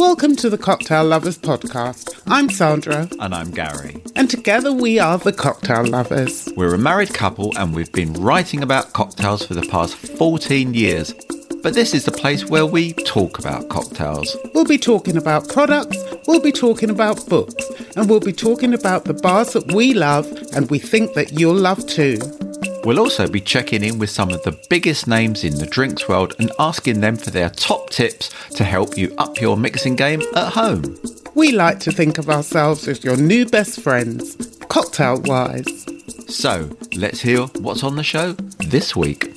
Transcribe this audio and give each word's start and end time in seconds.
Welcome 0.00 0.34
to 0.36 0.48
the 0.48 0.56
Cocktail 0.56 1.04
Lovers 1.04 1.36
podcast. 1.36 2.22
I'm 2.26 2.48
Sandra, 2.48 3.06
And 3.20 3.34
I'm 3.34 3.50
Gary. 3.50 4.02
and 4.16 4.30
together 4.30 4.72
we 4.72 4.98
are 4.98 5.18
the 5.18 5.30
Cocktail 5.30 5.84
Lovers. 5.86 6.48
We're 6.56 6.72
a 6.72 6.78
married 6.78 7.12
couple 7.12 7.52
and 7.58 7.74
we've 7.74 7.92
been 7.92 8.14
writing 8.14 8.62
about 8.62 8.94
cocktails 8.94 9.44
for 9.44 9.52
the 9.52 9.68
past 9.68 9.94
14 9.96 10.72
years. 10.72 11.12
But 11.62 11.74
this 11.74 11.92
is 11.92 12.06
the 12.06 12.12
place 12.12 12.46
where 12.46 12.64
we 12.64 12.94
talk 12.94 13.38
about 13.38 13.68
cocktails. 13.68 14.34
We'll 14.54 14.64
be 14.64 14.78
talking 14.78 15.18
about 15.18 15.50
products, 15.50 15.98
we'll 16.26 16.40
be 16.40 16.52
talking 16.52 16.88
about 16.88 17.28
books, 17.28 17.70
and 17.94 18.08
we'll 18.08 18.20
be 18.20 18.32
talking 18.32 18.72
about 18.72 19.04
the 19.04 19.12
bars 19.14 19.52
that 19.52 19.70
we 19.72 19.92
love 19.92 20.26
and 20.54 20.70
we 20.70 20.78
think 20.78 21.12
that 21.12 21.38
you'll 21.38 21.54
love 21.54 21.86
too. 21.86 22.16
We'll 22.84 22.98
also 22.98 23.28
be 23.28 23.42
checking 23.42 23.84
in 23.84 23.98
with 23.98 24.08
some 24.08 24.30
of 24.30 24.42
the 24.42 24.58
biggest 24.70 25.06
names 25.06 25.44
in 25.44 25.56
the 25.56 25.66
drinks 25.66 26.08
world 26.08 26.34
and 26.38 26.50
asking 26.58 27.00
them 27.00 27.16
for 27.16 27.30
their 27.30 27.50
top 27.50 27.90
tips 27.90 28.30
to 28.56 28.64
help 28.64 28.96
you 28.96 29.14
up 29.18 29.38
your 29.38 29.58
mixing 29.58 29.96
game 29.96 30.22
at 30.34 30.54
home. 30.54 30.98
We 31.34 31.52
like 31.52 31.78
to 31.80 31.92
think 31.92 32.16
of 32.16 32.30
ourselves 32.30 32.88
as 32.88 33.04
your 33.04 33.18
new 33.18 33.44
best 33.44 33.82
friends, 33.82 34.34
cocktail 34.68 35.20
wise. 35.20 35.86
So, 36.28 36.70
let's 36.94 37.20
hear 37.20 37.42
what's 37.60 37.84
on 37.84 37.96
the 37.96 38.02
show 38.02 38.32
this 38.32 38.96
week. 38.96 39.36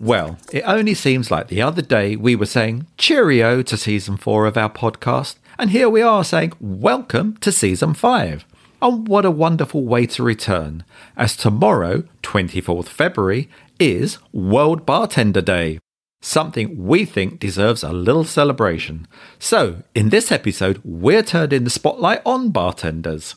Well, 0.00 0.38
it 0.52 0.62
only 0.66 0.94
seems 0.94 1.30
like 1.30 1.48
the 1.48 1.62
other 1.62 1.82
day 1.82 2.14
we 2.14 2.36
were 2.36 2.46
saying 2.46 2.86
cheerio 2.98 3.62
to 3.62 3.76
season 3.76 4.16
four 4.16 4.46
of 4.46 4.56
our 4.56 4.70
podcast, 4.70 5.36
and 5.58 5.70
here 5.70 5.88
we 5.88 6.02
are 6.02 6.22
saying 6.22 6.52
welcome 6.60 7.36
to 7.38 7.50
season 7.50 7.94
five. 7.94 8.44
And 8.84 9.08
what 9.08 9.24
a 9.24 9.30
wonderful 9.30 9.82
way 9.82 10.04
to 10.08 10.22
return, 10.22 10.84
as 11.16 11.38
tomorrow, 11.38 12.04
24th 12.22 12.88
February, 12.88 13.48
is 13.80 14.18
World 14.30 14.84
Bartender 14.84 15.40
Day. 15.40 15.78
Something 16.20 16.84
we 16.84 17.06
think 17.06 17.40
deserves 17.40 17.82
a 17.82 17.94
little 17.94 18.24
celebration. 18.24 19.08
So, 19.38 19.84
in 19.94 20.10
this 20.10 20.30
episode, 20.30 20.82
we're 20.84 21.22
turning 21.22 21.64
the 21.64 21.70
spotlight 21.70 22.20
on 22.26 22.50
bartenders. 22.50 23.36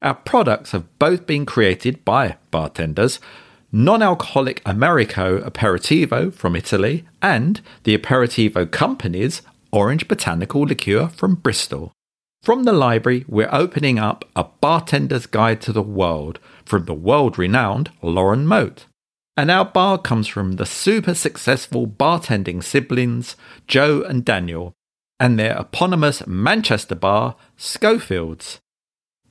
Our 0.00 0.14
products 0.14 0.70
have 0.70 0.98
both 0.98 1.26
been 1.26 1.44
created 1.44 2.02
by 2.06 2.38
bartenders 2.50 3.20
non 3.70 4.02
alcoholic 4.02 4.64
Amarico 4.64 5.46
Aperitivo 5.46 6.32
from 6.32 6.56
Italy 6.56 7.04
and 7.20 7.60
the 7.84 7.94
Aperitivo 7.94 8.70
Company's 8.70 9.42
Orange 9.70 10.08
Botanical 10.08 10.62
Liqueur 10.62 11.08
from 11.08 11.34
Bristol. 11.34 11.92
From 12.42 12.64
the 12.64 12.72
library, 12.72 13.24
we're 13.28 13.52
opening 13.52 13.98
up 13.98 14.24
a 14.34 14.44
bartender's 14.44 15.26
guide 15.26 15.60
to 15.62 15.72
the 15.72 15.82
world 15.82 16.38
from 16.64 16.84
the 16.84 16.94
world 16.94 17.38
renowned 17.38 17.90
Lauren 18.02 18.46
Mote. 18.46 18.86
And 19.36 19.50
our 19.50 19.64
bar 19.64 19.98
comes 19.98 20.26
from 20.28 20.52
the 20.52 20.66
super 20.66 21.14
successful 21.14 21.86
bartending 21.86 22.62
siblings, 22.62 23.36
Joe 23.66 24.02
and 24.02 24.24
Daniel, 24.24 24.72
and 25.20 25.38
their 25.38 25.56
eponymous 25.56 26.26
Manchester 26.26 26.94
bar, 26.94 27.36
Schofield's. 27.56 28.60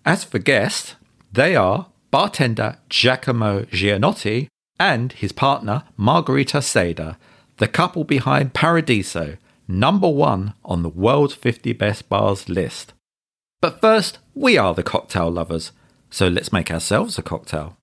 As 0.05 0.23
for 0.23 0.39
guests, 0.39 0.95
they 1.31 1.55
are 1.55 1.88
bartender 2.11 2.78
Giacomo 2.89 3.63
Giannotti 3.63 4.47
and 4.80 5.11
his 5.13 5.31
partner 5.31 5.83
Margarita 5.97 6.59
Sader, 6.59 7.17
the 7.58 7.67
couple 7.67 8.03
behind 8.03 8.53
Paradiso, 8.53 9.38
number 9.67 10.08
one 10.08 10.53
on 10.63 10.83
the 10.83 10.89
world's 10.89 11.33
50 11.33 11.73
best 11.73 12.08
bars 12.08 12.47
list. 12.47 12.94
But 13.59 13.81
first, 13.81 14.19
we 14.36 14.55
are 14.55 14.75
the 14.75 14.83
cocktail 14.83 15.31
lovers, 15.31 15.72
so 16.11 16.27
let's 16.27 16.53
make 16.53 16.69
ourselves 16.69 17.17
a 17.17 17.23
cocktail. 17.23 17.75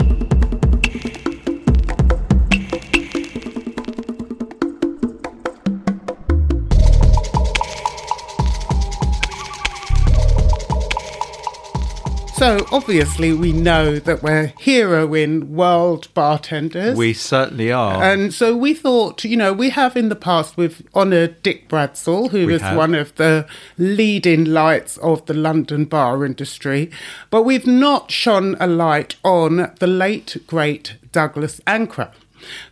So, 12.45 12.67
obviously, 12.73 13.33
we 13.33 13.55
know 13.55 13.99
that 13.99 14.23
we're 14.23 14.53
hero 14.59 15.15
in 15.15 15.55
world 15.55 16.13
bartenders. 16.13 16.95
We 16.95 17.15
certainly 17.15 17.73
are. 17.73 18.03
And 18.03 18.35
so 18.35 18.55
we 18.55 18.75
thought, 18.75 19.25
you 19.25 19.35
know, 19.35 19.55
we 19.55 19.71
have 19.71 19.97
in 19.97 20.11
the 20.11 20.15
past, 20.15 20.59
we've 20.59 20.83
honoured 20.95 21.43
Dick 21.43 21.71
Bradsell, 21.71 22.29
who 22.33 22.47
We 22.47 22.53
is 22.53 22.61
have. 22.61 22.77
one 22.77 22.95
of 22.95 23.15
the 23.15 23.47
leading 23.79 24.45
lights 24.45 24.99
of 24.99 25.25
the 25.25 25.33
London 25.33 25.87
bar 25.87 26.23
industry, 26.23 26.91
but 27.31 27.45
we've 27.45 27.67
not 27.67 28.11
shone 28.11 28.59
a 28.61 28.67
light 28.67 29.17
on 29.25 29.73
the 29.79 29.87
late, 29.87 30.37
great 30.47 30.97
Douglas 31.13 31.63
Ankrah, 31.67 32.13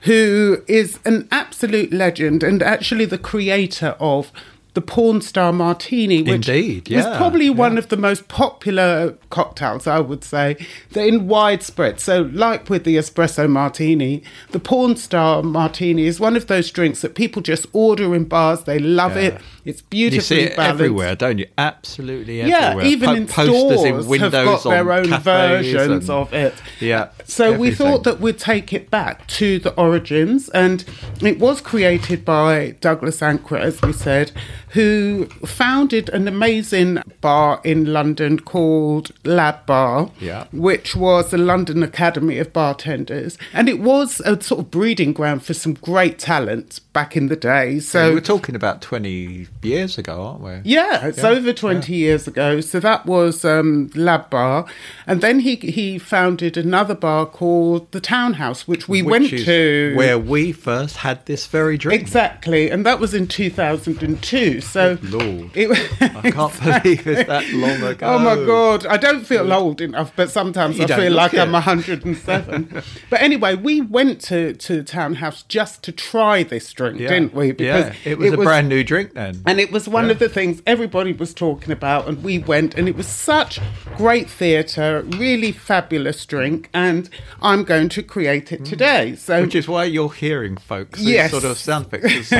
who 0.02 0.62
is 0.68 0.98
an 1.06 1.26
absolute 1.30 1.94
legend 1.94 2.42
and 2.42 2.62
actually 2.62 3.06
the 3.06 3.16
creator 3.16 3.96
of 3.98 4.32
the 4.74 4.80
Porn 4.80 5.20
Star 5.20 5.52
Martini, 5.52 6.22
which 6.22 6.48
Indeed, 6.48 6.88
was 6.88 7.04
yeah, 7.04 7.16
probably 7.18 7.50
one 7.50 7.76
of 7.76 7.88
the 7.88 7.96
most 7.96 8.28
popular 8.28 9.18
cocktails, 9.28 9.86
I 9.86 9.98
would 10.00 10.24
say. 10.24 10.56
They're 10.92 11.06
in 11.06 11.28
widespread. 11.28 12.00
So, 12.00 12.22
like 12.32 12.70
with 12.70 12.84
the 12.84 12.96
espresso 12.96 13.48
martini, 13.50 14.22
the 14.52 14.58
porn 14.60 14.96
star 14.96 15.42
martini 15.42 16.06
is 16.06 16.18
one 16.18 16.36
of 16.36 16.46
those 16.46 16.70
drinks 16.70 17.02
that 17.02 17.14
people 17.14 17.42
just 17.42 17.66
order 17.74 18.14
in 18.14 18.24
bars. 18.24 18.64
They 18.64 18.78
love 18.78 19.16
Yeah. 19.16 19.22
it. 19.22 19.40
It's 19.64 19.80
you 19.80 19.86
beautifully 19.90 20.22
see 20.38 20.40
it 20.42 20.56
balanced. 20.56 20.80
everywhere, 20.80 21.14
don't 21.16 21.38
you? 21.38 21.46
Absolutely 21.56 22.38
Yeah, 22.40 22.70
everywhere. 22.70 22.86
even 22.86 23.08
Po- 23.08 23.14
in 23.14 23.26
posters 23.26 23.56
stores 23.56 23.84
in 23.84 24.06
windows 24.08 24.32
have 24.32 24.44
got 24.44 24.62
their 24.64 24.92
own 24.92 25.08
versions 25.20 26.08
and- 26.08 26.10
of 26.10 26.32
it. 26.32 26.54
Yeah. 26.80 27.08
So 27.26 27.52
we 27.56 27.70
thought 27.70 28.04
that 28.04 28.20
we'd 28.20 28.38
take 28.38 28.72
it 28.72 28.90
back 28.90 29.26
to 29.28 29.58
the 29.60 29.72
origins, 29.74 30.48
and 30.48 30.84
it 31.20 31.38
was 31.38 31.60
created 31.60 32.24
by 32.24 32.74
Douglas 32.80 33.20
Ankrah, 33.20 33.60
as 33.60 33.80
we 33.82 33.92
said, 33.92 34.32
who 34.72 35.26
founded 35.44 36.08
an 36.10 36.26
amazing 36.28 36.98
bar 37.20 37.60
in 37.62 37.92
London 37.92 38.38
called 38.40 39.10
Lab 39.24 39.66
Bar, 39.66 40.10
Yeah. 40.18 40.44
which 40.52 40.96
was 40.96 41.30
the 41.30 41.38
London 41.38 41.82
Academy 41.82 42.38
of 42.38 42.52
Bartenders, 42.52 43.36
and 43.52 43.68
it 43.68 43.80
was 43.80 44.20
a 44.24 44.40
sort 44.42 44.60
of 44.60 44.70
breeding 44.70 45.12
ground 45.12 45.42
for 45.44 45.54
some 45.54 45.74
great 45.74 46.18
talent 46.18 46.80
back 46.94 47.16
in 47.16 47.28
the 47.28 47.36
day. 47.36 47.80
So 47.80 48.12
we're 48.14 48.20
talking 48.20 48.54
about 48.54 48.80
20 48.82 49.46
years 49.62 49.98
ago, 49.98 50.22
aren't 50.22 50.40
we? 50.40 50.70
yeah, 50.70 51.06
it's 51.06 51.22
over 51.24 51.52
20 51.52 51.94
years 51.94 52.26
ago. 52.26 52.60
So 52.60 52.80
that 52.80 53.06
was 53.06 53.44
um, 53.44 53.90
Lab 53.94 54.30
Bar. 54.30 54.64
And 55.06 55.20
then 55.20 55.40
he 55.40 55.56
he 55.56 55.98
founded 55.98 56.56
another 56.56 56.94
bar 56.94 57.26
called 57.26 57.90
The 57.92 58.00
Townhouse, 58.00 58.66
which 58.66 58.88
we 58.88 59.02
Which 59.02 59.10
went 59.10 59.44
to. 59.44 59.94
where 59.96 60.18
we 60.18 60.52
first 60.52 60.96
had 60.98 61.24
this 61.26 61.46
very 61.46 61.76
drink. 61.76 62.00
Exactly. 62.00 62.70
And 62.70 62.86
that 62.86 62.98
was 63.00 63.12
in 63.14 63.26
2002. 63.26 64.60
So. 64.62 64.98
Lord. 65.02 65.50
It, 65.54 65.70
I 66.00 66.30
can't 66.30 66.60
believe 66.82 67.06
it's 67.06 67.28
that 67.28 67.48
long 67.52 67.82
ago. 67.92 68.06
Oh 68.06 68.18
my 68.18 68.34
god! 68.46 68.86
I 68.86 68.96
don't 68.96 69.24
feel 69.26 69.52
old 69.52 69.80
enough, 69.80 70.12
but 70.16 70.30
sometimes 70.30 70.78
You 70.78 70.84
I 70.84 70.86
feel 70.88 71.12
like 71.12 71.34
I'm 71.34 71.52
107. 71.52 72.82
but 73.10 73.20
anyway, 73.20 73.54
we 73.54 73.80
went 73.80 74.20
to 74.22 74.54
to 74.54 74.76
the 74.76 74.82
townhouse 74.84 75.42
just 75.44 75.82
to 75.84 75.92
try 75.92 76.42
this 76.42 76.72
drink, 76.72 76.98
Yeah. 77.00 77.08
didn't 77.08 77.34
we? 77.34 77.54
yeah, 77.58 77.92
it 78.04 78.18
was 78.18 78.32
a 78.32 78.36
brand 78.36 78.68
new 78.68 78.82
drink 78.84 79.14
then. 79.14 79.42
And 79.46 79.60
it 79.60 79.70
was 79.72 79.88
one 79.88 80.06
Yeah. 80.06 80.12
of 80.12 80.18
the 80.18 80.28
things 80.28 80.62
everybody 80.66 81.12
was 81.12 81.34
talking 81.34 81.72
about, 81.72 82.08
and 82.08 82.22
we 82.22 82.38
went, 82.38 82.74
and 82.74 82.88
it 82.88 82.96
was 82.96 83.06
such 83.06 83.60
great 83.96 84.28
theatre, 84.30 85.02
really 85.06 85.52
fabulous 85.52 86.24
drink, 86.26 86.68
and 86.72 87.08
I'm 87.40 87.64
going 87.64 87.88
to 87.90 88.02
create 88.02 88.52
it 88.52 88.64
today. 88.64 89.16
So 89.16 89.32
Mm. 89.32 89.42
Which 89.42 89.54
is 89.54 89.68
why 89.68 89.84
you're 89.84 90.12
hearing, 90.12 90.56
folks. 90.56 90.98
these 90.98 91.08
Yes. 91.08 91.30
sort 91.30 91.44
of 91.44 91.58
sound 91.58 91.86
effects. 91.92 92.30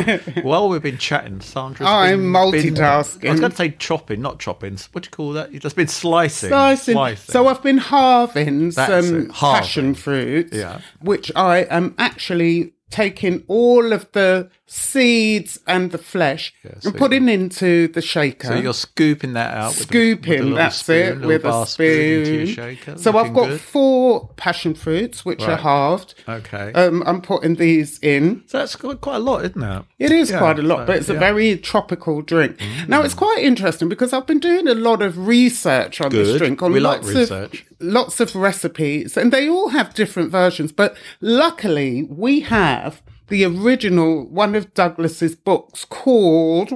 While 0.45 0.69
we've 0.69 0.83
been 0.83 0.99
chatting, 0.99 1.41
Sandra's 1.41 1.89
I'm 2.13 2.33
multitasking. 2.33 3.29
I 3.29 3.31
was 3.33 3.41
going 3.41 3.51
to 3.51 3.57
say 3.57 3.71
chopping, 3.71 4.21
not 4.21 4.39
chopping. 4.39 4.79
What 4.93 5.05
do 5.05 5.07
you 5.09 5.11
call 5.11 5.33
that? 5.33 5.53
You've 5.53 5.63
just 5.63 5.77
been 5.77 5.89
slicing. 5.89 6.51
slicing. 6.51 6.97
So 7.17 7.49
I've 7.49 7.63
been 7.63 7.79
halving 7.79 8.71
That's 8.71 9.07
some 9.07 9.21
it, 9.23 9.33
halving. 9.33 9.63
passion 9.63 9.95
fruits, 9.95 10.57
Yeah. 10.57 10.81
which 11.01 11.31
I 11.37 11.59
am 11.71 11.95
actually 11.99 12.73
taking 12.91 13.43
all 13.49 13.93
of 13.93 14.11
the 14.13 14.51
seeds 14.73 15.59
and 15.67 15.91
the 15.91 15.99
flesh 15.99 16.55
Yeah, 16.65 16.73
so 16.81 16.89
and 16.89 16.99
putting 16.99 17.29
into 17.29 17.89
the 17.89 18.01
shaker. 18.01 18.49
So 18.49 18.55
you're 18.55 18.73
scooping 18.73 19.35
that 19.35 19.55
out. 19.55 19.77
With 19.77 19.77
a- 19.77 19.81
with 19.81 19.85
a 19.85 20.23
scooping, 20.23 20.55
that's 20.55 20.77
spoon, 20.77 21.23
it, 21.23 21.27
with 21.27 21.45
a 21.45 21.67
spoon. 21.67 22.47
shaker. 22.47 22.97
so 22.99 23.19
I've 23.19 23.35
got 23.35 23.49
good. 23.51 23.61
four 23.61 24.31
passion 24.37 24.75
fruits, 24.75 25.25
which 25.27 25.43
are 25.43 25.57
halved. 25.59 26.15
Okay. 26.27 26.73
Um, 26.73 27.03
I'm 27.07 27.21
putting 27.21 27.57
these 27.57 27.99
in. 28.01 28.43
so 28.47 28.59
that's 28.59 28.75
quite 28.77 29.17
a 29.17 29.19
lot, 29.19 29.45
isn't 29.45 29.63
it? 29.63 29.85
It 29.99 30.11
is 30.13 30.31
Yeah, 30.31 30.39
quite 30.39 30.59
a 30.59 30.63
lot, 30.63 30.81
so, 30.81 30.87
but 30.87 30.97
it's 30.97 31.09
a 31.11 31.13
yeah. 31.13 31.19
Mm. 31.19 31.21
very 31.21 31.57
tropical 31.59 32.23
drink. 32.23 32.59
Now 32.89 33.03
it's 33.03 33.15
quite 33.15 33.39
interesting 33.43 33.89
because 33.91 34.13
I've 34.15 34.27
been 34.27 34.39
doing 34.41 34.67
a 34.69 34.75
lot 34.75 35.03
of 35.03 35.27
research 35.27 36.01
on 36.01 36.11
this 36.11 36.39
drink 36.39 36.63
on 36.63 36.73
We 36.73 36.81
like 36.81 37.03
lots 37.03 37.15
research. 37.15 37.61
of 37.63 37.67
lots 37.81 38.21
of 38.21 38.35
recipes, 38.35 39.17
and 39.17 39.33
they 39.33 39.49
all 39.49 39.69
have 39.71 39.93
different 39.95 40.31
versions. 40.31 40.73
But 40.73 40.97
luckily, 41.21 42.05
we 42.05 42.41
have 42.41 43.03
the 43.29 43.45
original 43.45 44.27
one 44.29 44.55
of 44.55 44.75
Douglas's 44.75 45.35
books 45.35 45.85
called 45.85 46.73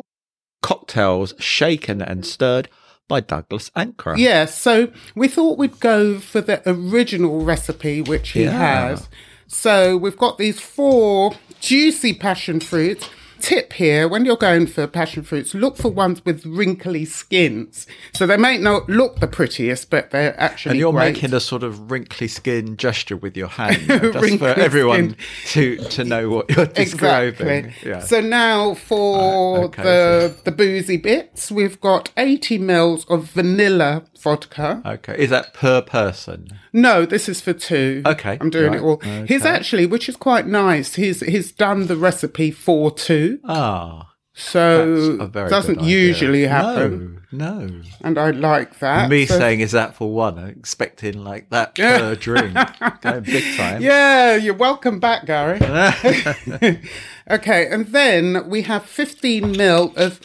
Cocktails 0.62 1.34
shaken 1.38 2.00
and 2.02 2.24
stirred 2.26 2.68
by 3.08 3.20
Douglas 3.20 3.70
Ankrah. 3.76 4.16
Yes, 4.18 4.58
so 4.58 4.90
we 5.14 5.28
thought 5.28 5.58
we'd 5.58 5.78
go 5.80 6.18
for 6.18 6.40
the 6.40 6.60
original 6.68 7.44
recipe 7.44 8.02
which 8.02 8.30
he 8.30 8.44
Yeah. 8.44 8.88
has. 8.88 9.08
So 9.46 9.96
we've 9.96 10.16
got 10.16 10.38
these 10.38 10.58
four 10.60 11.34
juicy 11.60 12.14
passion 12.14 12.58
fruits. 12.58 13.08
Tip 13.40 13.72
here 13.74 14.08
when 14.08 14.24
you're 14.24 14.36
going 14.36 14.66
for 14.66 14.86
passion 14.86 15.22
fruits, 15.22 15.54
look 15.54 15.76
for 15.76 15.88
ones 15.90 16.24
with 16.24 16.44
wrinkly 16.46 17.04
skins. 17.04 17.86
So 18.14 18.26
they 18.26 18.36
may 18.36 18.58
not 18.58 18.88
look 18.88 19.20
the 19.20 19.26
prettiest, 19.26 19.90
but 19.90 20.10
they're 20.10 20.38
actually 20.40 20.70
And 20.72 20.78
you're 20.80 20.92
great. 20.92 21.14
making 21.14 21.34
a 21.34 21.40
sort 21.40 21.62
of 21.62 21.90
wrinkly 21.90 22.28
skin 22.28 22.76
gesture 22.76 23.16
with 23.16 23.36
your 23.36 23.48
hand, 23.48 23.86
just 23.88 24.38
for 24.38 24.48
everyone 24.48 25.16
to 25.48 25.76
to 25.76 26.04
know 26.04 26.28
what 26.30 26.50
you're 26.50 26.66
describing. 26.84 27.66
Exactly. 27.66 27.90
Yeah. 27.90 28.00
So 28.00 28.20
now 28.20 28.74
for 28.74 29.56
Right, 29.56 29.64
okay, 29.66 29.82
the 29.82 30.36
the 30.44 30.52
boozy 30.52 30.96
bits, 30.96 31.50
we've 31.52 31.80
got 31.80 32.10
80 32.16 32.58
mils 32.58 33.04
of 33.06 33.24
vanilla 33.30 34.04
vodka. 34.26 34.82
okay, 34.84 35.14
is 35.18 35.30
that 35.30 35.54
per 35.54 35.80
person? 35.80 36.48
No, 36.72 37.06
this 37.06 37.28
is 37.28 37.40
for 37.40 37.52
two. 37.52 38.02
Okay, 38.04 38.36
I'm 38.40 38.50
doing 38.50 38.72
right, 38.72 38.80
it 38.80 38.82
all. 38.82 38.98
He's 39.26 39.44
actually, 39.44 39.86
which 39.86 40.08
is 40.08 40.16
quite 40.16 40.46
nice. 40.46 40.94
He's 40.96 41.20
he's 41.20 41.52
done 41.52 41.86
the 41.86 41.96
recipe 41.96 42.50
for 42.50 42.90
two, 42.90 43.38
Ah, 43.44 44.12
so 44.34 45.16
doesn't 45.32 45.80
usually 45.82 46.46
happen, 46.46 47.22
No, 47.32 47.66
no. 47.66 47.82
and 48.02 48.18
I 48.18 48.30
like 48.30 48.78
that. 48.80 49.08
Me 49.08 49.24
So- 49.26 49.38
saying 49.38 49.60
is 49.60 49.72
that 49.72 49.94
for 49.94 50.12
one, 50.12 50.38
I'm 50.38 50.48
expecting 50.48 51.24
like 51.24 51.48
that 51.50 51.74
per 51.76 52.14
drink, 52.16 52.52
going 53.00 53.22
big 53.22 53.56
time. 53.56 53.80
Yeah, 53.80 54.34
you're 54.36 54.54
welcome 54.68 54.98
back, 55.00 55.24
Gary. 55.26 55.58
okay, 57.30 57.66
and 57.70 57.86
then 57.86 58.48
we 58.48 58.62
have 58.62 58.84
15 58.84 59.52
mil 59.52 59.92
of 59.96 60.20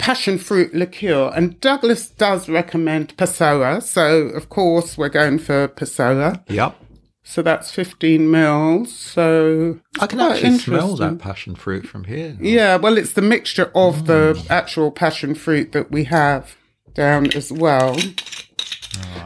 passion 0.00 0.38
fruit 0.38 0.74
liqueur, 0.74 1.30
and 1.36 1.60
Douglas 1.60 2.08
does 2.08 2.48
recommend 2.48 3.16
Passoa, 3.16 3.82
so 3.82 4.28
of 4.28 4.48
course 4.48 4.96
we're 4.98 5.08
going 5.10 5.38
for 5.38 5.68
Passoa. 5.68 6.42
Yep. 6.48 6.74
So 7.22 7.42
that's 7.42 7.70
15 7.70 8.28
mils. 8.30 8.92
So 8.92 9.78
I 10.00 10.06
can 10.06 10.18
actually 10.20 10.58
smell 10.58 10.96
that 10.96 11.18
passion 11.18 11.54
fruit 11.54 11.86
from 11.86 12.04
here. 12.04 12.36
Yeah, 12.40 12.76
well, 12.76 12.96
it's 12.98 13.12
the 13.12 13.22
mixture 13.22 13.70
of 13.74 14.06
the 14.06 14.34
Mm. 14.36 14.50
actual 14.50 14.90
passion 14.90 15.34
fruit 15.34 15.72
that 15.72 15.92
we 15.92 16.04
have 16.04 16.56
down 16.94 17.30
as 17.34 17.52
well. 17.52 17.96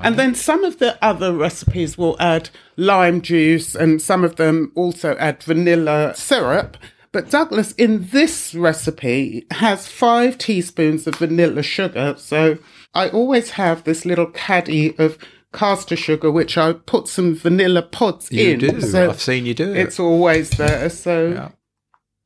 And 0.02 0.16
then 0.18 0.34
some 0.34 0.64
of 0.64 0.78
the 0.80 0.98
other 1.02 1.32
recipes 1.32 1.96
will 1.96 2.16
add 2.20 2.50
lime 2.76 3.22
juice, 3.22 3.74
and 3.74 4.02
some 4.02 4.22
of 4.24 4.36
them 4.36 4.72
also 4.74 5.16
add 5.18 5.42
vanilla 5.42 6.12
syrup. 6.14 6.76
But 7.14 7.30
Douglas, 7.30 7.70
in 7.72 8.08
this 8.10 8.54
recipe, 8.56 9.46
has 9.52 9.86
five 9.86 10.36
teaspoons 10.36 11.06
of 11.06 11.14
vanilla 11.14 11.62
sugar. 11.62 12.16
So 12.18 12.58
I 12.92 13.08
always 13.08 13.50
have 13.50 13.84
this 13.84 14.04
little 14.04 14.26
caddy 14.26 14.98
of 14.98 15.16
caster 15.52 15.94
sugar, 15.94 16.30
which 16.32 16.58
I 16.58 16.72
put 16.72 17.06
some 17.06 17.36
vanilla 17.36 17.82
pods 17.82 18.32
You 18.32 18.50
in. 18.50 18.60
You 18.60 18.70
do. 18.72 18.80
So 18.80 19.08
I've 19.10 19.20
seen 19.22 19.46
you 19.46 19.54
do 19.54 19.70
it. 19.70 19.76
it's 19.76 20.00
always 20.00 20.50
there. 20.50 20.90
So 20.90 21.28
Yeah. 21.28 21.48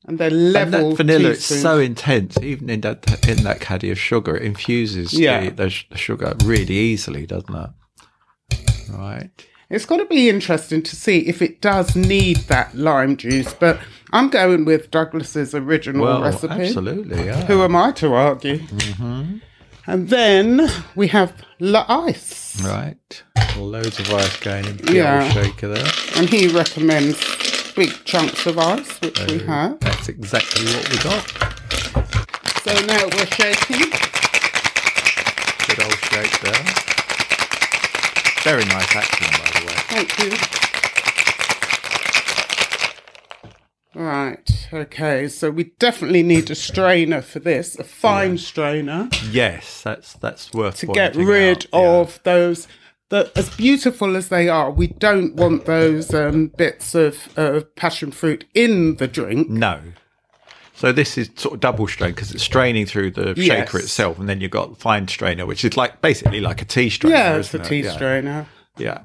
and 0.06 0.18
they're 0.18 0.28
and 0.30 0.52
level 0.54 0.88
that 0.90 0.96
vanilla 0.96 1.30
is 1.32 1.38
teaspoons. 1.40 1.60
so 1.62 1.78
intense. 1.78 2.38
Even 2.42 2.70
in 2.70 2.80
that 2.80 3.28
in 3.28 3.44
that 3.44 3.60
caddy 3.60 3.90
of 3.90 3.98
sugar, 3.98 4.36
it 4.38 4.42
infuses 4.42 5.12
Yeah. 5.12 5.50
the, 5.50 5.68
the 5.90 5.98
sugar 5.98 6.34
really 6.44 6.74
easily, 6.76 7.26
doesn't 7.26 7.54
it? 7.54 7.70
Right. 8.90 9.30
It's 9.70 9.84
got 9.84 9.98
to 9.98 10.06
be 10.06 10.30
interesting 10.30 10.82
to 10.82 10.96
see 10.96 11.18
if 11.28 11.42
it 11.42 11.60
does 11.60 11.94
need 11.94 12.38
that 12.48 12.74
lime 12.74 13.16
juice, 13.18 13.52
but 13.52 13.78
I'm 14.12 14.30
going 14.30 14.64
with 14.64 14.90
Douglas's 14.90 15.54
original 15.54 16.04
Well, 16.06 16.22
recipe. 16.22 16.54
absolutely. 16.54 17.26
Yeah. 17.26 17.44
Who 17.44 17.62
am 17.62 17.76
I 17.76 17.92
to 17.92 18.14
argue? 18.14 18.60
Mm-hmm. 18.60 19.36
And 19.86 20.08
then 20.08 20.70
we 20.94 21.08
have 21.08 21.34
La 21.60 21.84
Ice, 21.88 22.62
Right. 22.64 23.22
Loads 23.58 23.98
of 24.00 24.12
ice 24.12 24.36
going 24.40 24.64
into 24.64 24.84
the 24.86 24.94
Yeah. 24.94 25.28
shaker 25.30 25.68
there. 25.68 25.86
and 26.16 26.28
he 26.30 26.48
recommends 26.48 27.18
big 27.74 27.90
chunks 28.04 28.46
of 28.46 28.58
ice, 28.58 28.98
which 29.00 29.20
we 29.26 29.42
oh, 29.42 29.46
have. 29.46 29.80
That's 29.80 30.08
exactly 30.08 30.64
what 30.66 30.90
we 30.90 30.96
got. 30.98 31.28
So 32.64 32.72
now 32.86 33.04
we're 33.04 33.26
shaking. 33.26 33.90
Good 35.66 35.82
old 35.84 35.98
shake 36.10 36.40
there. 36.40 36.87
Very 38.48 38.64
nice 38.64 38.96
acting, 38.96 39.28
by 39.32 39.60
the 39.60 39.66
way. 39.66 39.74
Thank 39.92 40.18
you. 40.20 40.30
Right, 44.02 44.68
okay, 44.72 45.28
so 45.28 45.50
we 45.50 45.64
definitely 45.78 46.22
need 46.22 46.50
a 46.50 46.54
strainer 46.54 47.20
for 47.20 47.40
this, 47.40 47.78
a 47.78 47.84
fine 47.84 48.38
strainer. 48.38 49.10
Yes, 49.30 49.82
that's 49.82 50.14
that's 50.14 50.50
worth 50.54 50.78
to 50.78 50.86
get 50.86 51.14
rid 51.14 51.66
out, 51.74 51.82
yeah. 51.82 51.90
of 52.00 52.20
those 52.22 52.66
that 53.10 53.36
as 53.36 53.54
beautiful 53.54 54.16
as 54.16 54.30
they 54.30 54.48
are 54.48 54.70
we 54.70 54.86
don't 54.86 55.34
want 55.34 55.66
those 55.66 56.14
um, 56.14 56.46
bits 56.46 56.94
of 56.94 57.28
uh, 57.36 57.60
passion 57.76 58.10
fruit 58.10 58.46
in 58.54 58.96
the 58.96 59.08
drink 59.08 59.50
No. 59.50 59.78
So 60.78 60.92
this 60.92 61.18
is 61.18 61.28
sort 61.34 61.54
of 61.54 61.60
double 61.60 61.88
strain 61.88 62.12
because 62.12 62.30
it's 62.30 62.42
straining 62.44 62.86
through 62.86 63.10
the 63.10 63.34
Yes. 63.36 63.46
shaker 63.46 63.78
itself, 63.80 64.16
and 64.20 64.28
then 64.28 64.40
you've 64.40 64.52
got 64.52 64.78
fine 64.78 65.08
strainer, 65.08 65.44
which 65.44 65.64
is 65.64 65.76
like 65.76 66.00
basically 66.00 66.40
like 66.40 66.62
a 66.62 66.64
tea 66.64 66.88
strainer. 66.88 67.16
yeah 67.16 67.36
it's 67.36 67.52
a 67.52 67.56
isn't 67.58 67.66
it? 67.66 67.68
tea 67.68 67.80
Yeah. 67.86 67.92
strainer 67.92 68.46
Yeah, 68.76 68.98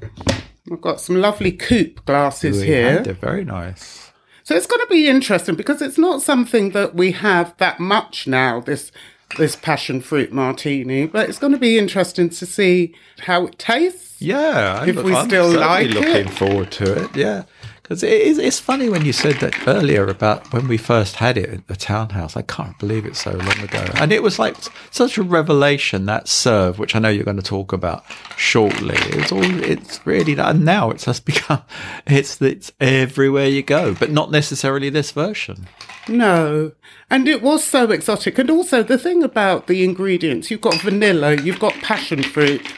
i've 0.72 0.82
got 0.82 1.02
some 1.02 1.16
lovely 1.20 1.52
coupe 1.52 2.06
glasses 2.06 2.60
We 2.62 2.68
here 2.68 3.02
They're 3.02 3.14
very 3.16 3.44
nice. 3.44 4.12
so 4.44 4.56
it's 4.56 4.68
going 4.68 4.82
to 4.82 4.88
be 4.88 5.08
interesting 5.08 5.56
because 5.56 5.82
it's 5.82 5.98
not 5.98 6.22
something 6.22 6.72
that 6.78 6.94
we 6.94 7.12
have 7.14 7.58
that 7.58 7.80
much 7.80 8.28
now 8.28 8.60
this 8.60 8.92
this 9.40 9.56
passion 9.56 10.00
fruit 10.00 10.32
martini 10.32 11.08
but 11.08 11.28
it's 11.28 11.40
going 11.40 11.54
to 11.54 11.60
be 11.60 11.80
interesting 11.80 12.30
to 12.30 12.46
see 12.46 12.94
how 13.22 13.48
it 13.48 13.58
tastes 13.58 14.22
Yeah, 14.22 14.80
I'm, 14.82 14.90
If 14.90 15.04
we 15.04 15.16
I'm 15.16 15.28
still 15.28 15.52
certainly 15.54 15.88
like 15.88 15.90
looking 15.96 16.28
it. 16.28 16.38
forward 16.42 16.72
to 16.74 17.04
it. 17.04 17.16
Yeah, 17.16 17.44
because 17.84 18.02
it 18.02 18.14
is. 18.14 18.38
It's 18.38 18.60
funny 18.60 18.90
when 18.90 19.04
you 19.04 19.12
said 19.12 19.36
that 19.36 19.68
earlier 19.68 20.08
about 20.08 20.52
when 20.54 20.70
we 20.70 20.78
first 20.78 21.18
had 21.18 21.38
it 21.38 21.50
at 21.50 21.68
the 21.68 21.76
townhouse. 21.76 22.38
I 22.38 22.42
can't 22.42 22.80
believe 22.80 23.06
it's 23.06 23.22
so 23.22 23.32
long 23.32 23.60
ago, 23.60 23.86
and 23.96 24.14
it 24.14 24.24
was 24.24 24.40
like 24.40 24.56
such 24.90 25.18
a 25.18 25.24
revelation 25.24 26.06
that 26.06 26.30
serve, 26.30 26.80
which 26.80 26.96
I 26.96 27.00
know 27.00 27.10
you're 27.10 27.26
going 27.26 27.38
to 27.38 27.44
talk 27.44 27.74
about 27.74 28.06
shortly. 28.38 28.96
It's 28.98 29.32
all. 29.32 29.44
It's 29.44 30.06
really 30.08 30.38
and 30.38 30.64
now 30.66 30.90
it's 30.92 31.06
just 31.06 31.26
become. 31.34 31.62
It's 32.08 32.42
it's 32.42 32.72
everywhere 32.80 33.48
you 33.48 33.62
go, 33.62 33.94
but 33.94 34.12
not 34.12 34.32
necessarily 34.32 34.90
this 34.90 35.12
version. 35.12 35.68
No. 36.08 36.72
And 37.10 37.28
it 37.28 37.42
was 37.42 37.64
so 37.64 37.92
exotic. 37.92 38.40
And 38.40 38.50
also, 38.50 38.82
the 38.82 38.98
thing 38.98 39.24
about 39.24 39.68
the 39.68 39.84
ingredients 39.84 40.50
you've 40.50 40.62
got 40.62 40.82
vanilla, 40.82 41.36
you've 41.36 41.60
got 41.60 41.74
passion 41.76 42.24
fruit, 42.24 42.74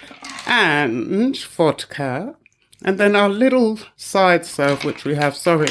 and 0.47 1.37
vodka. 1.37 2.35
And 2.83 2.99
then 2.99 3.15
our 3.15 3.29
little 3.29 3.79
side 3.95 4.45
serve, 4.45 4.83
which 4.83 5.05
we 5.05 5.15
have, 5.15 5.35
sorry, 5.35 5.69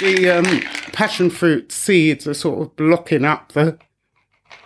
the 0.00 0.30
um, 0.30 0.60
passion 0.92 1.30
fruit 1.30 1.72
seeds 1.72 2.26
are 2.26 2.34
sort 2.34 2.60
of 2.60 2.76
blocking 2.76 3.24
up 3.24 3.52
the, 3.52 3.78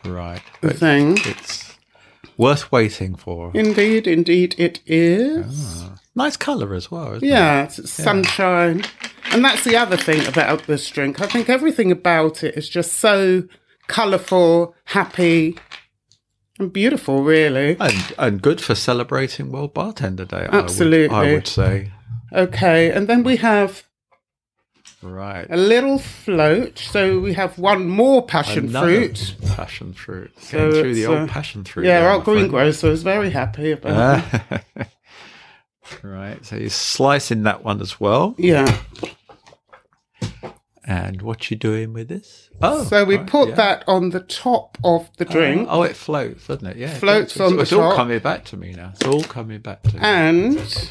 Right. 0.05 0.43
the 0.61 0.75
thing. 0.75 1.17
It's 1.25 1.77
worth 2.37 2.71
waiting 2.73 3.15
for. 3.15 3.51
Indeed, 3.55 4.07
indeed, 4.07 4.55
it 4.59 4.81
is. 4.87 5.85
Nice 6.15 6.37
colour 6.37 6.75
as 6.75 6.91
well. 6.91 7.15
Isn't 7.15 7.25
it? 7.29 7.31
Yeah, 7.31 7.65
it's 7.65 7.91
sunshine. 7.91 8.85
And 9.33 9.45
that's 9.45 9.65
the 9.65 9.77
other 9.77 9.97
thing 9.97 10.27
about 10.27 10.67
this 10.67 10.89
drink. 10.91 11.21
I 11.21 11.27
think 11.27 11.49
everything 11.49 11.91
about 11.91 12.45
it 12.45 12.57
is 12.57 12.69
just 12.69 12.93
so 12.95 13.45
colourful, 13.89 14.75
happy, 14.87 15.57
beautiful, 16.73 17.23
really. 17.23 17.77
And 17.81 18.15
and 18.19 18.43
good 18.43 18.61
for 18.61 18.75
celebrating 18.75 19.51
World 19.51 19.75
Bartender 19.75 20.25
Day. 20.25 20.47
Absolutely. 20.51 21.15
I 21.15 21.21
would, 21.21 21.29
I 21.29 21.35
would 21.35 21.47
say. 21.49 21.93
Okay, 22.33 22.91
and 22.91 23.07
then 23.07 23.23
we 23.23 23.37
have 23.37 23.85
Right. 25.05 25.47
a 25.51 25.57
little 25.57 25.99
float. 25.99 26.79
So 26.79 27.21
we 27.21 27.35
have 27.35 27.59
one 27.59 27.87
more 27.89 28.25
passion 28.25 28.69
Another 28.69 28.87
fruit. 28.87 29.37
Passion 29.55 29.93
fruit. 29.93 30.33
Going 30.51 30.73
through 30.73 30.95
the 30.95 31.03
it's, 31.03 31.09
old 31.09 31.19
uh, 31.19 31.27
passion 31.33 31.65
fruit. 31.65 31.85
Yeah, 31.87 32.11
our 32.11 32.21
greengrocer 32.21 32.89
is 32.89 33.03
very 33.03 33.31
happy 33.31 33.73
about 33.73 34.25
it. 34.35 34.43
Ah. 34.77 34.87
right. 36.03 36.45
So 36.45 36.57
you're 36.57 36.71
slicing 36.71 37.43
that 37.43 37.63
one 37.63 37.83
as 37.83 38.01
well. 38.01 38.35
Yeah. 38.39 38.79
And 40.87 41.23
what 41.23 41.51
you 41.51 41.57
doing 41.57 41.95
with 41.95 42.09
this? 42.09 42.51
Oh. 42.61 42.85
So 42.85 43.05
we 43.05 43.17
right, 43.17 43.27
put 43.27 43.51
yeah. 43.51 43.55
that 43.55 43.85
on 43.89 44.11
the 44.11 44.21
top 44.21 44.77
of 44.85 45.09
the 45.17 45.27
oh, 45.27 45.33
drink. 45.33 45.69
Oh, 45.71 45.83
it 45.83 45.97
floats, 45.97 46.47
doesn't 46.47 46.67
it? 46.67 46.77
Yeah. 46.77 46.95
it 46.95 46.99
Floats. 46.99 47.33
It's, 47.33 47.41
on 47.41 47.57
the 47.57 47.63
it's 47.63 47.73
all 47.73 47.95
coming 47.95 48.19
back 48.19 48.45
to 48.47 48.57
me 48.57 48.73
now. 48.73 48.91
It's 48.91 49.05
all 49.07 49.23
coming 49.23 49.61
back 49.61 49.83
to 49.85 49.95
me. 49.95 50.01
And 50.03 50.91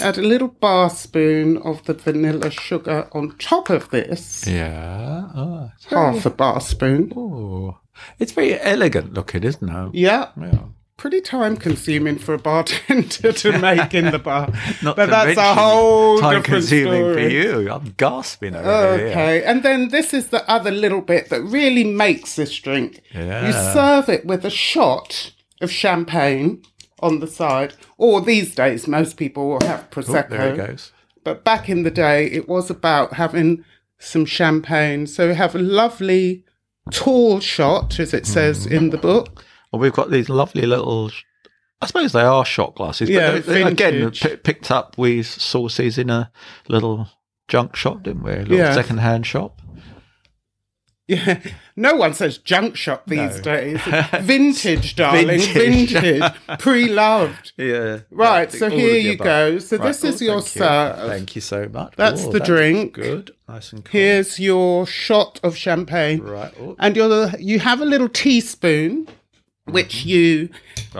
add 0.00 0.18
a 0.18 0.22
little 0.22 0.48
bar 0.48 0.90
spoon 0.90 1.56
of 1.58 1.84
the 1.84 1.94
vanilla 1.94 2.50
sugar 2.50 3.08
on 3.12 3.36
top 3.38 3.70
of 3.70 3.90
this. 3.90 4.46
yeah. 4.46 5.28
Oh, 5.34 5.70
it's 5.74 5.86
Half 5.86 6.26
a 6.26 6.30
bar 6.30 6.60
spoon. 6.60 7.12
Oh, 7.16 7.78
it's 8.18 8.32
very 8.32 8.60
elegant 8.60 9.14
looking, 9.14 9.42
isn't 9.42 9.68
it? 9.68 9.94
Yeah. 9.94 10.30
Yeah. 10.38 10.58
Pretty 10.98 11.20
time 11.20 11.56
consuming 11.56 12.18
for 12.18 12.34
a 12.34 12.38
bartender 12.38 13.32
to 13.32 13.58
make 13.60 13.94
in 13.94 14.10
the 14.10 14.18
bar. 14.18 14.52
Not 14.82 14.96
but 14.96 15.08
that's 15.08 15.38
a 15.38 15.54
whole 15.54 16.18
time 16.18 16.42
different 16.42 16.44
consuming 16.46 17.02
story. 17.02 17.14
for 17.14 17.28
you. 17.30 17.70
I'm 17.70 17.94
gasping 17.96 18.56
over 18.56 18.98
here. 18.98 19.06
Okay, 19.06 19.44
and 19.44 19.62
then 19.62 19.90
this 19.90 20.12
is 20.12 20.28
the 20.28 20.46
other 20.50 20.72
little 20.72 21.00
bit 21.00 21.30
that 21.30 21.40
really 21.42 21.84
makes 21.84 22.34
this 22.34 22.52
drink. 22.58 23.00
Yeah. 23.14 23.46
You 23.46 23.52
serve 23.52 24.08
it 24.08 24.26
with 24.26 24.44
a 24.44 24.50
shot 24.50 25.32
of 25.60 25.70
champagne 25.70 26.64
on 26.98 27.20
the 27.20 27.28
side, 27.28 27.74
or 27.96 28.20
these 28.20 28.56
days 28.56 28.88
most 28.88 29.16
people 29.16 29.48
will 29.48 29.66
have 29.68 29.88
prosecco. 29.90 30.30
there 30.30 30.52
it 30.52 30.56
goes. 30.56 30.90
But 31.22 31.44
back 31.44 31.68
in 31.68 31.84
the 31.84 31.92
day, 31.92 32.26
it 32.26 32.48
was 32.48 32.70
about 32.70 33.12
having 33.12 33.64
some 34.00 34.26
champagne. 34.26 35.06
So 35.06 35.28
we 35.28 35.34
have 35.36 35.54
a 35.54 35.60
lovely 35.60 36.44
tall 36.90 37.38
shot, 37.38 38.00
as 38.00 38.12
it 38.12 38.26
says 38.26 38.64
hmm. 38.64 38.72
in 38.72 38.90
the 38.90 38.98
book. 38.98 39.44
We've 39.72 39.92
got 39.92 40.10
these 40.10 40.28
lovely 40.28 40.62
little. 40.62 41.10
I 41.80 41.86
suppose 41.86 42.12
they 42.12 42.22
are 42.22 42.44
shot 42.44 42.74
glasses. 42.74 43.08
Yeah, 43.08 43.32
but 43.32 43.46
they- 43.46 43.62
again, 43.62 44.10
p- 44.10 44.36
picked 44.36 44.70
up. 44.70 44.96
with 44.98 45.26
saw 45.26 45.68
these 45.68 45.96
in 45.98 46.10
a 46.10 46.30
little 46.68 47.08
junk 47.46 47.76
shop, 47.76 48.02
didn't 48.02 48.22
we? 48.24 48.32
A 48.32 48.36
little 48.40 48.56
Yeah. 48.56 48.74
second-hand 48.74 49.26
shop. 49.26 49.60
Yeah, 51.06 51.40
no 51.74 51.94
one 51.96 52.12
says 52.12 52.36
junk 52.36 52.76
shop 52.76 53.04
these 53.06 53.36
No. 53.36 53.40
days. 53.42 53.80
Vintage, 54.20 54.94
darling, 54.94 55.40
Vintage. 55.40 55.92
vintage, 55.92 56.32
pre-loved. 56.58 57.52
Yeah. 57.56 58.00
Right, 58.10 58.52
so 58.52 58.68
here 58.68 58.96
you 58.98 59.12
above. 59.14 59.24
go. 59.24 59.58
So 59.58 59.78
Right, 59.78 59.86
this 59.86 60.04
is 60.04 60.20
oh, 60.20 60.24
your 60.26 60.40
thank 60.42 60.96
you. 61.02 61.08
Thank 61.08 61.34
you 61.36 61.40
so 61.40 61.68
much. 61.72 61.94
That's 61.96 62.24
Oh, 62.26 62.32
the 62.32 62.40
drink. 62.40 62.92
Good, 62.92 63.30
nice 63.48 63.72
and 63.72 63.82
cool. 63.86 63.92
Here's 63.92 64.38
your 64.38 64.84
shot 64.86 65.40
of 65.42 65.56
champagne. 65.56 66.20
right. 66.20 66.52
Oh, 66.60 66.76
and 66.78 66.94
you're 66.94 67.30
you 67.38 67.58
have 67.60 67.80
a 67.80 67.86
little 67.86 68.10
teaspoon 68.10 69.08
which 69.72 69.96
Mm-hmm. 69.98 70.08
you 70.08 70.48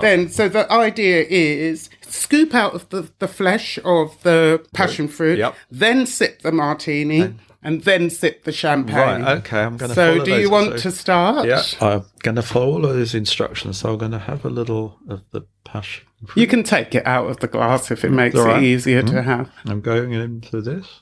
then 0.00 0.28
so 0.28 0.48
the 0.48 0.70
idea 0.72 1.22
is 1.24 1.88
scoop 2.02 2.54
out 2.54 2.74
of 2.74 2.88
the, 2.90 3.10
the 3.18 3.28
flesh 3.28 3.78
of 3.84 4.20
the 4.22 4.64
passion 4.74 5.08
fruit 5.08 5.38
Yep. 5.38 5.54
then 5.70 6.06
sip 6.06 6.42
the 6.42 6.52
martini 6.52 7.34
and 7.62 7.82
then 7.82 8.08
sip 8.10 8.44
the 8.44 8.52
champagne 8.52 9.22
Right. 9.22 9.38
Okay. 9.38 9.60
I'm 9.62 9.76
going 9.76 9.88
to. 9.88 9.94
so 9.94 10.12
follow 10.12 10.24
do 10.24 10.30
those. 10.32 10.40
you 10.42 10.50
want 10.50 10.70
So- 10.80 10.90
to 10.90 10.92
start 10.92 11.46
Yeah, 11.48 11.62
I'm 11.80 12.04
going 12.22 12.36
to 12.36 12.42
follow 12.42 12.72
all 12.74 12.84
of 12.86 12.94
those 12.94 13.14
instructions. 13.14 13.78
So 13.78 13.92
I'm 13.92 13.98
going 13.98 14.12
to 14.12 14.18
have 14.20 14.44
a 14.44 14.48
little 14.50 14.98
of 15.08 15.22
the 15.32 15.42
passion. 15.64 16.06
you 16.36 16.46
can 16.46 16.62
take 16.62 16.94
it 16.94 17.04
out 17.06 17.28
of 17.28 17.40
the 17.40 17.48
glass 17.48 17.90
if 17.90 18.04
it 18.04 18.10
makes 18.10 18.36
all 18.36 18.42
it 18.44 18.48
right. 18.48 18.62
easier 18.62 19.02
to 19.02 19.22
have 19.22 19.50
I'm 19.66 19.80
going 19.80 20.12
into 20.12 20.60
this. 20.62 21.00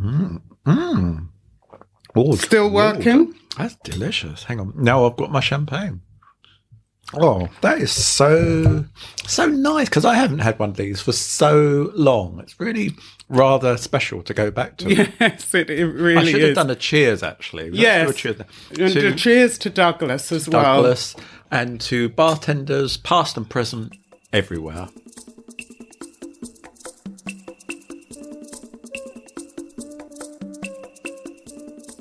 Mm. 0.00 0.40
Mm. 0.66 1.28
Oh, 2.16 2.34
still 2.36 2.68
Lord. 2.68 2.96
working 2.96 3.34
That's 3.58 3.76
delicious. 3.84 4.44
Hang 4.44 4.60
on. 4.60 4.72
Now 4.76 5.04
I've 5.06 5.16
got 5.16 5.30
my 5.30 5.40
champagne. 5.40 6.00
Oh, 7.14 7.48
that 7.62 7.78
is 7.78 7.90
so 7.90 8.84
so 9.26 9.46
nice 9.46 9.88
because 9.88 10.04
I 10.04 10.14
haven't 10.14 10.40
had 10.40 10.58
one 10.58 10.70
of 10.70 10.76
these 10.76 11.00
for 11.00 11.12
so 11.12 11.90
long. 11.94 12.38
It's 12.40 12.60
really 12.60 12.94
rather 13.30 13.76
special 13.78 14.22
to 14.22 14.34
go 14.34 14.50
back 14.50 14.76
to. 14.78 14.92
yes 14.94 15.54
it, 15.54 15.70
it 15.70 15.80
I 15.80 15.82
really 15.84 16.32
should 16.32 16.42
have 16.42 16.54
done 16.54 16.70
a 16.70 16.74
cheers 16.76 17.22
actually. 17.22 17.70
Yes. 17.72 18.14
cheers. 18.14 18.40
and 18.78 18.92
To 18.92 19.14
cheers 19.14 19.56
to 19.58 19.70
douglas 19.70 20.30
as 20.32 20.48
well 20.48 20.62
Douglas 20.82 21.16
and 21.50 21.80
to 21.82 22.10
bartenders, 22.10 22.98
past 22.98 23.36
and 23.38 23.48
present, 23.48 23.94
everywhere. 24.32 24.88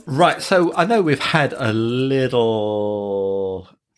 Right, 0.05 0.41
so 0.41 0.73
I 0.75 0.85
know 0.85 1.01
we've 1.01 1.19
had 1.19 1.53
a 1.57 1.73
little 1.73 3.36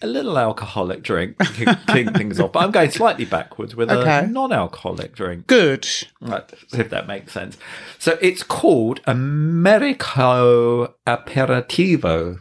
a 0.02 0.08
little 0.08 0.38
alcoholic 0.38 1.04
drink 1.04 1.38
to 1.38 1.78
clean 1.88 2.14
things 2.14 2.40
off, 2.40 2.54
but 2.54 2.64
I'm 2.64 2.72
going 2.72 2.90
slightly 2.92 3.26
backwards 3.26 3.76
with 3.76 3.92
Okay. 3.92 4.20
a 4.20 4.28
non-alcoholic 4.28 5.14
drink. 5.14 5.48
good 5.48 5.88
Right, 6.22 6.50
if 6.74 6.90
that 6.90 7.06
makes 7.08 7.34
sense. 7.34 7.58
So 7.98 8.18
it's 8.22 8.44
called 8.44 9.02
Amarico 9.04 10.94
Aperitivo. 11.06 12.40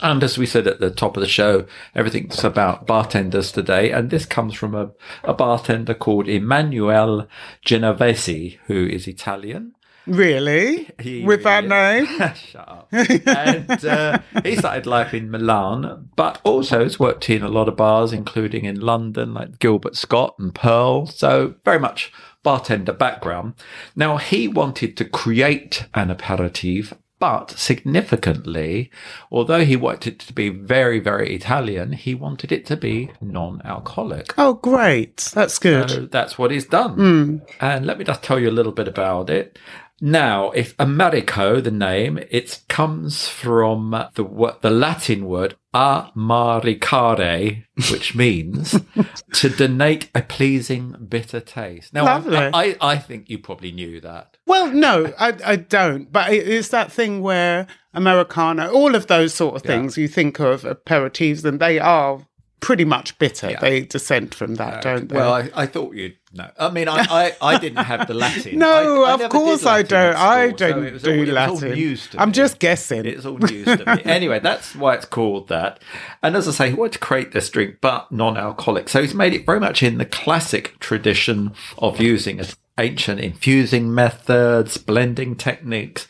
And 0.00 0.22
as 0.22 0.38
we 0.38 0.46
said 0.46 0.68
at 0.68 0.78
the 0.78 0.90
top 0.92 1.16
of 1.16 1.22
the 1.22 1.28
show, 1.28 1.66
everything's 1.94 2.44
about 2.44 2.86
bartenders 2.86 3.50
today. 3.50 3.90
And 3.90 4.10
this 4.10 4.26
comes 4.26 4.54
from 4.54 4.74
a, 4.74 4.92
a 5.24 5.34
bartender 5.34 5.94
called 5.94 6.28
Emanuele 6.28 7.26
Genovesi, 7.66 8.58
who 8.66 8.86
is 8.86 9.08
Italian. 9.08 9.72
Really 10.08 10.90
He 10.98 11.24
with 11.24 11.42
that 11.44 11.64
name. 11.64 12.06
Shut 12.34 12.68
up. 12.68 12.88
and 12.92 13.84
uh, 13.84 14.18
he 14.42 14.56
started 14.56 14.86
life 14.86 15.14
in 15.14 15.30
Milan, 15.30 16.08
but 16.16 16.40
also 16.44 16.82
has 16.82 16.98
worked 16.98 17.28
in 17.30 17.42
a 17.42 17.48
lot 17.48 17.68
of 17.68 17.76
bars, 17.76 18.12
including 18.12 18.64
in 18.64 18.80
London, 18.80 19.34
like 19.34 19.58
Gilbert 19.58 19.96
Scott 19.96 20.34
and 20.38 20.54
Pearl. 20.54 21.06
So 21.06 21.54
very 21.64 21.78
much 21.78 22.12
bartender 22.42 22.92
background. 22.92 23.54
Now 23.94 24.16
he 24.16 24.48
wanted 24.48 24.96
to 24.96 25.04
create 25.04 25.86
an 25.94 26.10
aperitif. 26.10 26.92
But 27.20 27.50
significantly, 27.50 28.92
although 29.32 29.64
he 29.64 29.74
wanted 29.74 30.12
it 30.12 30.18
to 30.20 30.32
be 30.32 30.50
very, 30.50 31.00
very 31.00 31.34
Italian, 31.34 31.90
he 31.92 32.14
wanted 32.14 32.52
it 32.52 32.64
to 32.66 32.76
be 32.76 33.10
non-alcoholic. 33.20 34.34
oh 34.38 34.54
great 34.54 35.16
that's 35.34 35.58
good 35.58 35.90
So 35.90 36.06
that's 36.06 36.38
what 36.38 36.52
he's 36.52 36.66
done. 36.66 37.42
And 37.60 37.86
let 37.86 37.98
me 37.98 38.04
just 38.04 38.22
tell 38.22 38.38
you 38.38 38.48
a 38.48 38.52
little 38.52 38.70
bit 38.70 38.86
about 38.86 39.30
it. 39.30 39.58
Now, 40.00 40.50
if 40.50 40.76
Amarico, 40.76 41.62
the 41.62 41.72
name, 41.72 42.18
it 42.30 42.60
comes 42.68 43.28
from 43.28 43.90
the 44.14 44.56
the 44.60 44.70
Latin 44.70 45.26
word 45.26 45.56
amaricare, 45.74 47.64
which 47.90 48.14
means 48.14 48.80
to 49.34 49.48
donate 49.48 50.08
a 50.14 50.22
pleasing 50.22 50.94
bitter 51.08 51.40
taste. 51.40 51.92
Now, 51.92 52.04
I, 52.04 52.14
Lovely. 52.14 52.36
I, 52.36 52.76
I 52.80 52.96
think 52.98 53.28
you 53.28 53.38
probably 53.38 53.72
knew 53.72 54.00
that. 54.00 54.36
Well, 54.46 54.70
no, 54.72 55.12
I, 55.18 55.34
I 55.44 55.56
don't. 55.56 56.12
But 56.12 56.32
it's 56.32 56.68
that 56.68 56.92
thing 56.92 57.20
where 57.20 57.66
Americano, 57.92 58.70
all 58.70 58.94
of 58.94 59.08
those 59.08 59.34
sort 59.34 59.56
of 59.56 59.62
things, 59.62 59.98
you 59.98 60.06
think 60.08 60.38
of 60.38 60.62
aperitifs, 60.62 61.44
and 61.44 61.60
they 61.60 61.78
are 61.78 62.26
pretty 62.60 62.84
much 62.84 63.18
bitter. 63.18 63.56
They 63.60 63.82
descend 63.82 64.34
from 64.34 64.56
that, 64.56 64.82
don't 64.82 65.08
they? 65.08 65.16
Well, 65.16 65.32
I, 65.32 65.50
I 65.54 65.66
thought 65.66 65.94
you'd 65.94 66.16
know. 66.32 66.50
I 66.58 66.70
mean, 66.70 66.88
I, 66.88 67.06
I, 67.08 67.36
I 67.40 67.58
didn't 67.58 67.84
have 67.84 68.06
the 68.06 68.14
Latin. 68.14 68.58
no, 68.58 69.04
I, 69.04 69.14
of 69.22 69.30
course 69.30 69.64
I 69.64 69.82
don't. 69.82 70.14
at 70.14 70.16
I 70.16 70.50
don't 70.50 70.92
was 70.92 71.02
do 71.02 71.10
all- 71.10 71.16
it 71.16 71.20
was 71.20 71.28
all 71.28 71.34
Latin. 71.34 71.98
I'm 72.18 72.28
me. 72.28 72.32
just 72.34 72.58
guessing. 72.58 73.06
It's 73.06 73.24
all 73.24 73.38
news 73.38 73.64
to 73.64 73.96
me. 73.96 74.02
Anyway, 74.04 74.38
that's 74.40 74.74
why 74.74 74.94
it's 74.94 75.04
called 75.06 75.48
that. 75.48 75.80
And 76.22 76.36
as 76.36 76.48
I 76.48 76.52
say, 76.52 76.68
he 76.70 76.74
wanted 76.74 76.92
to 76.94 76.98
create 76.98 77.32
this 77.32 77.48
drink, 77.50 77.76
but 77.80 78.10
non-alcoholic. 78.10 78.88
So 78.88 79.00
he's 79.02 79.14
made 79.14 79.34
it 79.34 79.46
very 79.46 79.60
much 79.60 79.82
in 79.82 79.98
the 79.98 80.04
classic 80.06 80.78
tradition 80.80 81.52
of 81.78 82.00
using 82.00 82.40
ancient 82.78 83.20
infusing 83.20 83.94
methods, 83.94 84.76
blending 84.76 85.36
techniques, 85.36 86.06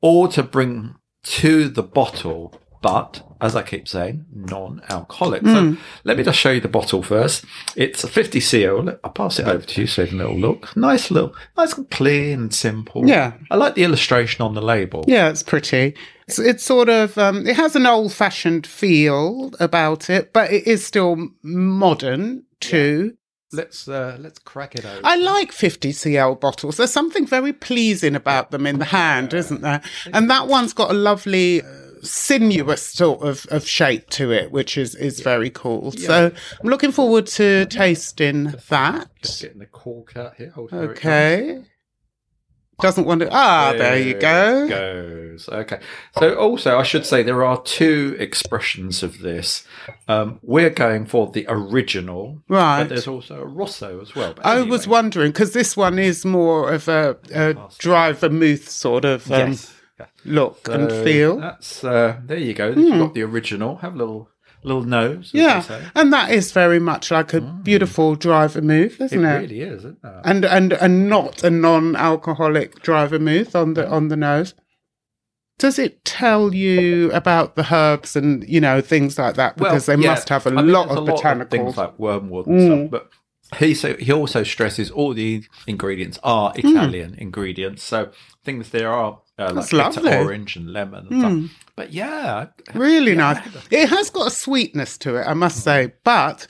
all 0.00 0.28
to 0.28 0.42
bring 0.42 0.94
to 1.24 1.68
the 1.68 1.82
bottle. 1.82 2.54
But 2.80 3.22
as 3.40 3.54
I 3.54 3.62
keep 3.62 3.88
saying, 3.88 4.26
non-alcoholic. 4.32 5.44
So 5.44 5.76
let 6.04 6.16
me 6.16 6.24
just 6.24 6.38
show 6.38 6.50
you 6.50 6.60
the 6.60 6.68
bottle 6.68 7.02
first. 7.02 7.44
It's 7.76 8.02
a 8.02 8.08
50 8.08 8.40
cl. 8.40 8.98
I'll 9.04 9.10
pass 9.10 9.38
it 9.38 9.46
over 9.46 9.64
to 9.64 9.80
you 9.80 9.86
so 9.86 10.02
you 10.02 10.08
can 10.08 10.18
have 10.18 10.28
a 10.28 10.32
little 10.32 10.50
look. 10.50 10.76
Nice 10.76 11.10
little, 11.10 11.34
nice 11.56 11.74
and 11.74 11.88
clean 11.90 12.40
and 12.40 12.54
simple. 12.54 13.08
Yeah. 13.08 13.34
I 13.50 13.56
like 13.56 13.74
the 13.74 13.84
illustration 13.84 14.42
on 14.42 14.54
the 14.54 14.62
label. 14.62 15.04
Yeah, 15.06 15.28
it's 15.28 15.42
pretty. 15.42 15.94
It's, 16.26 16.38
it's 16.38 16.64
sort 16.64 16.88
of 16.88 17.16
um, 17.16 17.46
it 17.46 17.56
has 17.56 17.76
an 17.76 17.86
old 17.86 18.12
fashioned 18.12 18.66
feel 18.66 19.52
about 19.60 20.10
it, 20.10 20.32
but 20.32 20.52
it 20.52 20.66
is 20.66 20.84
still 20.84 21.30
modern 21.42 22.44
too. 22.60 23.16
Let's 23.50 23.88
uh, 23.88 24.18
let's 24.20 24.38
crack 24.38 24.74
it 24.74 24.84
open. 24.84 25.00
I 25.04 25.16
like 25.16 25.52
50cl 25.52 26.38
bottles. 26.38 26.76
There's 26.76 26.92
something 26.92 27.26
very 27.26 27.54
pleasing 27.54 28.14
about 28.14 28.50
them 28.50 28.66
in 28.66 28.78
the 28.78 28.84
hand, 28.84 29.32
isn't 29.32 29.62
there? 29.62 29.80
And 30.12 30.28
that 30.28 30.48
one's 30.48 30.74
got 30.74 30.90
a 30.90 30.94
lovely 30.94 31.62
uh, 31.62 31.66
sinuous 32.02 32.82
sort 32.82 33.22
of, 33.22 33.46
of 33.50 33.66
shape 33.66 34.10
to 34.10 34.32
it, 34.32 34.50
which 34.52 34.76
is, 34.78 34.94
is 34.94 35.20
very 35.20 35.50
cool. 35.50 35.92
So 35.92 36.32
I'm 36.62 36.68
looking 36.68 36.92
forward 36.92 37.26
to 37.28 37.66
tasting 37.66 38.54
that. 38.68 39.08
Just 39.22 39.42
getting 39.42 39.58
the 39.58 39.66
cork 39.66 40.16
out 40.16 40.36
here. 40.36 40.52
Oh, 40.56 40.68
Okay. 40.72 41.64
Doesn't 42.80 43.06
want 43.06 43.22
to. 43.22 43.28
Ah, 43.32 43.70
comes. 43.70 43.78
there 43.80 43.98
you 43.98 44.14
go. 44.14 44.68
goes. 44.68 45.48
Okay. 45.48 45.80
So 46.16 46.34
also, 46.36 46.78
I 46.78 46.84
should 46.84 47.04
say 47.04 47.24
there 47.24 47.44
are 47.44 47.60
two 47.62 48.16
expressions 48.20 49.02
of 49.02 49.18
this. 49.18 49.66
Um, 50.06 50.38
we're 50.42 50.70
going 50.70 51.04
for 51.06 51.28
the 51.28 51.44
original, 51.48 52.40
Right. 52.48 52.84
But 52.84 52.90
there's 52.90 53.08
also 53.08 53.40
a 53.40 53.44
Rosso 53.44 54.00
as 54.00 54.14
well. 54.14 54.34
But 54.34 54.46
I 54.46 54.58
anyway, 54.58 54.70
was 54.70 54.86
wondering 54.86 55.32
because 55.32 55.54
this 55.54 55.76
one 55.76 55.98
is 55.98 56.24
more 56.24 56.72
of 56.72 56.86
a, 56.86 57.16
a 57.34 57.56
dry 57.78 58.12
vermouth 58.12 58.68
sort 58.68 59.04
of 59.04 59.28
um, 59.32 59.50
yes. 59.50 59.74
Look 60.24 60.68
and 60.68 60.90
feel. 60.90 61.38
That's 61.38 61.84
uh, 61.84 62.20
there 62.24 62.38
you 62.38 62.54
go. 62.54 62.68
You've 62.68 62.92
hmm. 62.92 62.98
got 62.98 63.14
the 63.14 63.22
original. 63.22 63.76
Have 63.76 63.94
a 63.94 63.98
little 63.98 64.30
little 64.62 64.82
nose. 64.82 65.30
Yeah, 65.32 65.60
say. 65.60 65.84
and 65.94 66.12
that 66.12 66.30
is 66.30 66.52
very 66.52 66.78
much 66.78 67.10
like 67.10 67.32
a 67.34 67.40
hmm. 67.40 67.62
beautiful 67.62 68.14
dry 68.14 68.46
vermouth, 68.46 69.00
it 69.00 69.04
isn't 69.04 69.24
it? 69.24 69.38
really 69.38 69.60
is. 69.60 69.84
Isn't 69.84 69.98
it? 70.02 70.20
And 70.24 70.44
and 70.44 70.72
and 70.74 71.08
not 71.08 71.42
a 71.42 71.50
non-alcoholic 71.50 72.82
dry 72.82 73.06
vermouth 73.06 73.54
on 73.54 73.74
the 73.74 73.88
on 73.88 74.08
the 74.08 74.16
nose. 74.16 74.54
Does 75.58 75.78
it 75.78 76.04
tell 76.04 76.54
you 76.54 77.10
about 77.10 77.56
the 77.56 77.74
herbs 77.74 78.14
and 78.14 78.48
you 78.48 78.60
know 78.60 78.80
things 78.80 79.18
like 79.18 79.34
that? 79.34 79.56
Because 79.56 79.86
they 79.86 79.96
yeah, 79.96 80.10
must 80.10 80.28
have 80.28 80.46
a 80.46 80.50
I 80.50 80.60
lot 80.60 80.88
there's 80.88 80.98
of 80.98 81.08
a 81.08 81.12
botanicals. 81.12 81.50
things 81.50 81.76
like 81.76 81.98
wormwood 81.98 82.46
and 82.46 82.62
stuff, 82.62 82.78
hmm. 82.78 82.86
but 82.86 83.10
he 83.58 83.74
so 83.74 83.94
he 83.96 84.12
also 84.12 84.42
stresses 84.42 84.90
all 84.90 85.14
the 85.14 85.44
ingredients 85.66 86.18
are 86.22 86.52
Italian 86.54 87.14
ingredients, 87.14 87.82
so 87.82 88.10
things 88.44 88.70
there 88.70 88.90
are 88.90 89.20
uh, 89.38 89.44
like 89.46 89.54
That's 89.54 89.70
bitter 89.70 90.00
lovely. 90.02 90.16
orange 90.16 90.56
and 90.56 90.72
lemon 90.72 91.06
and 91.10 91.48
stuff. 91.50 91.64
But 91.76 91.92
yeah, 91.92 92.46
Really 92.74 93.12
Yeah, 93.12 93.32
nice. 93.32 93.48
It 93.70 93.88
has 93.88 94.10
got 94.10 94.26
a 94.26 94.30
sweetness 94.30 94.98
to 94.98 95.16
it, 95.16 95.24
I 95.26 95.34
must 95.34 95.62
say, 95.62 95.92
but 96.04 96.46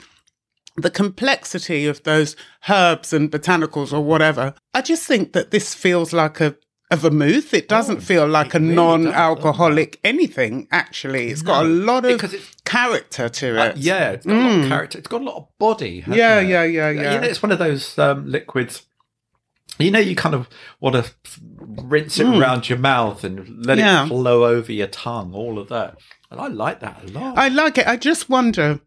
the 0.75 0.89
complexity 0.89 1.85
of 1.87 2.01
those 2.03 2.35
herbs 2.69 3.11
and 3.13 3.29
botanicals 3.31 3.91
or 3.93 4.01
whatever, 4.01 4.53
I 4.73 4.81
just 4.81 5.05
think 5.05 5.33
that 5.33 5.51
this 5.51 5.73
feels 5.73 6.13
like 6.13 6.39
a 6.41 6.55
a 6.91 6.95
vermouth. 6.97 7.53
It 7.53 7.67
doesn't 7.69 7.99
feel 8.01 8.27
like 8.27 8.55
a 8.55 8.57
Oh, 8.57 8.61
really 8.61 8.73
non-alcoholic 8.73 9.99
anything. 10.03 10.67
Actually, 10.71 11.27
it's 11.27 11.43
got 11.43 11.63
a 11.63 11.67
lot 11.67 12.03
of 12.05 12.13
because 12.17 12.33
it's- 12.33 12.55
character 12.65 13.29
to 13.29 13.63
it. 13.67 13.77
Yeah, 13.77 14.11
it's 14.11 14.25
got 14.25 14.35
a 14.35 14.39
lot 14.39 14.59
of 14.63 14.67
character. 14.67 14.97
It's 14.97 15.07
got 15.07 15.21
a 15.21 15.23
lot 15.23 15.35
of 15.37 15.47
body. 15.59 15.99
hasn't 15.99 16.15
Mm. 16.15 16.17
Yeah, 16.17 16.39
it? 16.39 16.47
yeah, 16.49 16.63
yeah, 16.63 16.89
You 16.89 17.01
yeah. 17.01 17.19
know, 17.19 17.27
it's 17.27 17.43
one 17.43 17.51
of 17.51 17.59
those 17.59 17.99
um, 17.99 18.25
liquids. 18.31 18.83
You 19.79 19.91
know, 19.91 19.99
you 19.99 20.15
kind 20.15 20.35
of 20.35 20.49
want 20.81 20.95
to 20.97 21.11
rinse 21.83 22.19
it 22.19 22.27
around 22.27 22.67
your 22.69 22.77
mouth 22.79 23.23
and 23.23 23.65
let 23.65 23.77
Mm. 23.77 23.81
Yeah. 23.81 24.03
it 24.05 24.07
flow 24.09 24.43
over 24.45 24.71
your 24.71 24.87
tongue. 24.87 25.33
All 25.33 25.57
of 25.57 25.69
that, 25.69 25.97
and 26.29 26.39
I 26.41 26.47
like 26.47 26.81
that 26.81 27.01
a 27.03 27.11
lot. 27.11 27.37
I 27.37 27.47
like 27.47 27.77
it. 27.77 27.87
I 27.87 27.95
just 27.95 28.29
wonder 28.29 28.79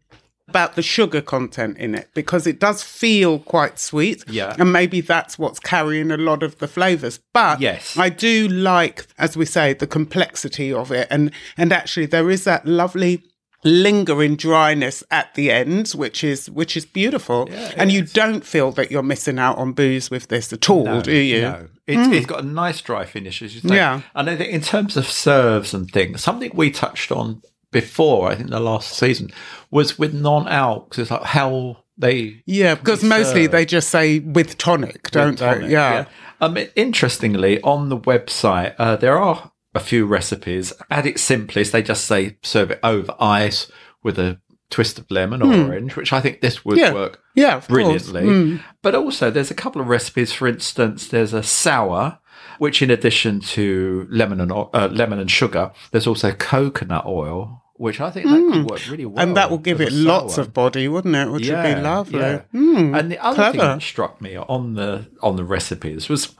about 0.47 0.75
the 0.75 0.81
sugar 0.83 1.21
content 1.21 1.77
in 1.77 1.95
it 1.95 2.09
because 2.13 2.45
it 2.45 2.59
does 2.59 2.83
feel 2.83 3.39
quite 3.39 3.79
sweet. 3.79 4.23
Yeah. 4.27 4.55
And 4.59 4.71
maybe 4.73 4.99
that's 5.01 5.39
what's 5.39 5.59
carrying 5.59 6.11
a 6.11 6.17
lot 6.17 6.43
of 6.43 6.59
the 6.59 6.67
flavors. 6.67 7.19
But 7.33 7.61
Yes. 7.61 7.97
I 7.97 8.09
do 8.09 8.47
like, 8.49 9.07
as 9.17 9.35
we 9.37 9.45
say, 9.45 9.73
the 9.73 9.87
complexity 9.87 10.71
of 10.71 10.91
it. 10.91 11.07
And 11.09 11.31
and 11.57 11.71
actually 11.71 12.05
there 12.07 12.29
is 12.29 12.43
that 12.43 12.67
lovely 12.67 13.23
lingering 13.63 14.35
dryness 14.35 15.03
at 15.09 15.33
the 15.35 15.49
end 15.49 15.89
which 15.89 16.23
is 16.23 16.49
which 16.49 16.75
is 16.75 16.85
beautiful 16.85 17.47
it 17.49 17.75
and 17.77 17.91
you 17.91 18.03
don't 18.03 18.45
feel 18.45 18.71
that 18.71 18.91
you're 18.91 19.03
missing 19.03 19.39
out 19.39 19.57
on 19.57 19.71
booze 19.71 20.09
with 20.11 20.27
this 20.27 20.51
at 20.51 20.69
all 20.69 21.01
do 21.01 21.15
you 21.15 21.41
No, 21.41 21.67
it's, 21.85 22.15
it's 22.15 22.25
got 22.25 22.43
a 22.43 22.47
nice 22.47 22.79
dry 22.79 23.05
finish, 23.05 23.41
as 23.41 23.55
you 23.55 23.61
say. 23.61 23.75
Yeah. 23.75 24.01
and 24.15 24.29
I 24.29 24.37
think 24.37 24.53
in 24.53 24.61
terms 24.61 24.95
of 24.95 25.05
serves 25.05 25.73
and 25.73 25.89
things, 25.91 26.23
something 26.23 26.51
we 26.53 26.71
touched 26.71 27.11
on 27.11 27.41
before, 27.71 28.31
I 28.31 28.35
think 28.35 28.51
the 28.51 28.59
last 28.61 28.93
season 28.93 29.31
was 29.69 29.99
with 29.99 30.13
non-alcs. 30.13 30.97
It's 30.97 31.11
like 31.11 31.23
how 31.23 31.83
they 31.97 32.41
yeah 32.45 32.73
because 32.73 33.03
mostly 33.03 33.45
they 33.45 33.65
just 33.65 33.89
say 33.89 34.17
with 34.17 34.57
tonic 34.57 35.11
don't 35.11 35.37
they 35.37 35.45
tonic, 35.45 35.69
yeah. 35.69 36.05
Um, 36.41 36.57
interestingly, 36.75 37.61
on 37.61 37.89
the 37.89 37.97
website, 37.97 38.75
uh, 38.77 38.95
there 38.97 39.17
are 39.17 39.51
a 39.75 39.79
few 39.79 40.05
recipes. 40.05 40.73
At 40.89 41.05
its 41.05 41.21
simplest, 41.21 41.71
they 41.71 41.81
just 41.83 42.05
say 42.05 42.37
serve 42.43 42.71
it 42.71 42.79
over 42.83 43.13
ice 43.19 43.71
with 44.03 44.19
a 44.19 44.39
twist 44.69 44.97
of 44.99 45.09
lemon 45.11 45.41
or 45.41 45.53
orange, 45.53 45.95
which 45.95 46.11
I 46.11 46.19
think 46.19 46.41
this 46.41 46.65
would 46.65 46.77
Hmm. 46.77 46.83
Yeah. 46.83 46.93
work 46.93 47.19
Yeah, 47.35 47.59
brilliantly. 47.67 48.59
But 48.81 48.95
also, 48.95 49.29
there's 49.31 49.51
a 49.51 49.55
couple 49.55 49.81
of 49.81 49.87
recipes. 49.87 50.33
For 50.33 50.47
instance, 50.47 51.07
there's 51.07 51.33
a 51.33 51.43
sour, 51.43 52.19
which 52.59 52.81
in 52.81 52.89
addition 52.91 53.39
to 53.39 54.07
lemon 54.09 54.41
and 54.41 54.51
uh, 54.51 54.89
lemon 54.91 55.19
and 55.19 55.29
sugar, 55.29 55.71
there's 55.91 56.07
also 56.07 56.31
coconut 56.31 57.05
oil, 57.05 57.61
which 57.75 57.99
I 58.01 58.09
think 58.11 58.27
that 58.27 58.51
could 58.51 58.69
work 58.69 58.81
really 58.89 59.05
well. 59.05 59.23
Hmm. 59.23 59.29
and 59.29 59.37
that 59.37 59.49
will 59.51 59.57
give 59.59 59.79
it 59.81 59.91
lots 59.91 60.37
of 60.37 60.53
body, 60.53 60.87
wouldn't 60.87 61.15
it? 61.15 61.29
Which 61.31 61.49
would 61.49 61.63
be 61.63 61.75
lovely. 61.75 62.19
yeah. 62.19 62.41
Hmm, 62.51 62.95
and 62.95 63.11
the 63.11 63.19
other 63.19 63.43
thing 63.51 63.59
clever. 63.59 63.73
that 63.75 63.81
struck 63.81 64.21
me 64.21 64.35
on 64.35 64.73
the 64.75 65.07
on 65.21 65.35
the 65.35 65.43
recipes 65.43 66.09
was 66.09 66.35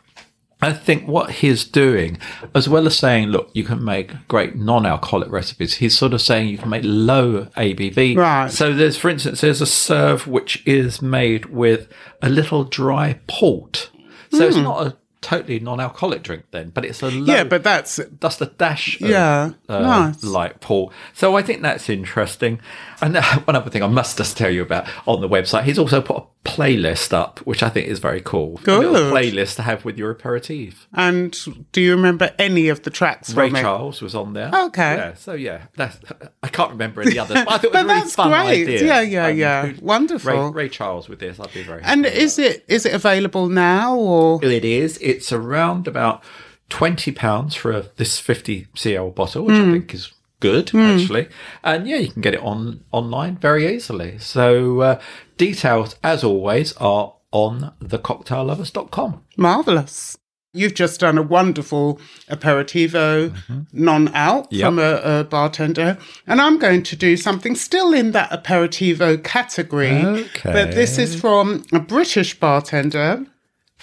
I 0.66 0.74
think 0.74 1.08
what 1.08 1.30
he's 1.32 1.66
doing, 1.66 2.18
as 2.56 2.68
well 2.70 2.86
as 2.88 2.98
saying, 2.98 3.30
look, 3.30 3.50
you 3.54 3.64
can 3.64 3.84
make 3.84 4.28
great 4.28 4.56
non-alcoholic 4.56 5.32
recipes, 5.32 5.76
he's 5.76 5.98
sort 5.98 6.14
of 6.14 6.22
saying 6.22 6.50
you 6.50 6.58
can 6.58 6.70
make 6.70 6.84
low 6.86 7.46
ABV. 7.58 8.16
Right. 8.18 8.52
So 8.52 8.74
there's, 8.74 8.98
for 8.98 9.10
instance, 9.10 9.42
there's 9.42 9.62
a 9.62 9.66
serve 9.66 10.28
which 10.28 10.62
is 10.66 11.02
made 11.02 11.46
with 11.46 11.88
a 12.22 12.30
little 12.30 12.64
dry 12.64 13.20
port. 13.28 13.90
So 14.32 14.48
it's 14.48 14.58
not 14.58 14.88
a 14.88 14.98
totally 15.22 15.60
non-alcoholic 15.60 16.22
drink 16.24 16.44
then, 16.52 16.70
but 16.72 16.84
it's 16.84 17.02
a 17.02 17.06
low, 17.06 17.12
Hmm. 17.24 17.30
Yeah, 17.30 17.44
but 17.46 17.64
that's 17.64 18.00
just 18.22 18.42
a 18.42 18.48
dash 18.48 19.00
of 19.00 19.10
Yeah, 19.10 19.52
uh, 19.70 19.80
nice. 19.80 20.24
light 20.24 20.60
port. 20.60 20.94
So 21.14 21.38
I 21.38 21.42
think 21.42 21.62
that's 21.62 21.88
interesting. 21.90 22.60
And 23.04 23.18
uh, 23.18 23.22
one 23.42 23.56
other 23.56 23.70
thing 23.70 23.84
I 23.84 23.88
must 23.88 24.18
just 24.18 24.38
tell 24.38 24.50
you 24.50 24.62
about 24.62 24.88
on 25.08 25.22
the 25.22 25.28
website, 25.30 25.64
he's 25.64 25.78
also 25.78 26.02
put 26.02 26.18
a 26.18 26.24
playlist 26.50 27.14
up, 27.14 27.40
which 27.40 27.62
I 27.62 27.70
think 27.70 27.88
is 27.88 28.00
very 28.00 28.22
cool. 28.22 28.60
A 28.66 28.72
little 28.78 29.12
playlist 29.12 29.56
to 29.58 29.62
have 29.62 29.84
with 29.86 29.98
your 29.98 30.12
aperitif. 30.12 30.88
And 30.94 31.38
do 31.72 31.82
you 31.82 31.92
remember 31.96 32.32
any 32.40 32.70
of 32.70 32.84
the 32.84 32.90
tracks 32.90 33.34
Ray? 33.34 33.52
Charles 33.52 34.02
was 34.02 34.16
on 34.16 34.34
there. 34.34 34.50
Okay. 34.54 34.96
Yeah, 34.96 35.14
so 35.16 35.34
yeah, 35.34 35.64
that's, 35.76 35.98
I 36.42 36.48
can't 36.48 36.72
remember 36.72 37.02
any 37.02 37.20
others, 37.20 37.44
but 37.46 37.52
I 37.52 37.58
thought 37.58 37.66
it 37.66 37.72
was 37.74 37.82
a 37.84 37.86
really 37.88 38.00
that's 38.00 38.16
fun 38.16 38.30
great. 38.30 38.62
idea. 38.68 38.86
Yeah, 38.86 39.02
yeah, 39.02 39.28
Um, 39.28 39.38
yeah. 39.38 39.66
who'd- 39.68 39.82
Wonderful. 39.82 40.52
Ray, 40.52 40.64
Ray 40.64 40.70
Charles 40.70 41.10
with 41.10 41.20
this, 41.20 41.40
I'd 41.40 41.54
be 41.54 41.64
very 41.64 41.82
And 41.84 42.06
is 42.06 42.40
it 42.40 42.64
is 42.68 42.86
it 42.86 42.94
available 42.94 43.48
now 43.50 43.96
or 43.98 44.44
It 44.44 44.64
is. 44.66 44.98
It's 45.02 45.32
around 45.32 45.88
about 45.88 46.24
twenty 46.70 47.12
pounds 47.12 47.54
for 47.56 47.72
a, 47.72 47.86
this 47.98 48.18
fifty 48.20 48.68
cl 48.76 49.10
bottle, 49.12 49.44
which 49.46 49.56
I 49.58 49.72
think 49.72 49.94
is 49.94 50.12
good 50.48 50.68
actually. 50.76 51.26
And 51.64 51.88
yeah, 51.88 51.98
you 52.04 52.10
can 52.14 52.22
get 52.22 52.34
it 52.34 52.42
on 52.42 52.84
online 52.92 53.36
very 53.48 53.64
easily. 53.76 54.18
So 54.20 54.82
uh, 54.82 55.00
details, 55.38 55.96
as 56.04 56.24
always, 56.24 56.74
are 56.78 57.14
on 57.32 57.74
thecocktaillovers.com. 57.84 59.24
marvelous? 59.38 60.18
You've 60.56 60.76
just 60.76 61.00
done 61.00 61.18
a 61.18 61.24
wonderful 61.24 62.00
aperitivo 62.30 63.34
non-out 63.74 64.44
Mm-hmm. 64.52 64.56
Yep. 64.56 64.66
from 64.68 64.78
a, 64.80 64.92
a 65.20 65.24
bartender, 65.24 65.98
and 66.28 66.40
I'm 66.40 66.60
going 66.60 66.84
to 66.84 66.96
do 66.96 67.18
something 67.18 67.56
still 67.56 67.92
in 67.92 68.12
that 68.12 68.30
aperitivo 68.30 69.18
category. 69.24 69.90
Okay. 70.06 70.54
But 70.58 70.76
this 70.76 71.00
is 71.00 71.20
from 71.20 71.64
a 71.72 71.80
British 71.80 72.40
bartender 72.40 73.26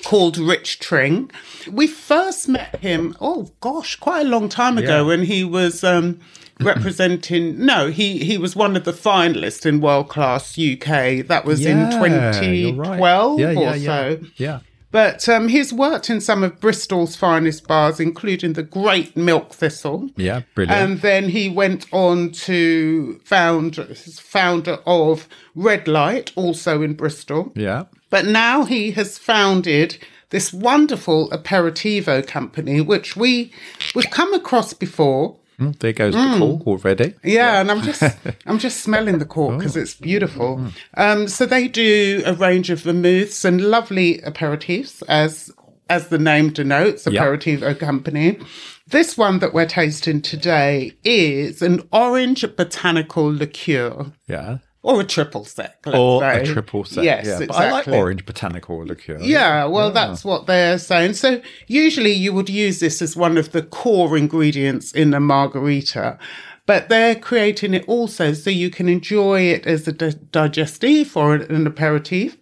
called 0.05 0.39
Rich 0.39 0.79
Tring. 0.81 1.31
We 1.71 1.87
first 1.87 2.49
met 2.49 2.77
him, 2.81 3.17
oh 3.21 3.51
gosh, 3.61 3.97
quite 3.97 4.27
a 4.27 4.29
long 4.29 4.49
time 4.49 4.79
ago 4.79 4.99
Yeah. 4.99 5.07
when 5.07 5.25
he 5.25 5.45
was 5.45 5.83
um, 5.85 6.21
representing, 6.61 7.65
no, 7.65 7.89
he, 7.91 8.19
he 8.25 8.39
was 8.39 8.55
one 8.57 8.77
of 8.77 8.85
the 8.85 8.93
finalists 8.93 9.65
in 9.67 9.81
World 9.81 10.09
Class 10.09 10.59
UK. 10.59 11.27
That 11.27 11.45
was 11.45 11.65
in 11.65 11.91
2012 11.91 13.41
Yeah, 13.41 13.49
or 13.49 13.53
yeah, 13.53 13.75
yeah. 13.75 13.87
so. 13.87 14.21
Yeah. 14.37 14.61
But 14.93 15.29
um, 15.29 15.47
he's 15.47 15.73
worked 15.73 16.11
in 16.11 16.21
some 16.21 16.43
of 16.43 16.59
Bristol's 16.59 17.15
finest 17.15 17.69
bars, 17.69 18.01
including 18.01 18.55
the 18.55 18.65
Great 18.65 19.17
Milk 19.17 19.53
Thistle. 19.55 20.11
Yeah, 20.17 20.41
brilliant. 20.57 20.81
And 20.81 21.01
then 21.01 21.29
he 21.29 21.49
went 21.49 21.87
on 21.93 22.33
to 22.33 23.21
found 23.25 23.77
founder 23.77 24.81
of 24.87 25.29
Red 25.55 25.87
Light, 25.87 26.33
also 26.35 26.83
in 26.83 26.95
Bristol. 26.95 27.53
yeah. 27.55 27.85
But 28.11 28.27
now 28.27 28.65
he 28.65 28.91
has 28.93 29.19
founded 29.19 29.99
this 30.31 30.53
wonderful 30.53 31.29
aperitivo 31.31 32.27
company, 32.27 32.81
which 32.81 33.17
we 33.17 33.53
we've 33.95 34.11
come 34.11 34.33
across 34.35 34.73
before. 34.73 35.39
Mm, 35.59 35.79
there 35.81 35.93
goes 35.93 36.15
the 36.15 36.37
cork 36.39 36.67
already. 36.67 37.15
Yeah, 37.23 37.61
and 37.61 37.71
I'm 37.71 37.83
just 37.83 38.03
I'm 38.47 38.59
just 38.59 38.81
smelling 38.81 39.19
the 39.19 39.27
cork 39.27 39.59
because 39.59 39.77
it's 39.77 39.95
beautiful. 39.95 40.65
Um, 40.97 41.29
so 41.29 41.47
they 41.47 41.69
do 41.69 42.23
a 42.25 42.33
range 42.35 42.71
of 42.71 42.83
vermouths 42.83 43.45
and 43.45 43.61
lovely 43.61 44.19
aperitifs, 44.19 45.03
as 45.09 45.51
as 45.91 46.09
the 46.09 46.19
name 46.19 46.51
denotes, 46.51 47.07
Yeah. 47.07 47.25
aperitivo 47.25 47.77
company. 47.79 48.39
This 48.87 49.19
one 49.19 49.41
that 49.41 49.53
we're 49.53 49.67
tasting 49.67 50.23
today 50.23 50.93
is 51.05 51.63
an 51.63 51.83
orange 51.93 52.45
botanical 52.57 53.25
liqueur. 53.33 54.13
Yeah. 54.29 54.59
Or 54.83 55.03
a 55.03 55.05
triple 55.05 55.45
sec, 55.45 55.77
Or 55.87 56.23
say. 56.23 56.41
a 56.41 56.47
triple 56.47 56.85
set. 56.85 57.05
Yes, 57.05 57.27
yeah. 57.27 57.33
exactly. 57.33 57.47
But 57.49 57.57
I 57.57 57.71
like 57.71 57.89
orange 57.89 58.25
botanical 58.25 58.79
liqueur. 58.79 59.19
Yeah, 59.21 59.67
well, 59.67 59.91
that's 59.91 60.25
what 60.25 60.47
they're 60.47 60.79
saying. 60.79 61.13
So 61.15 61.43
usually 61.67 62.13
you 62.13 62.33
would 62.33 62.49
use 62.49 62.81
this 62.81 63.03
as 63.03 63.15
one 63.15 63.37
of 63.37 63.53
the 63.53 63.63
core 63.63 64.17
ingredients 64.17 64.91
in 64.93 65.13
a 65.13 65.21
margarita, 65.21 66.19
but 66.65 66.89
they're 66.89 67.15
creating 67.15 67.75
it 67.75 67.85
also 67.89 68.33
so 68.33 68.49
you 68.49 68.71
can 68.71 68.89
enjoy 68.89 69.43
it 69.43 69.67
as 69.67 69.87
a 69.87 69.93
di- 69.93 70.13
digestif 70.33 71.15
or 71.15 71.35
an 71.35 71.67
aperitif. 71.67 72.39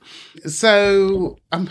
So, 0.47 1.39
um, 1.53 1.71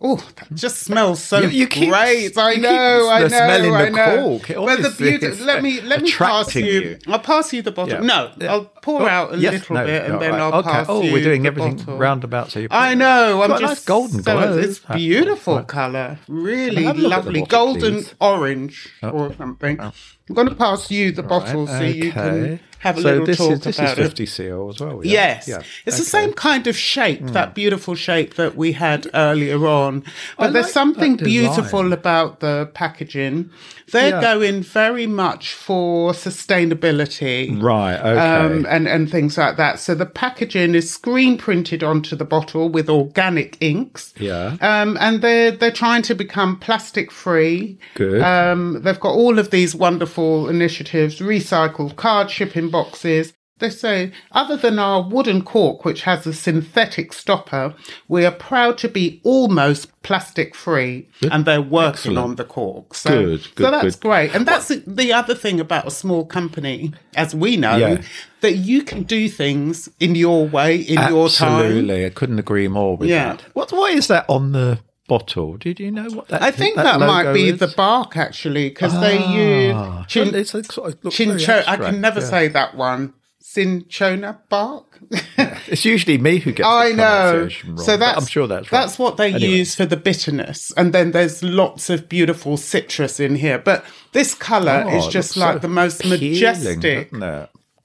oh, 0.00 0.16
that 0.36 0.54
just 0.54 0.78
smells 0.80 1.22
so 1.22 1.40
You- 1.40 1.48
you 1.48 1.66
keep- 1.66 1.90
great! 1.90 2.36
I 2.38 2.54
know, 2.54 3.08
I 3.10 3.20
know, 3.20 3.28
smelling 3.28 3.74
I 3.74 3.84
the 3.86 3.90
know. 3.90 4.22
cork. 4.22 4.50
It 4.50 4.60
Well, 4.60 4.76
the 4.78 4.90
beauty. 4.90 5.28
Let 5.44 5.62
me 5.62 5.80
let 5.80 6.02
me 6.02 6.10
pass 6.12 6.54
you. 6.54 6.64
you. 6.64 6.98
I'll 7.06 7.18
pass 7.18 7.52
you 7.52 7.62
the 7.62 7.72
bottle. 7.72 7.94
Yeah. 7.94 8.00
No, 8.00 8.30
Yeah. 8.40 8.52
I'll 8.52 8.72
pour 8.86 9.02
Oh, 9.02 9.06
out 9.18 9.34
a 9.34 9.38
yes, 9.38 9.52
little 9.54 9.74
no, 9.76 9.84
bit 9.84 10.02
and 10.04 10.12
no, 10.14 10.18
then 10.20 10.30
right. 10.32 10.40
I'll 10.40 10.54
okay. 10.60 10.70
pass 10.70 10.86
Oh, 10.88 11.02
you 11.02 11.12
we're 11.12 11.22
doing 11.30 11.42
the 11.42 11.48
everything 11.48 11.76
bottle. 11.76 11.98
roundabout. 11.98 12.50
So 12.52 12.60
you 12.60 12.68
can. 12.68 12.78
I 12.90 12.94
know. 12.94 13.42
I'm 13.42 13.50
just 13.50 13.62
nice 13.62 13.84
golden 13.84 14.22
so 14.22 14.32
glow. 14.38 14.58
It's 14.58 14.78
beautiful 14.78 15.56
Right. 15.56 15.66
color, 15.66 16.18
really 16.28 16.84
Have 16.84 16.96
a 16.98 17.00
look 17.02 17.12
at 17.12 17.24
the 17.24 17.30
lovely, 17.32 17.40
bottle, 17.40 17.64
golden 17.74 17.94
please. 17.96 18.14
orange 18.20 18.88
or 19.02 19.34
something. 19.36 19.80
I'm 19.80 20.34
going 20.34 20.48
to 20.48 20.54
pass 20.54 20.90
you 20.90 21.10
the 21.12 21.22
bottle 21.22 21.66
so 21.66 21.80
you 21.82 22.10
can 22.12 22.58
have 22.80 22.98
a 22.98 23.02
so 23.02 23.08
little 23.08 23.26
this 23.26 23.38
talk 23.38 23.52
is 23.52 23.60
this 23.60 23.78
about 23.78 23.98
is 23.98 24.06
it. 24.06 24.08
50 24.08 24.26
cl 24.26 24.68
as 24.70 24.80
well. 24.80 25.00
Yeah? 25.04 25.12
Yes, 25.12 25.48
Yeah. 25.48 25.62
it's 25.86 25.96
the 25.98 26.02
Okay. 26.02 26.24
Hmm. 26.24 26.26
same 26.28 26.32
kind 26.34 26.66
of 26.66 26.76
shape, 26.76 27.26
that 27.38 27.54
beautiful 27.54 27.94
shape 27.94 28.34
that 28.34 28.56
we 28.56 28.72
had 28.72 29.08
earlier 29.14 29.66
on. 29.66 30.02
But 30.38 30.52
there's 30.52 30.66
like 30.66 30.72
something 30.80 31.16
beautiful 31.16 31.92
about 31.92 32.40
the 32.40 32.68
packaging. 32.74 33.50
They're 33.92 34.10
Yeah. 34.16 34.20
going 34.20 34.62
very 34.64 35.06
much 35.06 35.52
for 35.54 36.12
sustainability 36.12 37.62
Right. 37.62 37.96
Okay. 37.96 38.18
um, 38.18 38.66
and 38.76 38.86
and 38.86 39.10
things 39.10 39.38
like 39.38 39.56
that. 39.56 39.80
So 39.80 39.94
the 39.94 40.06
packaging 40.06 40.74
is 40.74 40.92
screen 40.92 41.38
printed 41.38 41.82
onto 41.82 42.14
the 42.14 42.24
bottle 42.24 42.68
with 42.68 42.88
organic 42.88 43.56
inks. 43.60 44.12
Yeah. 44.18 44.56
Um, 44.60 44.96
and 45.00 45.22
they're 45.22 45.50
they're 45.50 45.72
trying 45.72 46.02
to 46.02 46.14
become 46.14 46.58
plastic 46.58 47.10
free. 47.10 47.78
Good. 47.94 48.22
Um, 48.22 48.82
they've 48.82 49.00
got 49.00 49.14
all 49.14 49.38
of 49.38 49.50
these 49.50 49.74
wonderful 49.74 50.48
initiatives: 50.48 51.20
recycled 51.20 51.96
card 51.96 52.30
shipping 52.30 52.70
boxes, 52.70 53.32
They 53.58 53.70
say, 53.70 54.12
other 54.32 54.58
than 54.58 54.78
our 54.78 55.00
wooden 55.00 55.40
cork, 55.42 55.82
which 55.84 56.02
has 56.02 56.26
a 56.26 56.34
synthetic 56.34 57.14
stopper, 57.14 57.74
we 58.06 58.26
are 58.26 58.30
proud 58.30 58.76
to 58.78 58.88
be 58.88 59.20
almost 59.24 59.90
plastic 60.02 60.54
free, 60.54 61.08
and 61.32 61.46
they're 61.46 61.62
working 61.62 61.88
Excellent. 62.12 62.18
on 62.18 62.34
the 62.36 62.44
cork. 62.44 62.94
So, 62.94 63.08
Good, 63.10 63.48
good, 63.54 63.64
so 63.64 63.70
that's 63.70 63.96
good. 63.96 64.00
great. 64.08 64.34
And 64.34 64.44
that's 64.46 64.68
the- 64.68 64.82
the 64.86 65.10
other 65.14 65.34
thing 65.34 65.58
about 65.58 65.86
a 65.86 65.90
small 65.90 66.26
company, 66.26 66.92
as 67.16 67.34
we 67.34 67.56
know, 67.56 67.76
Yeah. 67.76 68.02
that 68.42 68.56
you 68.56 68.82
can 68.82 69.04
do 69.04 69.26
things 69.26 69.88
in 70.00 70.14
your 70.14 70.46
way, 70.46 70.76
in 70.76 71.00
your 71.08 71.30
time. 71.30 71.62
Absolutely, 71.64 72.04
I 72.04 72.10
couldn't 72.10 72.38
agree 72.38 72.68
more 72.68 72.98
with 72.98 73.08
Yeah. 73.08 73.36
that. 73.36 73.42
What 73.54 73.72
what 73.72 73.92
is 73.94 74.06
that 74.08 74.26
on 74.28 74.52
the 74.52 74.80
bottle? 75.08 75.56
Did 75.56 75.80
you 75.80 75.90
know 75.90 76.08
what 76.10 76.28
that? 76.28 76.42
I 76.42 76.50
think 76.50 76.76
that, 76.76 77.00
might 77.00 77.32
be 77.32 77.48
is? 77.50 77.58
the 77.58 77.68
bark 77.68 78.16
actually, 78.18 78.68
because 78.68 79.00
they 79.00 79.16
use 79.16 79.72
Ah, 79.74 80.04
chin, 80.08 80.44
sort 80.44 80.68
of 80.88 81.00
chincho. 81.10 81.64
I 81.66 81.76
can 81.76 82.00
never 82.02 82.20
yeah. 82.20 82.26
say 82.26 82.48
that 82.48 82.74
one. 82.76 83.14
Cinchona 83.56 84.38
bark. 84.48 84.98
It's 85.68 85.84
usually 85.84 86.16
me 86.18 86.38
who 86.38 86.52
gets. 86.52 86.68
I 86.68 86.92
know. 86.92 87.48
wrong, 87.66 87.76
so 87.78 87.96
that's 87.96 88.18
I'm 88.20 88.26
sure 88.26 88.46
that's 88.46 88.70
right. 88.70 88.80
that's 88.80 88.98
what 89.00 89.16
they 89.16 89.32
Anyway. 89.34 89.50
use 89.58 89.74
for 89.74 89.84
the 89.84 89.96
bitterness, 89.96 90.72
and 90.76 90.92
then 90.92 91.10
there's 91.10 91.42
lots 91.42 91.90
of 91.90 92.08
beautiful 92.08 92.56
citrus 92.56 93.18
in 93.18 93.34
here. 93.34 93.58
But 93.58 93.84
this 94.12 94.32
color 94.34 94.84
Oh, 94.86 94.96
is 94.98 95.06
just 95.08 95.36
like 95.36 95.54
so 95.54 95.58
the 95.58 95.68
most 95.68 96.00
appealing, 96.00 96.32
majestic 96.32 97.10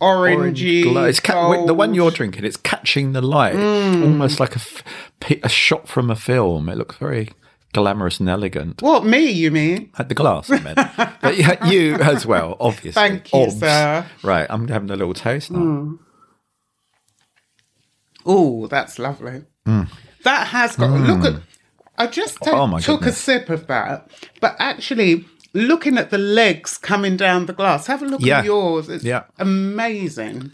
orangey. 0.01 0.83
glow. 0.83 1.05
It's 1.05 1.19
ca- 1.19 1.33
gold. 1.55 1.67
the 1.69 1.73
one 1.73 1.93
you're 1.93 2.11
drinking. 2.11 2.45
It's 2.45 2.57
catching 2.57 3.13
the 3.13 3.21
light, 3.21 3.55
Mm. 3.55 4.03
almost 4.03 4.39
like 4.39 4.51
a, 4.55 4.59
f- 4.59 4.83
a 5.43 5.49
shot 5.49 5.87
from 5.87 6.09
a 6.11 6.15
film. 6.15 6.69
It 6.69 6.77
looks 6.77 6.97
very 6.97 7.29
glamorous 7.73 8.19
and 8.19 8.29
elegant. 8.29 8.81
What 8.81 9.05
me? 9.05 9.29
You 9.31 9.51
mean? 9.51 9.91
At 9.97 10.09
the 10.09 10.15
glass, 10.15 10.49
I 10.49 10.59
meant. 10.59 10.75
but 11.21 11.37
yeah, 11.37 11.65
you 11.67 11.95
as 11.95 12.25
well, 12.25 12.57
obviously. 12.59 12.91
Thank 12.91 13.31
you, 13.33 13.39
Obs. 13.41 13.59
sir. 13.59 14.05
Right, 14.23 14.47
I'm 14.49 14.67
having 14.67 14.89
a 14.91 14.95
little 14.95 15.13
taste 15.13 15.51
now. 15.51 15.97
Oh, 18.25 18.67
that's 18.67 18.99
lovely. 18.99 19.43
That 19.65 20.47
has 20.47 20.75
got 20.75 20.91
look 20.91 21.25
at. 21.25 21.41
I 21.97 22.07
just 22.07 22.37
take, 22.41 22.53
Mm. 22.53 22.73
Oh, 22.75 22.79
took 22.79 22.99
goodness. 23.01 23.17
a 23.17 23.19
sip 23.21 23.49
of 23.49 23.67
that, 23.67 24.09
but 24.39 24.55
actually 24.59 25.25
looking 25.53 25.97
at 25.97 26.09
the 26.09 26.17
legs 26.17 26.77
coming 26.77 27.17
down 27.17 27.45
the 27.45 27.53
glass. 27.53 27.87
Have 27.87 28.01
a 28.01 28.05
look 28.05 28.21
Yeah. 28.21 28.39
at 28.39 28.45
yours. 28.45 28.89
It's 28.89 29.03
Yeah. 29.03 29.23
amazing. 29.39 30.51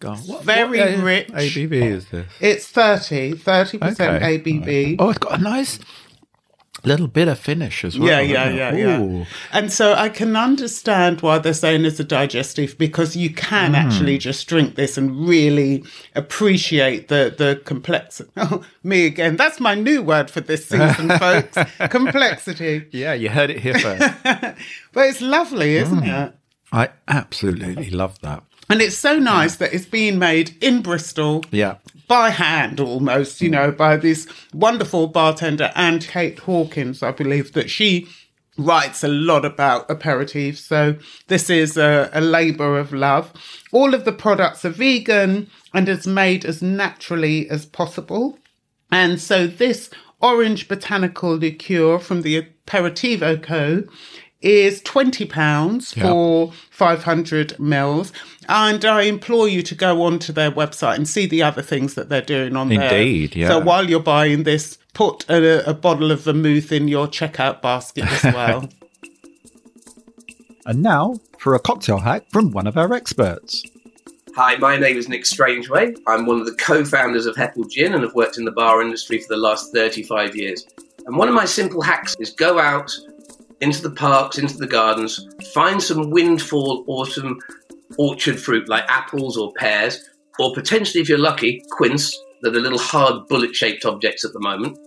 Go 0.00 0.10
on. 0.10 0.18
What, 0.18 0.44
Very 0.44 0.78
what, 0.78 0.94
uh, 1.00 1.02
rich. 1.02 1.28
ABV 1.34 1.72
is 1.82 2.06
this? 2.06 2.26
It's 2.40 2.66
30, 2.68 3.34
30% 3.34 4.16
Okay. 4.16 4.38
ABV. 4.38 4.96
Oh, 4.98 5.10
it's 5.10 5.18
got 5.18 5.38
a 5.38 5.42
nice 5.42 5.78
little 6.84 7.08
bit 7.08 7.28
of 7.28 7.38
finish 7.38 7.84
as 7.84 7.98
well. 7.98 8.08
Yeah, 8.08 8.20
yeah, 8.20 8.50
yeah, 8.50 8.72
it? 8.72 9.10
yeah. 9.10 9.24
And 9.52 9.72
so 9.72 9.94
I 9.94 10.08
can 10.08 10.36
understand 10.36 11.20
why 11.20 11.38
they're 11.38 11.52
saying 11.54 11.84
it's 11.84 11.98
a 12.00 12.04
digestive 12.04 12.78
because 12.78 13.16
you 13.16 13.30
can 13.30 13.72
Mm. 13.72 13.76
actually 13.76 14.18
just 14.18 14.46
drink 14.48 14.74
this 14.76 14.96
and 14.96 15.28
really 15.28 15.82
appreciate 16.14 17.08
the 17.08 17.34
the 17.36 17.60
complexity. 17.64 18.30
Oh, 18.36 18.62
me 18.82 19.06
again. 19.06 19.36
That's 19.36 19.58
my 19.60 19.74
new 19.74 20.02
word 20.02 20.30
for 20.30 20.40
this 20.40 20.66
season, 20.66 21.10
folks. 21.18 21.56
Complexity. 21.90 22.86
Yeah, 22.92 23.12
you 23.14 23.28
heard 23.28 23.50
it 23.50 23.60
here 23.60 23.78
first. 23.78 24.14
But 24.92 25.06
it's 25.08 25.20
lovely, 25.20 25.76
isn't 25.76 26.00
Mm. 26.04 26.26
it? 26.28 26.34
I 26.72 26.88
absolutely 27.08 27.90
love 27.90 28.18
that. 28.20 28.42
And 28.70 28.80
it's 28.82 28.96
so 28.98 29.18
nice 29.18 29.56
that 29.56 29.72
it's 29.72 29.86
being 29.86 30.18
made 30.18 30.54
in 30.62 30.82
Bristol 30.82 31.42
Yeah. 31.50 31.76
By 32.08 32.30
hand 32.30 32.80
almost, 32.80 33.40
you 33.42 33.50
know, 33.50 33.70
by 33.70 33.96
this 33.98 34.26
wonderful 34.54 35.06
bartender, 35.08 35.70
Anne 35.76 36.00
Kate 36.00 36.38
Hawkings, 36.38 37.02
I 37.02 37.12
believe, 37.12 37.52
that 37.52 37.68
she 37.70 38.08
writes 38.56 39.04
a 39.04 39.08
lot 39.08 39.44
about 39.44 39.86
aperitifs. 39.88 40.56
So 40.58 40.96
this 41.28 41.48
is 41.50 41.76
a, 41.76 42.10
a 42.12 42.20
labour 42.20 42.78
of 42.78 42.92
love. 42.92 43.32
All 43.72 43.94
of 43.94 44.04
the 44.04 44.12
products 44.12 44.64
are 44.64 44.70
vegan 44.70 45.48
and 45.74 45.88
is 45.88 46.06
made 46.06 46.44
as 46.44 46.62
naturally 46.62 47.48
as 47.50 47.66
possible. 47.66 48.38
And 48.90 49.20
so 49.20 49.46
this 49.46 49.90
orange 50.20 50.66
botanical 50.66 51.36
liqueur 51.36 51.98
from 51.98 52.22
the 52.22 52.46
Aperitivo 52.66 53.40
Co. 53.42 53.84
is 54.40 54.80
£20 54.82 55.94
Yeah. 55.96 56.02
for 56.02 56.52
500 56.70 57.60
mils. 57.60 58.12
And 58.48 58.82
I 58.84 59.02
implore 59.02 59.46
you 59.46 59.62
to 59.62 59.74
go 59.74 60.02
onto 60.02 60.32
their 60.32 60.50
website 60.50 60.96
and 60.96 61.06
see 61.06 61.26
the 61.26 61.42
other 61.42 61.60
things 61.60 61.94
that 61.94 62.08
they're 62.08 62.22
doing 62.22 62.56
on 62.56 62.70
there. 62.70 62.82
Indeed, 62.82 63.36
yeah. 63.36 63.48
So 63.48 63.58
while 63.58 63.88
you're 63.88 64.00
buying 64.00 64.44
this, 64.44 64.78
put 64.94 65.28
a, 65.28 65.68
a 65.68 65.74
bottle 65.74 66.10
of 66.10 66.22
vermouth 66.22 66.72
in 66.72 66.88
your 66.88 67.06
checkout 67.06 67.60
basket 67.60 68.06
as 68.06 68.22
well. 68.34 68.68
And 70.64 70.82
now 70.82 71.20
for 71.38 71.54
a 71.54 71.60
cocktail 71.60 71.98
hack 71.98 72.24
from 72.30 72.50
one 72.50 72.66
of 72.66 72.76
our 72.78 72.92
experts. 72.94 73.62
Hi, 74.34 74.56
my 74.56 74.78
name 74.78 74.96
is 74.96 75.08
Nick 75.08 75.24
Strangeway. 75.24 75.96
I'm 76.06 76.24
one 76.24 76.40
of 76.40 76.46
the 76.46 76.54
co 76.54 76.84
founders 76.84 77.26
of 77.26 77.36
Hepple 77.36 77.68
Gin 77.68 77.92
and 77.92 78.02
have 78.02 78.14
worked 78.14 78.38
in 78.38 78.44
the 78.44 78.52
bar 78.52 78.80
industry 78.80 79.18
for 79.18 79.28
the 79.28 79.36
last 79.36 79.72
35 79.74 80.36
years. 80.36 80.66
And 81.06 81.16
one 81.16 81.28
of 81.28 81.34
my 81.34 81.44
simple 81.44 81.82
hacks 81.82 82.14
is 82.18 82.30
go 82.30 82.58
out 82.58 82.90
into 83.60 83.82
the 83.82 83.90
parks, 83.90 84.38
into 84.38 84.56
the 84.56 84.66
gardens, 84.66 85.26
find 85.52 85.82
some 85.82 86.10
windfall 86.10 86.84
autumn 86.86 87.38
orchard 87.96 88.38
fruit 88.38 88.68
like 88.68 88.84
apples 88.88 89.36
or 89.36 89.52
pears, 89.54 90.08
or 90.38 90.54
potentially, 90.54 91.00
if 91.00 91.08
you're 91.08 91.18
lucky, 91.18 91.62
quince. 91.70 92.16
They're 92.42 92.52
the 92.52 92.60
little 92.60 92.78
hard 92.78 93.26
bullet 93.28 93.54
shaped 93.54 93.84
objects 93.84 94.24
at 94.24 94.32
the 94.32 94.40
moment. 94.40 94.78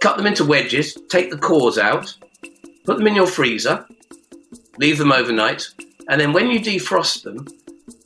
Cut 0.00 0.16
them 0.16 0.26
into 0.26 0.44
wedges, 0.44 0.96
take 1.08 1.30
the 1.30 1.38
cores 1.38 1.78
out, 1.78 2.14
put 2.84 2.98
them 2.98 3.06
in 3.08 3.16
your 3.16 3.26
freezer, 3.26 3.84
leave 4.78 4.98
them 4.98 5.10
overnight, 5.10 5.66
and 6.08 6.20
then 6.20 6.32
when 6.32 6.48
you 6.48 6.60
defrost 6.60 7.24
them, 7.24 7.46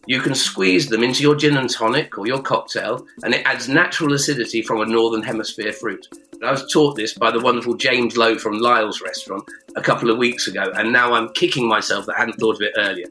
you 0.06 0.20
can 0.20 0.34
squeeze 0.34 0.88
them 0.88 1.02
into 1.02 1.22
your 1.22 1.36
gin 1.36 1.58
and 1.58 1.70
tonic 1.70 2.18
or 2.18 2.26
your 2.26 2.42
cocktail, 2.42 3.06
and 3.22 3.34
it 3.34 3.46
adds 3.46 3.68
natural 3.68 4.14
acidity 4.14 4.62
from 4.62 4.80
a 4.80 4.86
northern 4.86 5.22
hemisphere 5.22 5.72
fruit. 5.72 6.08
I 6.42 6.50
was 6.50 6.72
taught 6.72 6.96
this 6.96 7.14
by 7.14 7.30
the 7.30 7.38
wonderful 7.38 7.74
James 7.74 8.16
Lowe 8.16 8.36
from 8.36 8.58
Lyle's 8.58 9.00
restaurant 9.00 9.44
a 9.76 9.82
couple 9.82 10.10
of 10.10 10.18
weeks 10.18 10.48
ago, 10.48 10.72
and 10.74 10.92
now 10.92 11.12
I'm 11.12 11.28
kicking 11.34 11.68
myself 11.68 12.06
that 12.06 12.16
I 12.16 12.20
hadn't 12.20 12.40
thought 12.40 12.56
of 12.56 12.62
it 12.62 12.72
earlier. 12.76 13.06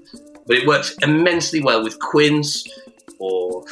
But 0.48 0.58
it 0.58 0.68
works 0.68 0.96
immensely 1.02 1.62
well 1.62 1.84
with 1.84 2.00
quince 2.00 2.68
or 3.20 3.64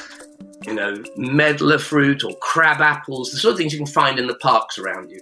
you 0.66 0.74
know 0.74 0.96
medlar 1.18 1.80
fruit 1.80 2.24
or 2.24 2.36
crab 2.42 2.82
apples, 2.82 3.32
the 3.32 3.38
sort 3.38 3.54
of 3.54 3.58
things 3.58 3.74
you 3.74 3.80
can 3.80 3.88
find 3.88 4.20
in 4.20 4.28
the 4.28 4.36
parks 4.36 4.78
around 4.78 5.10
you. 5.10 5.22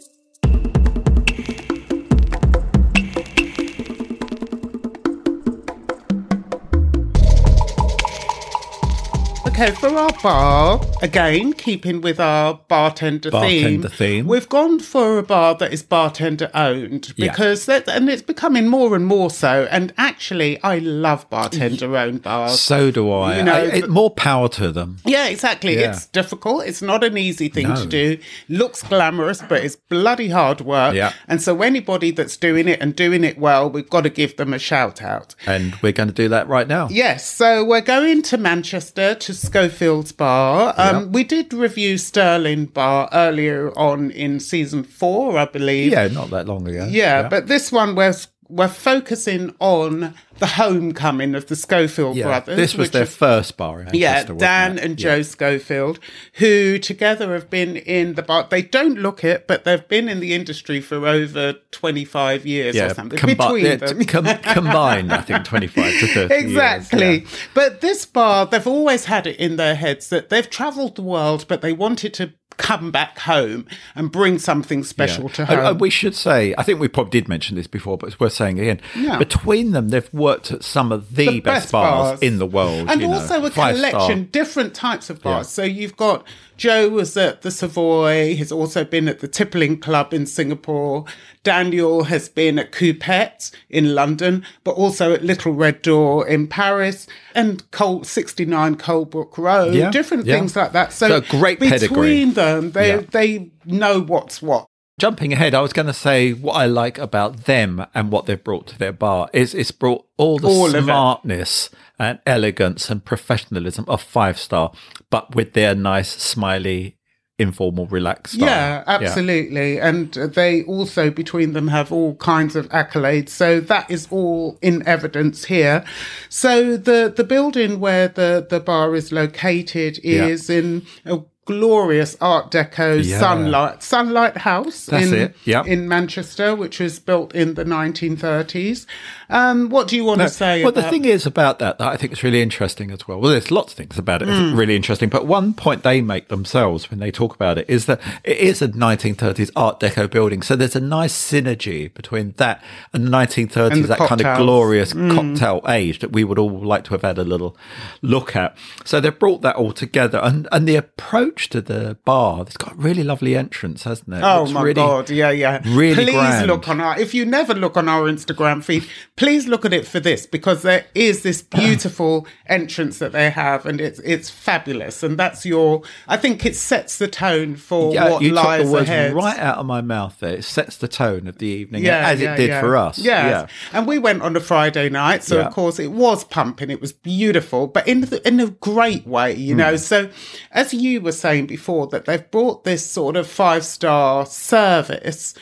Okay, 9.47 9.71
for 9.71 9.87
our 9.87 10.11
bar, 10.21 10.79
again, 11.01 11.53
keeping 11.53 12.01
with 12.01 12.19
our 12.19 12.55
bartender, 12.67 13.29
Bartender 13.31 13.89
theme. 13.89 14.27
we've 14.27 14.49
gone 14.49 14.79
for 14.79 15.17
a 15.17 15.23
bar 15.23 15.55
that 15.55 15.71
is 15.73 15.83
bartender 15.83 16.49
owned 16.53 17.13
Yeah. 17.15 17.31
because 17.31 17.65
that, 17.65 17.87
and 17.87 18.09
it's 18.09 18.21
becoming 18.21 18.67
more 18.67 18.95
and 18.95 19.05
more 19.05 19.29
so. 19.29 19.67
And 19.69 19.93
actually, 19.97 20.61
I 20.63 20.79
love 20.79 21.29
bartender 21.29 21.95
owned 21.95 22.23
bars. 22.23 22.59
So 22.59 22.91
do 22.91 23.11
I. 23.11 23.37
You 23.37 23.43
know, 23.43 23.53
I- 23.53 23.61
it, 23.77 23.89
more 23.89 24.09
power 24.11 24.49
to 24.49 24.71
them. 24.71 24.97
Yeah, 25.05 25.27
exactly. 25.27 25.79
Yeah. 25.79 25.91
It's 25.91 26.07
difficult. 26.07 26.65
It's 26.65 26.81
not 26.81 27.03
an 27.03 27.17
easy 27.17 27.49
thing 27.49 27.69
No. 27.69 27.75
to 27.75 27.85
do. 27.85 28.17
Looks 28.49 28.83
glamorous, 28.83 29.41
but 29.47 29.63
it's 29.63 29.75
bloody 29.75 30.29
hard 30.29 30.61
work. 30.61 30.95
Yeah. 30.95 31.13
And 31.27 31.41
so 31.41 31.61
anybody 31.61 32.11
that's 32.11 32.37
doing 32.37 32.67
it 32.67 32.81
and 32.81 32.95
doing 32.95 33.23
it 33.23 33.37
well, 33.37 33.69
we've 33.69 33.89
got 33.89 34.01
to 34.01 34.09
give 34.09 34.37
them 34.37 34.53
a 34.53 34.59
shout 34.59 35.01
out. 35.01 35.35
And 35.45 35.75
we're 35.81 35.91
going 35.91 36.09
to 36.09 36.13
do 36.15 36.29
that 36.29 36.47
right 36.47 36.67
now. 36.67 36.87
Yes, 36.89 37.27
so 37.29 37.63
we're 37.63 37.81
going 37.81 38.21
to 38.23 38.37
Manchester 38.37 39.13
to 39.15 39.33
Schofield's 39.33 40.11
Bar. 40.11 40.73
Um, 40.77 40.86
Um, 40.87 41.03
yeah. 41.03 41.09
We 41.09 41.23
did 41.23 41.53
review 41.53 41.97
Sterling 41.97 42.65
Bar 42.65 43.09
earlier 43.13 43.71
on 43.77 44.11
in 44.11 44.39
season 44.39 44.83
four, 44.83 45.37
I 45.37 45.45
believe. 45.45 45.91
Yeah, 45.91 46.07
not 46.07 46.29
that 46.31 46.47
long 46.47 46.67
ago. 46.67 46.87
Yeah, 46.89 47.27
but 47.27 47.47
this 47.47 47.71
one 47.71 47.95
was 47.95 48.27
we're 48.49 48.67
focusing 48.67 49.53
on 49.59 50.13
the 50.39 50.45
homecoming 50.45 51.33
of 51.35 51.47
the 51.47 51.55
Schofield 51.55 52.15
Yeah, 52.15 52.25
brothers. 52.25 52.55
this 52.57 52.75
was 52.75 52.91
their 52.91 53.03
is- 53.03 53.15
first 53.15 53.57
bar. 53.57 53.81
In 53.81 53.89
yeah, 53.93 54.23
Dan 54.23 54.77
and 54.77 54.99
Yeah. 54.99 55.15
Joe 55.17 55.21
Schofield, 55.23 55.99
who 56.33 56.77
together 56.77 57.33
have 57.33 57.49
been 57.49 57.75
in 57.75 58.13
the 58.13 58.21
bar. 58.21 58.47
They 58.49 58.61
don't 58.61 58.99
look 58.99 59.23
it, 59.23 59.47
but 59.47 59.63
they've 59.63 59.87
been 59.87 60.07
in 60.07 60.19
the 60.19 60.33
industry 60.33 60.79
for 60.79 61.07
over 61.07 61.53
25 61.71 62.45
years 62.45 62.75
or 62.75 62.79
Yeah, 62.79 62.93
something. 62.93 63.17
combi- 63.19 63.37
between 63.37 63.77
them. 63.79 64.05
com- 64.05 64.37
combined, 64.53 65.11
I 65.11 65.21
think 65.21 65.43
twenty-five 65.43 65.99
to 65.99 66.07
thirty. 66.07 66.33
years, 66.35 66.43
Exactly. 66.43 67.15
yeah. 67.21 67.29
But 67.53 67.81
this 67.81 68.05
bar, 68.05 68.45
they've 68.45 68.67
always 68.67 69.05
had 69.05 69.25
it 69.27 69.37
in 69.37 69.55
their 69.57 69.75
heads 69.75 70.09
that 70.09 70.29
they've 70.29 70.49
travelled 70.49 70.95
the 70.95 71.01
world, 71.01 71.45
but 71.47 71.61
they 71.61 71.73
wanted 71.73 72.13
to 72.15 72.33
come 72.57 72.89
back 72.91 73.19
home 73.19 73.65
and 73.95 74.11
bring 74.11 74.39
something 74.39 74.83
special 74.83 75.25
Yeah. 75.25 75.29
to 75.33 75.43
uh, 75.43 75.45
home. 75.45 75.59
and 75.65 75.79
we 75.79 75.89
should 75.89 76.15
say, 76.15 76.53
I 76.57 76.63
think 76.63 76.79
we 76.79 76.87
probably 76.87 77.11
did 77.11 77.27
mention 77.29 77.55
this 77.55 77.67
before, 77.67 77.97
but 77.97 78.07
it's 78.07 78.19
worth 78.19 78.33
saying 78.33 78.59
again. 78.59 78.81
Yeah. 78.95 79.17
Between 79.19 79.71
them, 79.71 79.89
they've 79.89 80.11
worked 80.13 80.51
at 80.51 80.63
some 80.63 80.91
of 80.91 81.15
the, 81.15 81.27
The 81.27 81.39
best, 81.41 81.71
bars, 81.71 82.19
in 82.19 82.39
the 82.39 82.47
world. 82.47 82.89
and 82.89 82.99
you 83.01 83.07
know, 83.07 83.13
also 83.13 83.45
a 83.45 83.51
collection 83.51 84.25
different 84.31 84.73
types 84.73 85.09
of 85.09 85.21
bars 85.21 85.45
Yeah. 85.45 85.49
so 85.51 85.63
you've 85.63 85.95
got 85.97 86.25
Joe 86.57 86.89
was 86.89 87.15
at 87.15 87.43
the 87.43 87.51
Savoy. 87.51 88.35
He's 88.35 88.51
also 88.51 88.83
been 88.83 89.07
at 89.07 89.19
the 89.19 89.27
Tippling 89.27 89.79
Club 89.79 90.13
in 90.13 90.25
Singapore. 90.25 91.05
Daniel 91.43 92.05
has 92.05 92.27
been 92.27 92.57
at 92.59 92.71
Coupette 92.71 93.51
in 93.69 93.93
London, 93.95 94.43
but 94.63 94.71
also 94.71 95.13
at 95.13 95.23
Little 95.23 95.53
Red 95.53 95.81
Door 95.83 96.27
in 96.27 96.47
Paris 96.47 97.07
and 97.35 97.69
Col- 97.71 98.03
69 98.03 98.75
Colebrooke 98.75 99.37
Row, 99.37 99.69
Yeah, 99.69 99.91
different 99.91 100.25
yeah. 100.25 100.35
things 100.35 100.55
like 100.55 100.71
that. 100.73 100.91
So, 100.91 101.07
So 101.07 101.21
great 101.21 101.59
between 101.59 101.79
pedigree. 101.79 102.25
them, 102.25 102.71
they, 102.71 102.89
Yeah. 102.89 103.01
they 103.11 103.51
know 103.65 104.01
what's 104.01 104.41
what. 104.41 104.65
Jumping 104.99 105.31
ahead, 105.31 105.53
I 105.53 105.61
was 105.61 105.73
going 105.73 105.85
to 105.85 105.93
say 105.93 106.33
what 106.33 106.53
I 106.53 106.65
like 106.65 106.97
about 106.97 107.45
them 107.45 107.85
and 107.93 108.11
what 108.11 108.25
they've 108.25 108.43
brought 108.43 108.65
to 108.67 108.79
their 108.79 108.91
bar 108.91 109.29
is 109.31 109.53
it's 109.53 109.69
brought 109.69 110.07
all 110.17 110.39
the 110.39 110.47
All 110.47 110.69
smartness 110.71 111.69
and 111.99 112.17
elegance 112.25 112.89
and 112.89 113.05
professionalism 113.05 113.85
of 113.87 114.01
five 114.01 114.39
star, 114.39 114.71
but 115.11 115.35
with 115.35 115.53
their 115.53 115.75
nice, 115.75 116.09
smiley, 116.09 116.97
informal, 117.37 117.85
relaxed 117.85 118.33
style. 118.33 118.47
Yeah, 118.47 118.83
absolutely. 118.87 119.79
And 119.79 120.11
they 120.13 120.63
also, 120.63 121.11
between 121.11 121.53
them, 121.53 121.67
have 121.67 121.91
all 121.91 122.15
kinds 122.15 122.55
of 122.55 122.67
accolades. 122.69 123.29
So 123.29 123.59
that 123.59 123.91
is 123.91 124.07
all 124.09 124.57
in 124.63 124.85
evidence 124.87 125.45
here. 125.45 125.85
So 126.27 126.75
the, 126.75 127.13
the 127.15 127.23
building 127.23 127.79
where 127.79 128.07
the, 128.07 128.47
the 128.49 128.59
bar 128.59 128.95
is 128.95 129.11
located 129.11 129.99
Yeah. 130.03 130.25
is 130.25 130.49
in 130.49 130.87
a 131.05 131.19
glorious 131.47 132.15
Art 132.21 132.51
Deco 132.51 133.03
Yeah. 133.03 133.19
Sunlight 133.19 133.81
Sunlight 133.81 134.37
House 134.37 134.85
That's 134.85 135.11
in, 135.11 135.33
yeah. 135.45 135.63
in 135.65 135.87
Manchester, 135.87 136.55
which 136.55 136.79
was 136.79 136.99
built 136.99 137.33
in 137.33 137.55
the 137.55 137.63
1930s. 137.63 138.85
Um, 139.29 139.69
what 139.69 139.87
do 139.87 139.95
you 139.95 140.05
want 140.05 140.21
to 140.21 140.29
say 140.29 140.61
well, 140.63 140.69
about 140.69 140.83
the 140.83 140.89
thing 140.89 141.05
is 141.05 141.25
about 141.25 141.59
that 141.59 141.79
that 141.79 141.87
I 141.87 141.97
think 141.97 142.13
is 142.13 142.23
really 142.23 142.41
interesting 142.41 142.91
as 142.91 143.07
well. 143.07 143.19
Well, 143.19 143.31
there's 143.31 143.51
lots 143.51 143.73
of 143.73 143.77
things 143.77 143.97
about 143.97 144.21
it 144.21 144.27
Hmm. 144.29 144.55
really 144.55 144.75
interesting, 144.75 145.09
but 145.09 145.25
one 145.25 145.53
point 145.53 145.83
they 145.83 146.01
make 146.01 146.29
themselves 146.29 146.89
when 146.89 146.99
they 146.99 147.11
talk 147.11 147.35
about 147.35 147.57
it 147.57 147.65
is 147.69 147.85
that 147.87 147.99
it 148.23 148.37
is 148.37 148.61
a 148.61 148.67
1930s 148.69 149.51
Art 149.55 149.79
Deco 149.79 150.09
building. 150.09 150.41
So 150.41 150.55
there's 150.55 150.75
a 150.75 150.79
nice 150.81 151.13
synergy 151.13 151.93
between 151.93 152.33
that 152.37 152.63
and 152.93 153.05
the 153.05 153.09
1930s, 153.11 153.71
And 153.71 153.85
that 153.85 153.97
kind 153.99 154.21
of 154.21 154.25
cocktails. 154.25 154.37
Glorious 154.37 154.93
cocktail 154.93 155.61
age 155.67 155.99
that 155.99 156.11
we 156.11 156.23
would 156.23 156.39
all 156.39 156.49
like 156.65 156.83
to 156.85 156.91
have 156.91 157.01
had 157.01 157.17
a 157.17 157.23
little 157.23 157.57
look 158.01 158.35
at. 158.35 158.55
So 158.85 158.99
they've 158.99 159.17
brought 159.17 159.41
that 159.41 159.55
all 159.55 159.71
together, 159.73 160.19
and 160.23 160.47
and 160.51 160.67
the 160.67 160.75
approach 160.75 161.49
to 161.49 161.61
the 161.61 161.97
bar, 162.05 162.43
it's 162.43 162.57
got 162.57 162.73
a 162.73 162.75
really 162.75 163.03
lovely 163.03 163.35
entrance, 163.35 163.83
hasn't 163.83 164.13
it? 164.13 164.21
Oh 164.23 164.45
my 164.47 164.61
really- 164.61 164.73
god, 164.75 165.09
yeah, 165.09 165.31
yeah. 165.31 165.61
really 165.65 165.95
please 166.05 166.11
grand. 166.13 166.47
look 166.47 166.67
on 166.69 166.79
our 166.79 166.97
if 166.99 167.13
you 167.13 167.25
never 167.25 167.53
look 167.53 167.75
on 167.77 167.89
our 167.89 168.03
Instagram 168.03 168.63
feed, 168.63 168.85
please 169.17 169.47
look 169.47 169.65
at 169.65 169.73
it 169.73 169.85
for 169.85 169.99
this 169.99 170.25
because 170.25 170.61
there 170.61 170.85
is 170.95 171.23
this 171.23 171.41
beautiful 171.59 172.25
entrance 172.45 172.99
that 172.99 173.11
they 173.11 173.29
have 173.29 173.65
and 173.65 173.81
it's 173.81 173.99
it's 173.99 174.29
fabulous. 174.29 175.03
And 175.03 175.17
that's 175.19 175.45
your 175.45 175.81
I 176.07 176.15
think 176.15 176.45
it 176.45 176.55
sets 176.55 176.97
the 176.97 177.07
tone 177.09 177.55
for 177.57 177.89
what 177.93 178.21
you 178.21 178.29
took 178.29 178.43
lies 178.45 178.65
the 178.67 178.71
words 178.71 178.89
ahead. 178.89 179.13
right 179.13 179.37
out 179.37 179.57
of 179.57 179.65
my 179.65 179.81
mouth 179.81 180.17
there. 180.19 180.35
It 180.35 180.43
sets 180.45 180.77
the 180.77 180.87
tone 180.87 181.27
of 181.27 181.39
the 181.39 181.47
evening, 181.47 181.83
Yeah, 181.83 182.07
as 182.07 182.21
yeah, 182.21 182.33
it 182.33 182.37
did 182.37 182.49
yeah. 182.49 182.61
for 182.61 182.77
us. 182.77 182.97
Yes. 182.99 183.49
Yeah. 183.51 183.77
and 183.77 183.87
we 183.87 183.99
went 183.99 184.21
on 184.21 184.35
a 184.35 184.39
Friday 184.39 184.87
night, 184.89 185.23
so 185.23 185.37
Yeah. 185.39 185.47
of 185.47 185.53
course 185.53 185.79
it 185.79 185.91
was 185.91 186.23
pumping. 186.23 186.69
It 186.69 186.79
was 186.79 186.93
beautiful, 186.93 187.67
but 187.67 187.87
in 187.87 188.01
the, 188.01 188.25
in 188.27 188.39
a 188.39 188.47
great 188.47 189.05
way, 189.07 189.33
you 189.35 189.53
Hmm. 189.55 189.57
know. 189.59 189.75
So, 189.77 190.09
as 190.51 190.73
you 190.73 191.01
were 191.01 191.11
saying 191.11 191.47
before, 191.47 191.87
that 191.87 192.05
they've 192.05 192.29
brought 192.29 192.63
this 192.63 192.85
sort 192.85 193.15
of 193.17 193.27
five 193.27 193.65
star 193.65 194.25
service. 194.25 195.33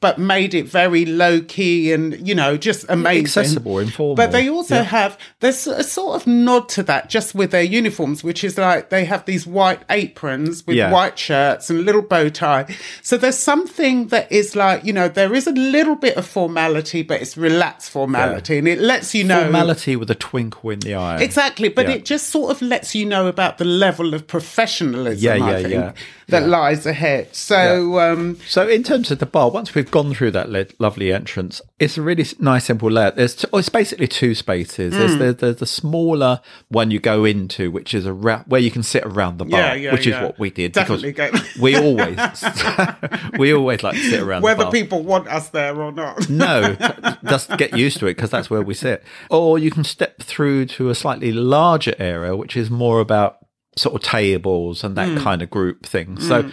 But 0.00 0.16
made 0.18 0.54
it 0.54 0.66
very 0.66 1.04
low 1.04 1.40
key 1.40 1.92
and 1.92 2.26
you 2.26 2.32
know 2.32 2.56
just 2.56 2.84
amazing, 2.88 3.24
Accessible, 3.42 3.80
informal. 3.80 4.14
But 4.14 4.30
they 4.30 4.48
also 4.48 4.76
Yeah. 4.76 4.82
have 4.84 5.18
there's 5.40 5.66
a 5.66 5.82
sort 5.82 6.14
of 6.14 6.26
nod 6.26 6.68
to 6.70 6.84
that 6.84 7.10
just 7.10 7.34
with 7.34 7.50
their 7.50 7.64
uniforms, 7.64 8.22
which 8.22 8.44
is 8.44 8.56
like 8.56 8.90
they 8.90 9.04
have 9.06 9.24
these 9.24 9.44
white 9.44 9.80
aprons 9.90 10.64
with 10.66 10.76
Yeah. 10.76 10.92
white 10.92 11.18
shirts 11.18 11.68
and 11.68 11.80
a 11.80 11.82
little 11.82 12.02
bow 12.02 12.28
tie. 12.28 12.66
So 13.02 13.16
there's 13.16 13.36
something 13.38 14.06
that 14.08 14.30
is 14.30 14.54
like, 14.54 14.84
you 14.84 14.92
know, 14.92 15.08
there 15.08 15.34
is 15.34 15.48
a 15.48 15.52
little 15.52 15.96
bit 15.96 16.16
of 16.16 16.24
formality, 16.24 17.02
but 17.02 17.20
it's 17.20 17.36
relaxed 17.36 17.90
formality. 17.90 18.56
And 18.58 18.68
it 18.68 18.78
lets 18.78 19.16
you 19.16 19.24
know. 19.24 19.42
Formality 19.42 19.96
with 19.96 20.10
a 20.12 20.14
twinkle 20.14 20.70
in 20.70 20.78
the 20.80 20.94
eye. 20.94 21.18
Exactly. 21.20 21.68
But 21.70 21.88
Yeah. 21.88 21.94
it 21.96 22.04
just 22.04 22.28
sort 22.30 22.52
of 22.52 22.62
lets 22.62 22.94
you 22.94 23.04
know 23.04 23.26
about 23.26 23.58
the 23.58 23.64
level 23.64 24.14
of 24.14 24.28
professionalism, 24.28 25.24
Yeah, 25.24 25.44
I 25.44 25.50
yeah, 25.50 25.56
think, 25.58 25.72
yeah. 25.74 25.92
That 26.28 26.42
Yeah. 26.42 26.48
lies 26.48 26.84
ahead. 26.86 27.28
So, 27.34 27.98
um, 28.00 28.36
So, 28.46 28.68
in 28.68 28.82
terms 28.82 29.10
of 29.10 29.18
the 29.18 29.26
bar, 29.26 29.50
once 29.50 29.74
we've 29.74 29.90
gone 29.90 30.12
through 30.14 30.30
that 30.32 30.50
le- 30.50 30.66
lovely 30.78 31.12
entrance, 31.12 31.60
it's 31.78 31.96
a 31.96 32.02
really 32.02 32.26
nice, 32.38 32.64
simple 32.66 32.90
layout. 32.90 33.16
There's 33.16 33.34
t- 33.34 33.48
oh, 33.52 33.58
it's 33.58 33.68
basically 33.68 34.06
two 34.08 34.34
spaces. 34.34 34.92
There's 34.94 35.12
Hmm. 35.14 35.18
the, 35.18 35.32
the 35.32 35.52
the 35.54 35.66
smaller 35.66 36.40
one 36.68 36.90
you 36.90 36.98
go 37.00 37.24
into, 37.24 37.70
which 37.70 37.94
is 37.94 38.06
around 38.06 38.44
where 38.46 38.60
you 38.60 38.70
can 38.70 38.82
sit 38.82 39.04
around 39.04 39.38
the 39.38 39.44
bar, 39.46 39.58
Yeah, 39.60 39.74
yeah, 39.74 39.92
which 39.92 40.06
yeah. 40.06 40.18
is 40.18 40.22
what 40.22 40.38
we 40.38 40.50
did. 40.50 40.72
Definitely 40.72 41.12
because 41.12 41.30
go- 41.32 41.62
we 41.62 41.76
always 41.76 42.18
we 43.38 43.52
always 43.54 43.82
like 43.82 43.94
to 43.94 44.00
sit 44.10 44.20
around 44.20 44.42
the 44.42 44.44
whether 44.44 44.66
people 44.70 45.02
want 45.02 45.28
us 45.28 45.48
there 45.48 45.74
or 45.80 45.92
not. 45.92 46.28
No, 46.28 46.76
just 47.28 47.56
get 47.56 47.76
used 47.76 47.98
to 48.00 48.06
it 48.06 48.14
because 48.16 48.30
that's 48.30 48.50
where 48.50 48.62
we 48.62 48.74
sit. 48.74 49.02
Or 49.30 49.58
you 49.58 49.70
can 49.70 49.84
step 49.84 50.22
through 50.22 50.66
to 50.66 50.90
a 50.90 50.94
slightly 50.94 51.32
larger 51.32 51.94
area, 51.98 52.36
which 52.36 52.56
is 52.56 52.70
more 52.70 53.00
about 53.00 53.38
sort 53.78 53.94
of 53.94 54.02
tables 54.02 54.84
and 54.84 54.96
that 54.96 55.08
mm. 55.08 55.18
kind 55.18 55.42
of 55.42 55.50
group 55.50 55.86
thing. 55.86 56.20
So 56.20 56.44
mm. 56.44 56.52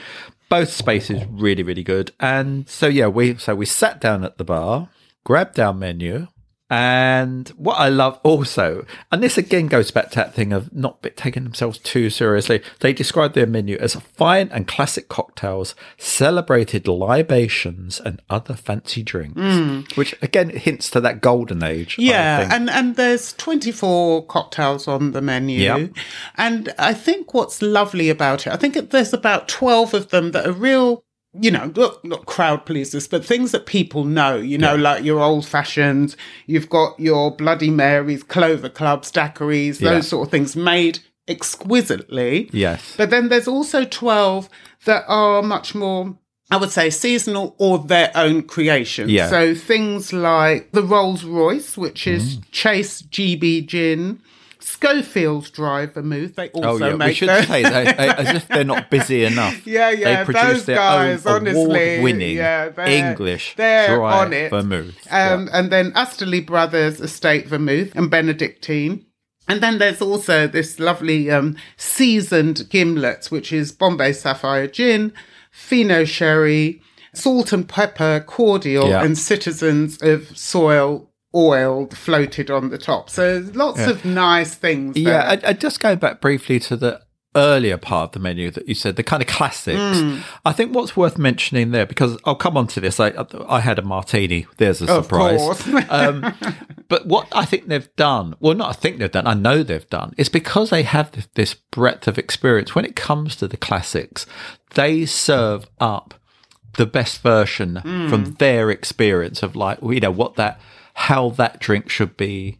both 0.50 0.70
spaces 0.70 1.24
really, 1.30 1.64
really 1.64 1.84
good. 1.84 2.12
And 2.20 2.68
so 2.70 2.88
yeah, 2.88 3.08
we 3.08 3.38
so 3.38 3.56
we 3.56 3.66
sat 3.66 4.00
down 4.00 4.24
at 4.24 4.38
the 4.38 4.44
bar, 4.44 4.90
grabbed 5.24 5.60
our 5.60 5.74
menu. 5.74 6.28
And 6.70 7.50
what 7.50 7.76
I 7.76 7.90
love 7.90 8.20
also, 8.24 8.86
and 9.12 9.22
this 9.22 9.38
again 9.38 9.68
goes 9.68 9.92
back 9.92 10.10
to 10.12 10.16
that 10.16 10.34
thing 10.34 10.52
of 10.52 10.74
not 10.74 11.04
taking 11.16 11.44
themselves 11.44 11.78
too 11.78 12.10
seriously. 12.10 12.64
They 12.80 12.92
describe 12.92 13.34
their 13.34 13.46
menu 13.46 13.78
as 13.78 13.94
fine 13.94 14.50
and 14.52 14.68
classic 14.68 15.08
cocktails, 15.08 15.76
celebrated 15.98 16.88
libations, 16.88 18.00
and 18.00 18.20
other 18.32 18.56
fancy 18.56 19.04
drinks, 19.04 19.40
mm. 19.40 19.96
which 19.96 20.16
again 20.24 20.50
hints 20.50 20.90
to 20.92 21.02
that 21.02 21.22
golden 21.22 21.62
age. 21.62 21.98
Yeah, 22.00 22.50
and 22.52 22.68
and 22.72 22.96
there's 22.96 23.34
24 23.34 24.26
cocktails 24.26 24.88
on 24.88 25.12
the 25.12 25.22
menu. 25.22 25.60
Yep. 25.60 25.92
And 26.36 26.74
I 26.80 26.96
think 26.96 27.36
what's 27.36 27.62
lovely 27.62 28.10
about 28.10 28.48
it, 28.48 28.54
I 28.54 28.58
think 28.58 28.90
there's 28.90 29.14
about 29.14 29.48
12 29.48 29.94
of 29.94 30.10
them 30.10 30.32
that 30.32 30.48
are 30.48 30.52
real, 30.52 31.05
you 31.42 31.52
know, 31.52 31.72
not, 31.76 32.04
not 32.04 32.26
crowd 32.26 32.66
pleasers, 32.66 33.08
but 33.08 33.26
things 33.26 33.52
that 33.52 33.66
people 33.66 34.04
know, 34.06 34.38
you 34.38 34.58
know, 34.58 34.76
like 34.76 35.04
your 35.04 35.20
old 35.20 35.46
fashioned, 35.46 36.16
you've 36.46 36.70
got 36.70 37.00
your 37.00 37.32
Bloody 37.36 37.70
Marys, 37.70 38.24
Clover 38.24 38.70
Clubs, 38.70 39.12
daiquiris, 39.12 39.82
Yeah. 39.82 39.92
those 39.96 40.08
sort 40.08 40.28
of 40.28 40.32
things 40.32 40.56
made 40.56 41.00
exquisitely. 41.28 42.50
yes, 42.54 42.94
But 42.98 43.10
then 43.10 43.30
there's 43.30 43.48
also 43.48 43.86
12 43.86 44.50
that 44.86 45.04
are 45.08 45.42
much 45.42 45.74
more, 45.76 46.16
I 46.52 46.58
would 46.58 46.72
say, 46.72 46.90
seasonal 46.90 47.56
or 47.58 47.80
their 47.80 48.12
own 48.16 48.44
creation. 48.44 49.10
Yeah. 49.10 49.30
So 49.30 49.56
things 49.56 50.14
like 50.14 50.72
the 50.72 50.84
Rolls 50.84 51.24
Royce, 51.24 51.78
which 51.78 52.08
is 52.08 52.38
mm. 52.38 52.44
Chase 52.52 53.02
GB 53.02 53.66
Gin, 53.66 54.22
Schofield's 54.66 55.52
Dry 55.52 55.86
Vermouth. 55.86 56.36
They 56.36 56.50
also 56.50 56.86
oh 56.86 56.88
yeah, 56.90 56.96
make 56.96 57.08
we 57.10 57.14
should 57.14 57.30
those. 57.30 57.48
say 57.48 57.62
they, 57.64 57.86
as 58.18 58.36
if 58.36 58.48
they're 58.48 58.64
not 58.64 58.90
busy 58.90 59.24
enough. 59.24 59.56
Yeah, 59.68 59.92
yeah, 59.92 60.24
they 60.24 60.26
produce 60.26 60.42
those 60.44 60.66
their 60.66 60.76
guys, 60.78 61.26
own 61.26 61.36
honestly, 61.48 61.62
award-winning 61.64 62.38
yeah, 62.38 62.70
they're- 62.70 62.88
English 62.88 63.54
they're 63.56 63.96
dry 63.96 64.20
on 64.26 64.34
it. 64.34 64.50
vermouth. 64.50 64.96
Um, 65.12 65.50
And 65.54 65.72
then 65.72 65.92
Asterley 65.94 66.42
Brothers 66.42 67.00
Estate 67.00 67.48
Vermouth 67.48 67.96
and 67.96 68.10
Benedictine. 68.10 69.06
And 69.48 69.62
then 69.62 69.78
there's 69.78 70.02
also 70.02 70.48
this 70.48 70.80
lovely 70.80 71.30
um, 71.30 71.56
seasoned 71.78 72.68
gimlet, 72.70 73.28
which 73.30 73.54
is 73.54 73.72
Bombay 73.72 74.14
Sapphire 74.14 74.66
Gin, 74.68 75.14
Fino 75.52 76.04
Sherry, 76.06 76.82
Salt 77.14 77.54
and 77.54 77.70
Pepper 77.70 78.24
Cordial, 78.26 78.90
Yeah. 78.90 79.04
and 79.04 79.16
Citizens 79.18 80.02
of 80.02 80.36
Soil 80.38 81.10
Oiled 81.36 81.98
floated 81.98 82.50
on 82.50 82.70
the 82.70 82.78
top. 82.78 83.10
So 83.10 83.44
lots 83.54 83.82
of 83.86 84.06
nice 84.06 84.56
things. 84.56 84.96
Yeah. 84.98 85.38
I, 85.44 85.50
I 85.50 85.54
just 85.54 85.80
going 85.80 86.00
back 86.00 86.22
briefly 86.22 86.60
to 86.62 86.78
the 86.78 87.02
earlier 87.36 87.78
part 87.78 88.10
of 88.10 88.12
the 88.14 88.20
menu 88.20 88.50
that 88.50 88.66
you 88.66 88.74
said, 88.74 88.96
the 88.96 89.04
kind 89.04 89.22
of 89.22 89.28
classics. 89.28 90.00
Hmm. 90.00 90.20
I 90.46 90.54
think 90.54 90.74
what's 90.74 90.96
worth 90.96 91.18
mentioning 91.18 91.72
there, 91.72 91.86
because 91.86 92.18
I'll 92.24 92.36
come 92.36 92.56
on 92.56 92.68
to 92.68 92.80
this. 92.80 92.98
I, 93.00 93.12
I 93.50 93.60
had 93.60 93.78
a 93.78 93.82
martini. 93.82 94.48
There's 94.58 94.82
a 94.82 94.90
Of 94.90 95.04
surprise. 95.04 95.68
um, 95.90 96.34
but 96.88 97.06
what 97.08 97.28
I 97.34 97.44
think 97.44 97.68
they've 97.68 97.94
done, 97.98 98.36
well, 98.40 98.56
not 98.56 98.70
I 98.70 98.74
think 98.74 99.00
they've 99.00 99.12
done, 99.12 99.28
I 99.28 99.34
know 99.34 99.64
they've 99.64 99.90
done, 99.90 100.14
is 100.18 100.30
because 100.30 100.70
they 100.70 100.84
have 100.84 101.12
this, 101.12 101.28
this 101.34 101.54
breadth 101.54 102.08
of 102.08 102.18
experience. 102.18 102.74
When 102.74 102.86
it 102.86 102.96
comes 102.96 103.36
to 103.38 103.48
the 103.50 103.58
classics, 103.58 104.26
they 104.76 105.06
serve 105.06 105.68
up 105.82 106.14
the 106.78 106.86
best 106.86 107.22
version 107.22 107.78
Hmm. 107.78 108.08
from 108.08 108.24
their 108.36 108.72
experience 108.72 109.44
of 109.44 109.58
like, 109.58 109.80
you 109.82 110.00
know, 110.00 110.12
what 110.12 110.36
that, 110.36 110.60
how 110.96 111.30
that 111.30 111.60
drink 111.60 111.90
should 111.90 112.18
be 112.18 112.58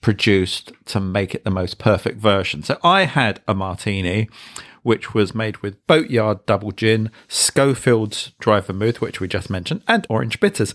produced 0.00 0.72
to 0.84 1.00
make 1.00 1.34
it 1.34 1.44
the 1.44 1.50
most 1.50 1.78
perfect 1.78 2.18
version. 2.18 2.62
So 2.62 2.78
I 2.84 3.04
had 3.04 3.40
a 3.48 3.54
martini, 3.54 4.28
which 4.82 5.14
was 5.14 5.34
made 5.34 5.58
with 5.58 5.84
Boatyard 5.86 6.44
Double 6.44 6.72
Gin, 6.72 7.10
Schofield's 7.26 8.32
Dry 8.38 8.60
Vermouth, 8.60 9.00
which 9.00 9.18
we 9.18 9.28
just 9.28 9.48
mentioned, 9.48 9.82
and 9.88 10.06
orange 10.10 10.40
bitters. 10.40 10.74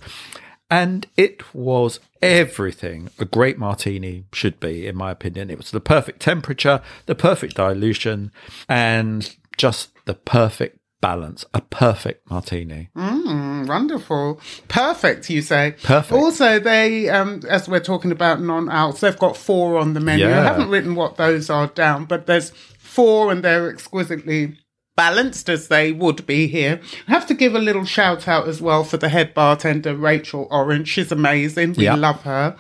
And 0.72 1.06
it 1.16 1.54
was 1.54 2.00
everything 2.24 3.10
a 3.20 3.26
great 3.26 3.60
martini 3.60 4.26
should 4.34 4.60
be, 4.60 4.88
in 4.88 4.96
my 4.96 5.12
opinion. 5.12 5.52
It 5.52 5.58
was 5.58 5.70
the 5.70 5.80
perfect 5.80 6.20
temperature, 6.22 6.82
the 7.06 7.16
perfect 7.16 7.56
dilution, 7.56 8.32
and 8.68 9.36
just 9.58 9.92
the 10.06 10.16
perfect 10.16 10.79
balance, 11.02 11.46
a 11.54 11.62
perfect 11.62 12.30
martini. 12.30 12.90
Mm, 12.96 13.68
wonderful. 13.68 14.40
Perfect, 14.68 15.30
you 15.30 15.42
say. 15.42 15.76
Perfect. 15.84 16.12
Also, 16.14 16.60
they, 16.60 17.10
um, 17.10 17.42
as 17.50 17.68
we're 17.70 17.80
talking 17.80 18.12
about 18.12 18.42
non 18.42 18.68
alcs, 18.68 19.00
they've 19.00 19.18
got 19.20 19.38
four 19.38 19.78
on 19.78 19.94
the 19.94 20.00
menu. 20.00 20.28
Yeah. 20.28 20.40
I 20.40 20.44
haven't 20.44 20.70
written 20.70 20.96
what 20.96 21.18
those 21.18 21.50
are 21.50 21.68
down, 21.68 22.06
but 22.06 22.26
there's 22.26 22.50
four 22.78 23.32
and 23.32 23.44
they're 23.44 23.70
exquisitely 23.70 24.58
balanced 24.98 25.48
as 25.48 25.70
they 25.70 25.94
would 25.94 26.26
be 26.26 26.46
here. 26.48 26.82
I 27.08 27.12
have 27.12 27.26
to 27.28 27.34
give 27.34 27.56
a 27.56 27.60
little 27.60 27.86
shout 27.86 28.28
out 28.28 28.50
as 28.50 28.62
well 28.62 28.84
for 28.84 28.98
the 28.98 29.08
head 29.08 29.34
bartender, 29.34 29.96
Rachel 29.96 30.46
Orange. 30.52 30.90
She's 30.90 31.10
amazing. 31.10 31.74
We 31.78 31.86
Yeah. 31.86 31.96
love 31.96 32.24
her. 32.24 32.58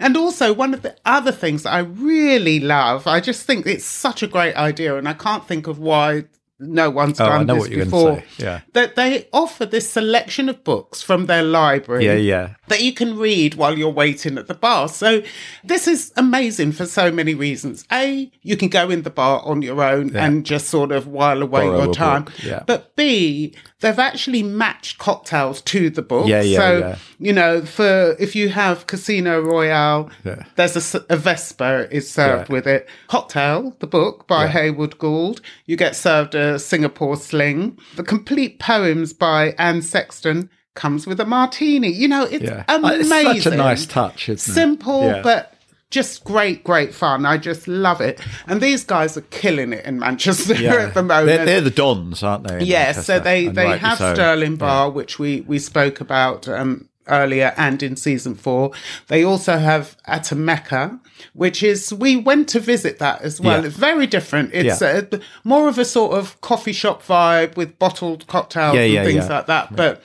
And 0.00 0.16
also, 0.16 0.54
one 0.54 0.72
of 0.72 0.80
the 0.80 0.96
other 1.04 1.32
things 1.32 1.64
that 1.64 1.74
I 1.74 1.80
really 1.80 2.60
love, 2.60 3.06
I 3.06 3.20
just 3.20 3.42
think 3.46 3.66
it's 3.66 3.84
such 3.84 4.22
a 4.22 4.26
great 4.26 4.54
idea, 4.56 4.96
and 4.96 5.06
I 5.06 5.12
can't 5.12 5.46
think 5.46 5.66
of 5.66 5.78
why 5.78 6.24
no 6.62 6.88
one's 6.90 7.20
Oh, 7.20 7.26
done 7.26 7.46
know 7.46 7.54
this 7.54 7.62
what 7.64 7.70
you're 7.70 7.84
before. 7.84 8.22
Yeah. 8.38 8.60
That 8.72 8.94
they 8.96 9.28
offer 9.32 9.66
this 9.66 9.90
selection 9.90 10.48
of 10.48 10.62
books 10.64 11.02
from 11.02 11.26
their 11.26 11.42
library 11.42 12.06
Yeah, 12.06 12.14
yeah. 12.14 12.54
that 12.68 12.82
you 12.82 12.92
can 12.94 13.18
read 13.18 13.54
while 13.56 13.76
you're 13.76 13.90
waiting 13.90 14.38
at 14.38 14.46
the 14.46 14.54
bar. 14.54 14.88
So 14.88 15.22
this 15.64 15.86
is 15.88 16.12
amazing 16.16 16.72
for 16.72 16.86
so 16.86 17.10
many 17.10 17.34
reasons. 17.34 17.84
A, 17.92 18.30
you 18.42 18.56
can 18.56 18.68
go 18.68 18.90
in 18.90 19.02
the 19.02 19.10
bar 19.10 19.42
on 19.44 19.62
your 19.62 19.82
own 19.82 20.14
and 20.16 20.46
just 20.46 20.68
sort 20.68 20.92
of 20.92 21.06
while 21.06 21.42
away 21.42 21.66
Borrow 21.66 21.84
your 21.84 21.94
time. 21.94 22.26
yeah. 22.42 22.62
But 22.66 22.94
B, 22.96 23.54
they've 23.80 23.98
actually 23.98 24.42
matched 24.42 24.98
cocktails 24.98 25.60
to 25.62 25.90
the 25.90 26.02
book. 26.02 26.26
Yeah, 26.28 26.40
yeah, 26.42 26.58
so, 26.58 26.78
yeah. 26.78 26.96
you 27.18 27.32
know, 27.32 27.62
for 27.62 28.16
if 28.20 28.36
you 28.36 28.48
have 28.50 28.86
Casino 28.86 29.40
Royale, 29.40 30.08
Yeah. 30.24 30.44
there's 30.56 30.94
a 31.08 31.16
Vesper 31.16 31.88
is 31.90 32.08
served 32.10 32.48
Yeah. 32.48 32.52
with 32.54 32.66
it. 32.66 32.88
Cocktail, 33.08 33.76
the 33.80 33.86
book 33.86 34.26
by 34.28 34.44
Yeah. 34.44 34.50
Heywood 34.50 34.98
Gould. 34.98 35.40
You 35.66 35.76
get 35.76 35.96
served 35.96 36.34
a 36.34 36.51
Singapore 36.58 37.16
sling. 37.16 37.78
The 37.96 38.02
complete 38.02 38.58
poems 38.58 39.12
by 39.12 39.54
Anne 39.58 39.82
Sexton 39.82 40.50
comes 40.74 41.06
with 41.06 41.20
a 41.20 41.26
martini. 41.26 41.88
You 41.92 42.08
know, 42.08 42.24
it's 42.24 42.44
Yeah. 42.44 42.64
amazing. 42.68 43.36
It's 43.36 43.44
such 43.44 43.52
a 43.52 43.56
nice 43.56 43.86
touch, 43.86 44.28
isn't 44.28 44.50
it? 44.50 44.54
Simple, 44.54 45.02
Yeah. 45.06 45.22
but 45.22 45.54
just 45.90 46.24
great, 46.24 46.64
great 46.64 46.94
fun. 46.94 47.26
I 47.26 47.36
just 47.36 47.68
love 47.68 48.00
it. 48.00 48.18
And 48.46 48.62
these 48.62 48.82
guys 48.82 49.16
are 49.18 49.22
killing 49.30 49.74
it 49.74 49.84
in 49.84 49.98
Manchester 49.98 50.54
at 50.80 50.94
the 50.94 51.02
moment. 51.02 51.26
They're, 51.26 51.44
they're 51.44 51.60
the 51.60 51.70
Dons, 51.70 52.22
aren't 52.22 52.48
they? 52.48 52.60
in 52.60 52.66
Yes, 52.66 53.04
so 53.04 53.20
they 53.20 53.46
And 53.48 53.56
they 53.56 53.76
have 53.76 53.98
so. 53.98 54.14
Sterling 54.14 54.56
Bar, 54.56 54.90
which 54.90 55.18
we 55.18 55.42
we 55.42 55.58
spoke 55.58 56.00
about 56.00 56.48
um, 56.48 56.88
earlier 57.08 57.52
and 57.58 57.82
in 57.82 57.96
season 57.96 58.34
four. 58.34 58.70
They 59.08 59.22
also 59.22 59.58
have 59.58 59.96
Atomeca, 60.08 60.98
which 61.34 61.62
is 61.62 61.92
we 61.92 62.16
went 62.16 62.48
to 62.50 62.60
visit 62.60 62.98
that 62.98 63.22
as 63.22 63.40
well. 63.40 63.60
Yeah. 63.60 63.66
It's 63.68 63.76
very 63.76 64.06
different. 64.06 64.50
It's 64.52 64.80
Yeah. 64.80 65.02
uh, 65.12 65.18
more 65.44 65.68
of 65.68 65.78
a 65.78 65.84
sort 65.84 66.12
of 66.18 66.40
coffee 66.40 66.72
shop 66.72 67.02
vibe 67.04 67.56
with 67.56 67.78
bottled 67.78 68.26
cocktails 68.26 68.74
Yeah, 68.76 68.82
and 69.00 69.06
things 69.06 69.28
like 69.28 69.46
that. 69.46 69.74
But 69.76 70.02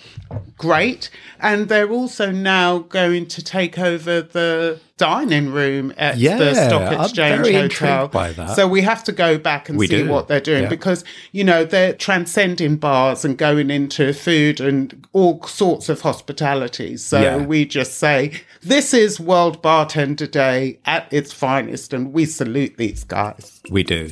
great, 0.57 1.09
and 1.39 1.69
they're 1.69 1.89
also 1.91 2.31
now 2.31 2.79
going 2.79 3.25
to 3.27 3.43
take 3.43 3.77
over 3.79 4.21
the 4.21 4.79
dining 4.97 5.51
room 5.51 5.93
at 5.95 6.17
the 6.17 6.53
Stock 6.55 6.81
I'm 6.91 7.01
Exchange 7.01 7.41
very 7.43 7.53
Hotel. 7.53 7.63
intrigued 8.05 8.11
by 8.11 8.31
that. 8.33 8.55
So 8.55 8.67
we 8.67 8.81
have 8.81 9.03
to 9.03 9.11
go 9.11 9.37
back 9.37 9.69
and 9.69 9.77
We 9.77 9.85
see 9.87 9.97
do. 10.03 10.09
what 10.09 10.27
they're 10.27 10.39
doing 10.39 10.67
because 10.69 11.03
you 11.31 11.43
know 11.43 11.63
they're 11.63 11.93
transcending 11.93 12.77
bars 12.77 13.23
and 13.23 13.37
going 13.37 13.69
into 13.69 14.11
food 14.13 14.59
and 14.59 15.05
all 15.13 15.43
sorts 15.43 15.87
of 15.89 16.01
hospitality. 16.01 16.97
So 16.97 17.37
we 17.43 17.65
just 17.65 17.99
say 17.99 18.41
this 18.63 18.91
is 18.93 19.19
World 19.19 19.61
Bartender 19.61 20.25
Day 20.27 20.79
at 20.85 21.06
its 21.11 21.33
finest, 21.33 21.93
and 21.93 22.13
we 22.13 22.25
salute 22.25 22.77
these 22.77 23.03
guys. 23.03 23.61
We 23.69 23.83
do. 23.83 24.11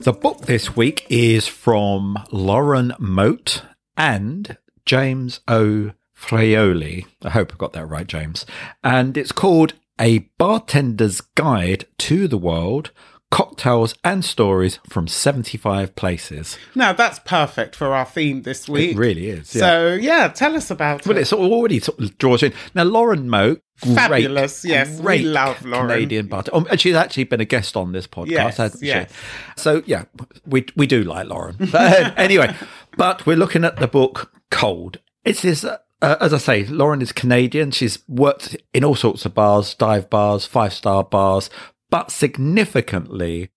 The 0.00 0.12
book 0.12 0.42
this 0.42 0.74
week 0.74 1.06
is 1.10 1.46
from 1.46 2.18
Lauren 2.30 2.94
Mote 2.98 3.62
and 3.96 4.56
James 4.86 5.40
O. 5.48 5.92
Fraioli. 6.16 7.04
I 7.22 7.30
hope 7.30 7.52
I 7.52 7.56
got 7.56 7.74
that 7.74 7.86
right, 7.86 8.06
James. 8.06 8.46
And 8.82 9.16
it's 9.16 9.32
called 9.32 9.74
A 10.00 10.20
Bartender's 10.38 11.20
Guide 11.20 11.84
to 11.98 12.26
the 12.26 12.38
World 12.38 12.90
Cocktails 13.30 13.94
and 14.02 14.24
Stories 14.24 14.78
from 14.88 15.06
75 15.06 15.94
Places. 15.94 16.56
Now 16.74 16.92
that's 16.94 17.18
perfect 17.20 17.76
for 17.76 17.88
our 17.94 18.06
theme 18.06 18.42
this 18.42 18.68
week. 18.68 18.92
It 18.92 18.96
really 18.96 19.28
is. 19.28 19.54
Yeah. 19.54 19.60
So 19.60 19.94
yeah, 19.94 20.28
tell 20.28 20.56
us 20.56 20.70
about 20.70 21.04
Well, 21.06 21.10
it. 21.12 21.14
Well, 21.14 21.18
it's 21.22 21.32
already 21.32 21.80
sort 21.80 22.00
of 22.00 22.16
draws 22.18 22.42
in. 22.42 22.54
Now, 22.74 22.84
Lauren 22.84 23.28
Mote, 23.28 23.62
great, 23.82 23.94
Fabulous, 23.96 24.64
yes, 24.64 24.96
we 24.96 25.02
great 25.02 25.24
love 25.26 25.62
Lauren. 25.64 25.88
Canadian 25.88 26.26
bartender. 26.28 26.56
Um, 26.56 26.66
and 26.70 26.80
she's 26.80 26.94
actually 26.94 27.24
been 27.24 27.40
a 27.40 27.44
guest 27.44 27.76
on 27.76 27.92
this 27.92 28.06
podcast, 28.06 28.30
Yes, 28.30 28.56
hasn't 28.56 28.82
yes. 28.82 29.10
she? 29.12 29.60
So, 29.60 29.82
yeah, 29.84 30.04
we 30.46 30.64
we 30.74 30.86
do 30.86 31.02
like 31.04 31.28
Lauren. 31.28 31.56
But 31.70 31.74
uh, 31.74 32.14
anyway, 32.16 32.56
but 32.96 33.26
we're 33.26 33.36
looking 33.36 33.64
at 33.64 33.76
the 33.76 33.88
book 33.88 34.32
Cold. 34.50 34.98
It's 35.24 35.42
this. 35.42 35.64
Uh, 35.64 35.76
uh, 36.00 36.14
as 36.20 36.32
I 36.32 36.38
say, 36.38 36.64
Lauren 36.64 37.02
is 37.02 37.10
Canadian. 37.12 37.72
She's 37.72 37.98
worked 38.08 38.56
in 38.72 38.84
all 38.84 38.94
sorts 38.94 39.26
of 39.26 39.34
bars, 39.34 39.74
dive 39.74 40.08
bars, 40.08 40.46
five 40.46 40.72
star 40.72 41.02
bars, 41.02 41.50
but 41.90 42.10
significantly, 42.10 43.50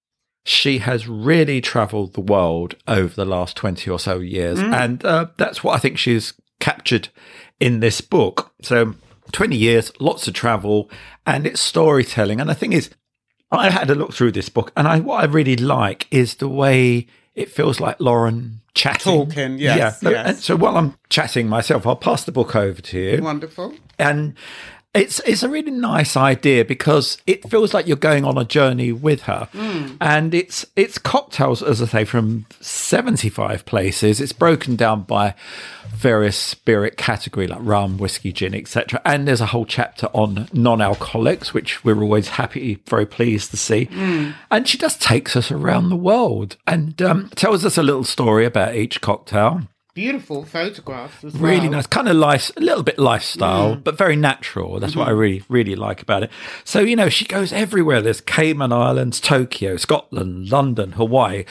she 0.43 0.79
has 0.79 1.07
really 1.07 1.61
traveled 1.61 2.13
the 2.13 2.21
world 2.21 2.75
over 2.87 3.13
the 3.13 3.25
last 3.25 3.55
20 3.57 3.89
or 3.89 3.99
so 3.99 4.19
years. 4.19 4.59
And 4.59 5.03
uh, 5.05 5.27
that's 5.37 5.63
what 5.63 5.75
I 5.75 5.79
think 5.79 5.97
she's 5.97 6.33
captured 6.59 7.09
in 7.59 7.79
this 7.79 8.01
book. 8.01 8.51
So, 8.61 8.95
20 9.31 9.55
years, 9.55 9.91
lots 9.99 10.27
of 10.27 10.33
travel, 10.33 10.89
and 11.25 11.45
it's 11.45 11.61
storytelling. 11.61 12.41
And 12.41 12.49
the 12.49 12.55
thing 12.55 12.73
is, 12.73 12.89
I 13.51 13.69
had 13.69 13.89
a 13.89 13.95
look 13.95 14.13
through 14.13 14.31
this 14.31 14.49
book, 14.49 14.71
and 14.75 14.87
I 14.87 14.99
what 14.99 15.21
I 15.21 15.25
really 15.25 15.55
like 15.55 16.07
is 16.09 16.35
the 16.35 16.47
way 16.47 17.07
it 17.35 17.49
feels 17.49 17.79
like 17.79 17.99
Lauren 17.99 18.61
chatting. 18.73 19.27
Talking, 19.27 19.57
yes, 19.57 20.01
yeah. 20.01 20.09
yes. 20.09 20.43
So 20.43 20.55
while 20.55 20.77
I'm 20.77 20.97
chatting 21.09 21.47
myself, 21.47 21.85
I'll 21.85 21.95
pass 21.95 22.23
the 22.23 22.31
book 22.31 22.55
over 22.55 22.81
to 22.81 22.99
you 22.99 23.21
Wonderful. 23.21 23.73
and 23.99 24.35
it's 24.93 25.21
it's 25.21 25.41
a 25.41 25.49
really 25.49 25.71
nice 25.71 26.17
idea 26.17 26.65
because 26.65 27.17
it 27.25 27.49
feels 27.49 27.73
like 27.73 27.87
you're 27.87 27.95
going 27.95 28.25
on 28.25 28.37
a 28.37 28.43
journey 28.43 28.91
with 28.91 29.23
her, 29.23 29.47
and 30.01 30.33
it's 30.33 30.65
it's 30.75 30.97
cocktails 30.97 31.63
as 31.63 31.81
I 31.81 31.85
say 31.85 32.05
from 32.05 32.45
seventy 32.59 33.29
five 33.29 33.65
places. 33.65 34.19
It's 34.19 34.33
broken 34.33 34.75
down 34.75 35.03
by 35.03 35.33
various 35.93 36.35
spirit 36.35 36.97
category 36.97 37.47
like 37.47 37.59
rum, 37.61 37.97
whiskey, 37.97 38.33
gin, 38.33 38.53
etc. 38.53 39.01
And 39.05 39.27
there's 39.27 39.41
a 39.41 39.47
whole 39.47 39.65
chapter 39.65 40.07
on 40.07 40.49
non 40.51 40.81
alcoholics, 40.81 41.53
which 41.53 41.85
we're 41.85 42.01
always 42.01 42.29
happy, 42.29 42.75
very 42.87 43.05
pleased 43.05 43.51
to 43.51 43.57
see. 43.57 43.87
And 44.49 44.67
she 44.67 44.77
just 44.77 45.01
takes 45.01 45.35
us 45.37 45.51
around 45.51 45.87
the 45.89 45.95
world 45.95 46.57
and 46.67 47.01
um, 47.01 47.29
tells 47.35 47.63
us 47.63 47.77
a 47.77 47.83
little 47.83 48.03
story 48.03 48.45
about 48.45 48.75
each 48.75 48.99
cocktail 48.99 49.61
Beautiful 49.93 50.45
photographs 50.45 51.23
as 51.23 51.35
really 51.35 51.61
well. 51.61 51.71
nice 51.71 51.87
kind 51.87 52.07
of 52.07 52.15
life 52.15 52.49
a 52.55 52.61
little 52.61 52.83
bit 52.83 52.97
lifestyle 52.97 53.75
but 53.75 53.97
very 53.97 54.15
natural. 54.15 54.79
That's 54.79 54.95
what 54.95 55.07
i 55.07 55.11
really 55.11 55.43
really 55.49 55.75
like 55.75 56.01
about 56.01 56.23
it. 56.23 56.31
So 56.63 56.79
you 56.79 56.95
know 56.95 57.09
she 57.09 57.25
goes 57.25 57.51
everywhere. 57.51 58.01
There's 58.01 58.21
cayman 58.21 58.71
islands 58.71 59.19
tokyo 59.19 59.77
scotland 59.77 60.49
london 60.49 60.93
hawaii 60.93 61.45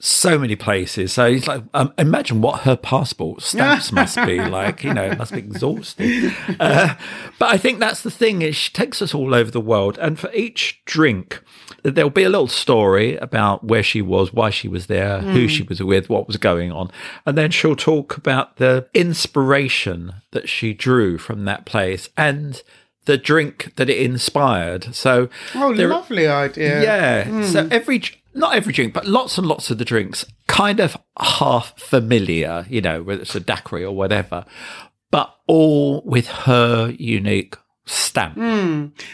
so 0.00 0.38
many 0.38 0.56
places. 0.56 1.12
So 1.12 1.26
it's 1.26 1.46
like 1.46 1.62
um, 1.72 1.94
imagine 1.96 2.40
what 2.42 2.60
her 2.62 2.76
passport 2.76 3.42
stamps 3.42 3.90
must 3.92 4.16
be 4.26 4.38
like 4.44 4.82
you 4.84 4.92
know 4.92 5.04
it 5.04 5.18
must 5.18 5.32
be 5.32 5.38
exhausting. 5.38 6.32
Uh, 6.60 6.94
but 7.38 7.52
i 7.52 7.56
think 7.56 7.78
that's 7.78 8.02
the 8.02 8.10
thing 8.10 8.42
is 8.42 8.54
she 8.56 8.72
takes 8.72 9.00
us 9.00 9.14
all 9.14 9.34
over 9.34 9.50
the 9.50 9.60
world 9.60 9.98
and 9.98 10.18
for 10.18 10.32
each 10.32 10.82
drink 10.84 11.42
there'll 11.84 12.10
be 12.10 12.24
a 12.24 12.30
little 12.30 12.48
story 12.48 13.16
about 13.16 13.62
where 13.62 13.82
she 13.82 14.00
was, 14.00 14.32
why 14.32 14.50
she 14.50 14.68
was 14.68 14.86
there, 14.86 15.20
who 15.20 15.42
hmm. 15.42 15.46
she 15.46 15.62
was 15.62 15.82
with, 15.82 16.08
what 16.08 16.26
was 16.26 16.38
going 16.38 16.72
on. 16.72 16.90
And 17.26 17.36
then 17.36 17.50
she'll 17.50 17.76
talk 17.76 18.16
about 18.16 18.56
the 18.56 18.88
inspiration 18.94 20.14
that 20.32 20.48
she 20.48 20.72
drew 20.72 21.18
from 21.18 21.44
that 21.44 21.66
place 21.66 22.08
and 22.16 22.62
the 23.04 23.18
drink 23.18 23.74
that 23.76 23.90
it 23.90 23.98
inspired. 23.98 24.94
So, 24.94 25.28
Oh, 25.54 25.74
there- 25.74 25.88
lovely 25.88 26.26
idea. 26.26 26.82
yeah. 26.82 27.24
Hmm. 27.24 27.42
So 27.44 27.68
every 27.70 28.02
not 28.36 28.56
every 28.56 28.72
drink, 28.72 28.92
but 28.92 29.06
lots 29.06 29.38
and 29.38 29.46
lots 29.46 29.70
of 29.70 29.78
the 29.78 29.84
drinks 29.84 30.24
kind 30.48 30.80
of 30.80 30.96
half 31.18 31.78
familiar, 31.78 32.66
you 32.68 32.80
know, 32.80 33.02
whether 33.02 33.22
it's 33.22 33.34
a 33.36 33.40
daiquiri 33.40 33.84
or 33.84 33.94
whatever, 33.94 34.44
but 35.12 35.32
all 35.46 36.02
with 36.04 36.26
her 36.26 36.92
unique 36.98 37.56
stamp. 37.86 38.38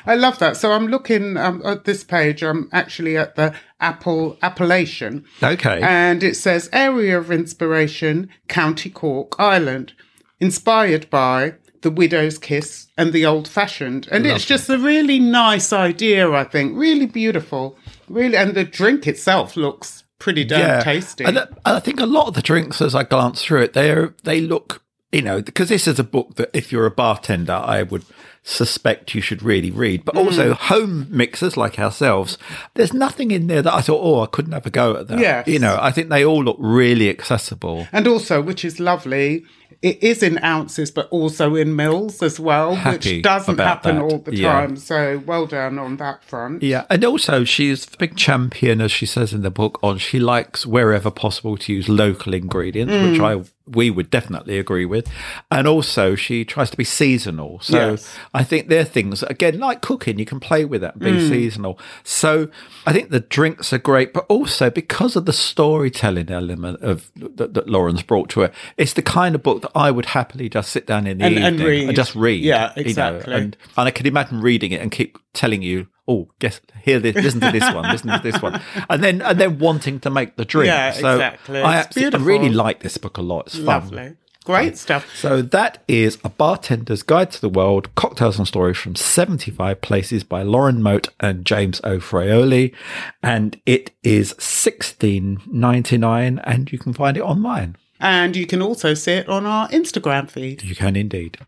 I 0.06 0.14
love 0.14 0.38
that. 0.38 0.56
So 0.56 0.72
I'm 0.72 0.86
looking 0.86 1.36
um, 1.36 1.62
at 1.64 1.84
this 1.84 2.04
page. 2.04 2.42
I'm 2.42 2.68
actually 2.72 3.16
at 3.16 3.34
the 3.36 3.54
Apple 3.80 4.38
appellation. 4.42 5.24
Okay. 5.42 5.80
And 5.82 6.22
it 6.22 6.36
says 6.36 6.68
area 6.72 7.18
of 7.18 7.30
inspiration, 7.30 8.28
County 8.48 8.90
Cork, 8.90 9.34
Ireland, 9.38 9.92
inspired 10.38 11.08
by 11.10 11.54
the 11.82 11.90
widow's 11.90 12.38
kiss 12.38 12.88
and 12.96 13.12
the 13.12 13.24
old 13.24 13.48
fashioned. 13.48 14.06
And 14.10 14.26
it's 14.26 14.44
just 14.44 14.68
a 14.68 14.78
really 14.78 15.18
nice 15.18 15.72
idea, 15.72 16.30
I 16.30 16.44
think. 16.44 16.76
Really 16.76 17.06
beautiful. 17.06 17.76
Really 18.08 18.36
and 18.36 18.54
the 18.54 18.64
drink 18.64 19.06
itself 19.06 19.56
looks 19.56 20.04
pretty 20.18 20.44
damn 20.44 20.82
tasty. 20.82 21.24
And 21.24 21.38
I- 21.38 21.48
I 21.64 21.80
think 21.80 22.00
a 22.00 22.06
lot 22.06 22.28
of 22.28 22.34
the 22.34 22.42
drinks, 22.42 22.82
as 22.82 22.94
I 22.94 23.04
glance 23.04 23.42
through 23.42 23.62
it, 23.62 23.72
they 23.72 23.94
they 24.22 24.40
look 24.40 24.82
you 25.12 25.22
know, 25.22 25.42
because 25.42 25.68
this 25.70 25.88
is 25.88 25.98
a 25.98 26.04
book 26.04 26.36
that 26.36 26.50
if 26.52 26.70
you're 26.70 26.86
a 26.86 26.90
bartender, 26.90 27.52
I 27.54 27.82
would 27.82 28.04
suspect 28.42 29.14
you 29.14 29.20
should 29.20 29.42
really 29.42 29.70
read. 29.70 30.04
But 30.04 30.16
also 30.16 30.54
home 30.54 31.06
mixers 31.10 31.56
like 31.56 31.78
ourselves, 31.78 32.38
there's 32.74 32.92
nothing 32.94 33.30
in 33.30 33.46
there 33.46 33.62
that 33.62 33.72
I 33.72 33.80
thought, 33.80 34.00
oh, 34.02 34.22
I 34.22 34.26
couldn't 34.26 34.52
have 34.52 34.66
a 34.66 34.70
go 34.70 34.96
at 34.96 35.08
that. 35.08 35.18
Yes. 35.18 35.46
You 35.46 35.58
know, 35.58 35.78
I 35.80 35.90
think 35.92 36.08
they 36.08 36.24
all 36.24 36.42
look 36.42 36.56
really 36.58 37.08
accessible. 37.10 37.86
And 37.92 38.06
also, 38.08 38.40
which 38.40 38.64
is 38.64 38.80
lovely, 38.80 39.44
it 39.82 40.02
is 40.02 40.22
in 40.22 40.42
ounces, 40.42 40.90
but 40.90 41.08
also 41.10 41.54
in 41.54 41.76
mils 41.76 42.22
as 42.22 42.38
well, 42.40 42.74
Happy 42.74 43.14
which 43.16 43.22
doesn't 43.22 43.58
happen 43.58 43.96
that. 43.96 44.02
all 44.02 44.18
the 44.18 44.34
Yeah. 44.36 44.52
time. 44.52 44.76
So 44.76 45.22
well 45.24 45.46
done 45.46 45.78
on 45.78 45.96
that 45.98 46.24
front. 46.24 46.62
Yeah, 46.62 46.84
and 46.90 47.04
also 47.04 47.44
she's 47.44 47.86
a 47.92 47.96
big 47.98 48.16
champion, 48.16 48.80
as 48.80 48.90
she 48.92 49.06
says 49.06 49.32
in 49.32 49.42
the 49.42 49.50
book, 49.50 49.78
on 49.82 49.98
she 49.98 50.18
likes 50.18 50.66
wherever 50.66 51.10
possible 51.10 51.56
to 51.58 51.72
use 51.72 51.88
local 51.88 52.34
ingredients, 52.34 52.92
Mm. 52.92 53.10
which 53.12 53.20
I 53.20 53.42
we 53.70 53.90
would 53.90 54.10
definitely 54.10 54.58
agree 54.58 54.84
with, 54.84 55.08
and 55.50 55.66
also 55.66 56.14
she 56.14 56.44
tries 56.44 56.70
to 56.70 56.76
be 56.76 56.84
seasonal. 56.84 57.60
So 57.60 57.76
Yes. 57.92 58.16
I 58.34 58.42
think 58.44 58.68
they're 58.68 58.84
things 58.84 59.22
again 59.24 59.58
like 59.58 59.80
cooking, 59.80 60.18
you 60.18 60.24
can 60.24 60.40
play 60.40 60.64
with 60.64 60.80
that, 60.80 60.98
be 60.98 61.12
Mm. 61.12 61.28
seasonal. 61.28 61.78
So 62.04 62.48
I 62.86 62.92
think 62.92 63.10
the 63.10 63.20
drinks 63.20 63.72
are 63.72 63.78
great, 63.78 64.12
but 64.12 64.26
also 64.28 64.70
because 64.70 65.16
of 65.16 65.26
the 65.26 65.32
storytelling 65.32 66.30
element 66.30 66.82
of 66.82 67.10
that, 67.16 67.54
that 67.54 67.68
Lauren's 67.68 68.02
brought 68.02 68.28
to 68.30 68.42
it, 68.42 68.52
it's 68.76 68.94
the 68.94 69.02
kind 69.02 69.34
of 69.34 69.42
book 69.42 69.62
that 69.62 69.70
I 69.74 69.90
would 69.90 70.06
happily 70.06 70.48
just 70.48 70.70
sit 70.70 70.86
down 70.86 71.06
in 71.06 71.18
the 71.18 71.24
And- 71.24 71.34
evening 71.34 71.46
and 71.46 71.60
read. 71.60 71.96
just 71.96 72.14
read. 72.14 72.42
Yeah, 72.42 72.72
you 72.76 72.82
know, 72.84 72.88
exactly. 72.88 73.34
and 73.34 73.56
and 73.76 73.88
I 73.88 73.90
can 73.90 74.06
imagine 74.06 74.40
reading 74.40 74.72
it 74.72 74.80
and 74.80 74.90
keep 74.90 75.18
telling 75.32 75.62
you, 75.62 75.86
"Oh, 76.10 76.28
guess 76.40 76.60
hear 76.82 76.98
this, 76.98 77.14
listen 77.14 77.40
to 77.40 77.52
this 77.52 77.72
one, 77.72 77.90
listen 77.90 78.10
to 78.10 78.20
this 78.22 78.42
one," 78.42 78.60
and 78.90 79.02
then 79.04 79.22
and 79.22 79.38
then 79.38 79.58
wanting 79.58 80.00
to 80.00 80.10
make 80.10 80.36
the 80.36 80.44
drink. 80.44 80.66
Yeah, 80.66 80.92
so 80.92 81.14
exactly. 81.14 81.62
I, 81.62 81.82
I 81.82 82.16
really 82.18 82.50
like 82.50 82.80
this 82.80 82.98
book 82.98 83.16
a 83.16 83.22
lot. 83.22 83.46
It's 83.46 83.56
fun. 83.56 83.66
Lovely. 83.66 84.16
Great 84.44 84.78
stuff. 84.78 85.06
So 85.14 85.42
that 85.42 85.82
is 85.86 86.18
a 86.24 86.30
bartender's 86.30 87.02
guide 87.02 87.30
to 87.32 87.40
the 87.40 87.48
world: 87.48 87.94
cocktails 87.94 88.38
and 88.38 88.48
stories 88.48 88.78
from 88.78 88.96
seventy-five 88.96 89.80
places 89.80 90.24
by 90.24 90.42
Lauren 90.42 90.82
Mote 90.82 91.10
and 91.20 91.44
James 91.44 91.80
O. 91.84 91.98
Fraioli, 91.98 92.74
and 93.22 93.60
it 93.66 93.92
is 94.02 94.34
sixteen 94.38 95.40
ninety-nine, 95.46 96.40
and 96.44 96.72
you 96.72 96.78
can 96.78 96.92
find 96.92 97.16
it 97.16 97.22
online. 97.22 97.76
And 98.00 98.34
you 98.34 98.46
can 98.46 98.62
also 98.62 98.94
see 98.94 99.12
it 99.12 99.28
on 99.28 99.44
our 99.44 99.68
Instagram 99.68 100.30
feed. 100.30 100.62
You 100.62 100.74
can 100.74 100.96
indeed. 100.96 101.38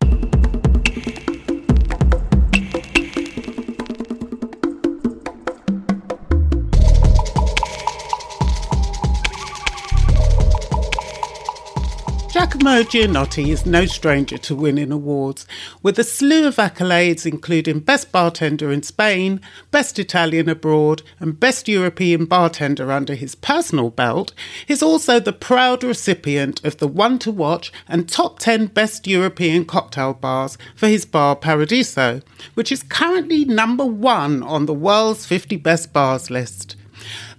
Giacomo 12.53 12.83
Giannotti 12.83 13.47
is 13.47 13.65
no 13.65 13.87
stranger 13.87 14.37
to 14.37 14.55
winning 14.55 14.91
awards, 14.91 15.47
with 15.81 15.97
a 15.97 16.03
slew 16.03 16.45
of 16.45 16.57
accolades 16.57 17.25
including 17.25 17.79
Best 17.79 18.11
Bartender 18.11 18.71
in 18.71 18.83
Spain, 18.83 19.41
Best 19.71 19.97
Italian 19.97 20.47
Abroad, 20.47 21.01
and 21.19 21.39
Best 21.39 21.67
European 21.67 22.25
Bartender 22.25 22.91
under 22.91 23.15
his 23.15 23.33
personal 23.33 23.89
belt. 23.89 24.33
He's 24.67 24.83
also 24.83 25.19
the 25.19 25.33
proud 25.33 25.83
recipient 25.83 26.63
of 26.63 26.77
the 26.77 26.87
One 26.87 27.17
to 27.19 27.31
Watch 27.31 27.71
and 27.87 28.07
Top 28.07 28.37
10 28.37 28.67
Best 28.67 29.07
European 29.07 29.65
Cocktail 29.65 30.13
Bars 30.13 30.55
for 30.75 30.87
his 30.87 31.05
bar 31.05 31.35
Paradiso, 31.35 32.21
which 32.53 32.71
is 32.71 32.83
currently 32.83 33.45
number 33.45 33.85
one 33.85 34.43
on 34.43 34.67
the 34.67 34.75
world's 34.75 35.25
50 35.25 35.57
best 35.57 35.91
bars 35.91 36.29
list. 36.29 36.75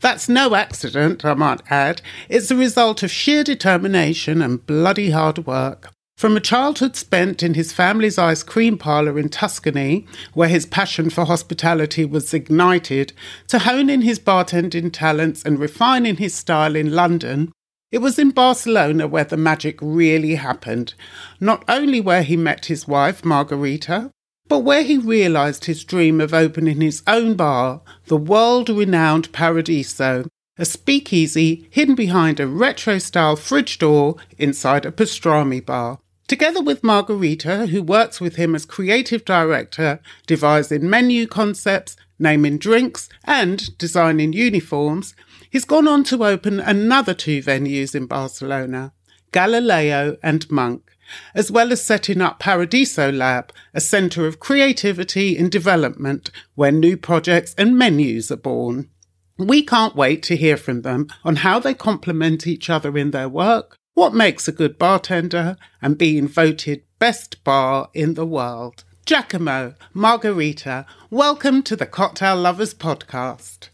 That's 0.05 0.29
no 0.29 0.55
accident, 0.55 1.25
I 1.25 1.33
might 1.33 1.63
add. 1.71 2.03
It's 2.29 2.51
the 2.51 2.57
result 2.57 3.03
of 3.03 3.11
sheer 3.11 3.43
determination 3.43 4.43
and 4.43 4.67
bloody 4.67 5.09
hard 5.09 5.47
work. 5.47 5.93
From 6.19 6.37
a 6.37 6.41
childhood 6.41 6.95
spent 6.95 7.43
in 7.43 7.55
his 7.55 7.73
family's 7.73 8.19
ice 8.19 8.43
cream 8.43 8.77
parlour 8.77 9.19
in 9.19 9.31
Tuscany, 9.31 10.07
where 10.35 10.51
his 10.51 10.67
passion 10.67 11.09
for 11.09 11.25
hospitality 11.25 12.05
was 12.05 12.35
ignited, 12.35 13.15
to 13.47 13.61
honing 13.61 14.03
his 14.03 14.19
bartending 14.19 14.93
talents 14.93 15.43
and 15.43 15.59
refining 15.59 16.19
his 16.19 16.35
style 16.35 16.77
in 16.77 16.93
London, 16.93 17.51
it 17.91 18.03
was 18.03 18.19
in 18.19 18.29
Barcelona 18.29 19.07
where 19.07 19.25
the 19.25 19.39
magic 19.39 19.79
really 19.81 20.35
happened. 20.35 20.93
Not 21.41 21.65
only 21.67 22.03
where 22.03 22.25
he 22.25 22.37
met 22.37 22.67
his 22.67 22.87
wife, 22.87 23.25
Margarita, 23.25 24.11
but 24.49 24.61
where 24.61 24.83
he 24.83 24.99
realised 24.99 25.65
his 25.65 25.85
dream 25.85 26.21
of 26.21 26.35
opening 26.35 26.81
his 26.81 27.03
own 27.07 27.35
bar, 27.35 27.81
the 28.07 28.17
world 28.17 28.69
renowned 28.69 29.33
Paradiso, 29.33 30.27
a 30.59 30.65
speakeasy 30.65 31.67
hidden 31.71 31.95
behind 31.95 32.39
a 32.39 32.47
retro 32.47 32.99
style 32.99 33.37
fridge 33.37 33.79
door 33.79 34.17
inside 34.39 34.87
a 34.87 34.93
pastrami 34.93 35.65
bar. 35.65 35.99
Together 36.27 36.63
with 36.63 36.85
Margarita, 36.85 37.67
who 37.67 37.83
works 37.83 38.21
with 38.21 38.37
him 38.37 38.55
as 38.55 38.65
creative 38.65 39.25
director, 39.25 40.01
devising 40.27 40.89
menu 40.89 41.27
concepts, 41.27 41.97
naming 42.19 42.57
drinks, 42.57 43.09
and 43.25 43.77
designing 43.79 44.33
uniforms, 44.33 45.15
he's 45.51 45.65
gone 45.65 45.89
on 45.89 46.05
to 46.05 46.25
open 46.25 46.61
another 46.61 47.15
two 47.15 47.43
venues 47.43 47.95
in 47.95 48.07
Barcelona 48.07 48.93
Galileo 49.33 50.17
and 50.23 50.49
Monk 50.51 50.94
as 51.35 51.51
well 51.51 51.73
as 51.73 51.85
setting 51.85 52.21
up 52.21 52.39
Paradiso 52.39 53.11
Lab, 53.11 53.53
a 53.73 53.81
centre 53.81 54.27
of 54.27 54.41
creativity 54.41 55.37
and 55.37 55.51
development 55.51 56.31
where 56.55 56.73
new 56.73 56.97
projects 56.97 57.55
and 57.57 57.79
menus 57.79 58.31
are 58.31 58.37
born. 58.37 58.89
We 59.37 59.63
can't 59.63 59.97
wait 59.97 60.23
to 60.25 60.37
hear 60.37 60.57
from 60.57 60.83
them 60.83 61.09
on 61.25 61.37
how 61.37 61.59
they 61.59 61.75
complement 61.75 62.47
each 62.47 62.71
other 62.71 62.97
in 62.97 63.11
their 63.11 63.29
work, 63.29 63.77
what 63.95 64.15
makes 64.15 64.47
a 64.47 64.53
good 64.53 64.79
bartender, 64.79 65.57
and 65.83 65.99
being 65.99 66.29
voted 66.29 66.83
best 66.99 67.43
bar 67.45 67.91
in 67.95 68.15
the 68.15 68.27
world. 68.27 68.85
Giacomo, 69.07 69.75
Margarita, 69.93 70.87
welcome 71.11 71.63
to 71.65 71.77
the 71.77 71.85
Cocktail 71.85 72.37
Lovers 72.37 72.73
podcast. 72.73 73.69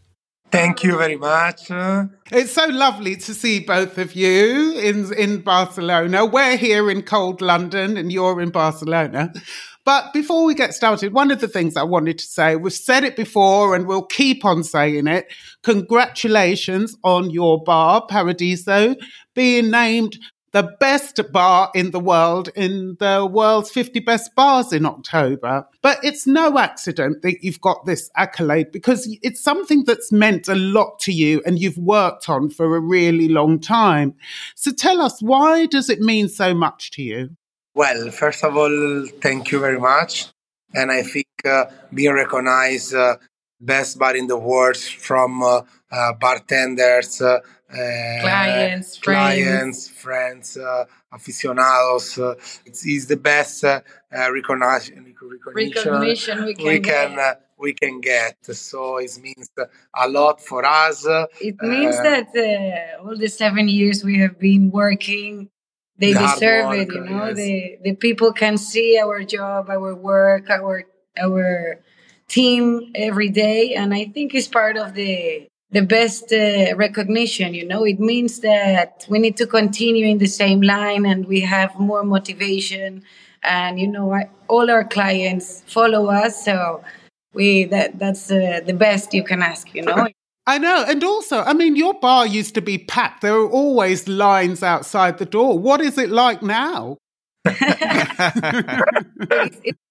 Thank 0.51 0.83
you 0.83 0.99
very 0.99 1.17
much. 1.17 1.71
It's 2.33 2.53
so 2.53 2.67
lovely 2.67 3.17
to 3.17 3.35
see 3.35 3.61
both 3.61 3.99
of 3.99 4.15
you 4.15 4.79
in 4.79 5.13
in 5.15 5.43
Barcelona. 5.43 6.27
We're 6.27 6.57
here 6.57 6.91
in 6.91 7.03
cold 7.03 7.41
London 7.41 7.97
and 7.97 8.11
you're 8.11 8.41
in 8.41 8.51
Barcelona. 8.51 9.33
But 9.85 10.13
before 10.13 10.45
we 10.45 10.55
get 10.55 10.75
started, 10.75 11.15
one 11.15 11.31
of 11.31 11.41
the 11.41 11.49
things 11.49 11.77
I 11.77 11.83
wanted 11.85 12.19
to 12.19 12.25
say, 12.25 12.57
we've 12.57 12.73
said 12.73 13.03
it 13.03 13.17
before 13.17 13.75
and 13.75 13.87
we'll 13.87 14.05
keep 14.05 14.45
on 14.45 14.63
saying 14.63 15.07
it. 15.07 15.33
Congratulations 15.63 16.97
on 17.03 17.31
your 17.31 17.63
bar, 17.65 18.05
Paradiso, 18.07 18.95
being 19.35 19.71
named 19.71 20.19
the 20.53 20.77
best 20.81 21.21
bar 21.33 21.71
in 21.75 21.93
the 21.93 22.01
world 22.01 22.49
in 22.57 22.97
the 22.99 23.29
world's 23.31 23.71
50 23.71 24.01
best 24.01 24.35
bars 24.35 24.73
in 24.73 24.85
October. 24.85 25.67
But 25.83 25.99
it's 26.03 26.27
no 26.27 26.59
accident 26.59 27.23
that 27.23 27.43
you've 27.43 27.61
got 27.61 27.87
this 27.87 28.11
accolade 28.17 28.73
because 28.73 29.09
it's 29.23 29.41
something 29.41 29.85
that's 29.85 30.11
meant 30.11 30.49
a 30.49 30.55
lot 30.55 30.99
to 31.01 31.13
you 31.13 31.43
and 31.47 31.59
you've 31.59 31.79
worked 31.79 32.29
on 32.29 32.51
for 32.51 32.77
a 32.77 32.81
really 32.81 33.29
long 33.29 33.61
time. 33.61 34.15
So 34.57 34.73
tell 34.73 35.01
us, 35.01 35.23
why 35.23 35.67
does 35.67 35.89
it 35.89 36.01
mean 36.01 36.29
so 36.29 36.55
much 36.55 36.91
to 36.93 37.03
you? 37.03 37.31
Well, 37.75 38.11
first 38.11 38.43
of 38.43 38.57
all, 38.57 39.07
thank 39.21 39.53
you 39.53 39.61
very 39.61 39.79
much. 39.79 40.27
And 40.75 40.91
I 40.91 41.03
think 41.03 41.27
uh, 41.45 41.67
being 41.95 42.13
recognized 42.13 42.95
uh, 42.95 43.17
best 43.61 43.99
bar 43.99 44.17
in 44.17 44.27
the 44.27 44.39
world 44.39 44.77
from 44.77 45.43
uh, 45.43 45.63
uh, 45.91 46.13
bartenders, 46.15 47.21
uh, 47.21 47.41
Clients, 47.71 48.99
clients, 48.99 49.89
friends, 49.89 50.57
uh, 50.57 50.85
aficionados, 51.13 52.19
uh, 52.19 52.35
it's, 52.67 52.85
it's 52.85 53.07
the 53.07 53.17
best 53.17 53.63
recognition, 53.63 55.15
recognition, 55.21 55.93
recognition 55.93 56.45
we 56.45 56.55
can, 56.55 56.67
we 56.67 56.79
get. 56.79 57.09
can 57.09 57.19
uh, 57.19 57.35
we 57.59 57.73
can 57.75 58.01
get. 58.01 58.37
So 58.45 58.97
it 58.97 59.17
means 59.23 59.51
a 59.95 60.09
lot 60.09 60.41
for 60.41 60.65
us. 60.65 61.05
it 61.41 61.63
means 61.63 61.97
uh, 61.97 62.03
that 62.03 62.29
uh, 62.35 63.05
all 63.07 63.17
the 63.17 63.29
seven 63.29 63.69
years 63.69 64.03
we 64.03 64.19
have 64.19 64.39
been 64.39 64.71
working, 64.71 65.51
they 65.99 66.13
The 66.13 66.21
deserve 66.21 66.73
it. 66.73 66.93
You 66.93 67.05
know, 67.05 67.27
yes. 67.27 67.37
the 67.37 67.79
the 67.85 67.95
people 67.95 68.33
can 68.33 68.57
see 68.59 68.99
our 68.99 69.23
job, 69.23 69.71
our 69.71 69.95
work, 69.95 70.51
our 70.51 70.85
our 71.19 71.81
team 72.29 72.93
every 72.95 73.29
day, 73.29 73.75
and 73.75 73.93
I 73.93 74.07
think 74.07 74.35
it's 74.35 74.49
part 74.49 74.77
of 74.77 74.95
the 74.95 75.49
the 75.73 75.83
best 75.83 76.33
uh, 76.33 76.75
recognition. 76.77 77.55
You 77.55 77.67
know, 77.67 77.85
it 77.85 78.01
means 78.01 78.41
that 78.41 79.07
we 79.09 79.19
need 79.19 79.37
to 79.39 79.47
continue 79.47 80.07
in 80.07 80.19
the 80.19 80.27
same 80.27 80.61
line, 80.61 81.07
and 81.07 81.27
we 81.27 81.41
have 81.41 81.79
more 81.79 82.05
motivation. 82.05 83.03
And 83.43 83.81
you 83.81 83.87
know, 83.87 84.13
I, 84.13 84.29
all 84.49 84.71
our 84.71 84.85
clients 84.85 85.63
follow 85.67 86.07
us, 86.07 86.45
so 86.45 86.83
we 87.33 87.65
that 87.67 87.99
that's 87.99 88.31
uh, 88.31 88.61
the 88.65 88.75
best 88.75 89.15
you 89.15 89.25
can 89.25 89.43
ask. 89.43 89.75
You 89.75 89.83
know. 89.83 90.09
I 90.47 90.59
know. 90.59 90.85
And 90.89 91.05
also, 91.05 91.43
I 91.43 91.53
mean, 91.53 91.77
your 91.77 91.95
bar 91.95 92.27
used 92.27 92.55
to 92.55 92.63
be 92.63 92.79
packed. 92.79 93.23
There 93.23 93.35
are 93.35 93.49
always 93.49 94.09
lines 94.09 94.63
outside 94.63 95.19
the 95.19 95.27
door. 95.27 95.59
What 95.59 95.81
is 95.81 95.97
it 95.97 96.11
like 96.11 96.43
now? 96.43 96.97
It's, 97.45 97.57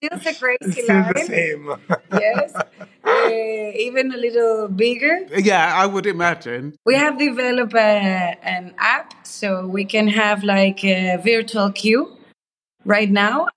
feels 0.02 0.22
still 0.22 0.32
a 0.32 0.36
crazy 0.36 0.82
Still 0.82 1.04
the 1.14 1.24
same. 1.26 1.74
yes, 2.14 2.54
uh, 2.56 3.72
even 3.76 4.14
a 4.14 4.18
little 4.18 4.68
bigger. 4.68 5.26
Yeah, 5.36 5.74
I 5.76 5.88
would 5.88 6.06
imagine. 6.06 6.76
We 6.86 6.96
have 6.96 7.18
developed 7.18 7.74
a, 7.74 8.38
an 8.44 8.76
app 8.78 9.26
so 9.26 9.66
we 9.68 9.86
can 9.86 10.08
have 10.10 10.44
like 10.44 10.84
a 10.84 11.18
virtual 11.18 11.72
queue 11.72 12.18
right 12.86 13.10
now. 13.10 13.48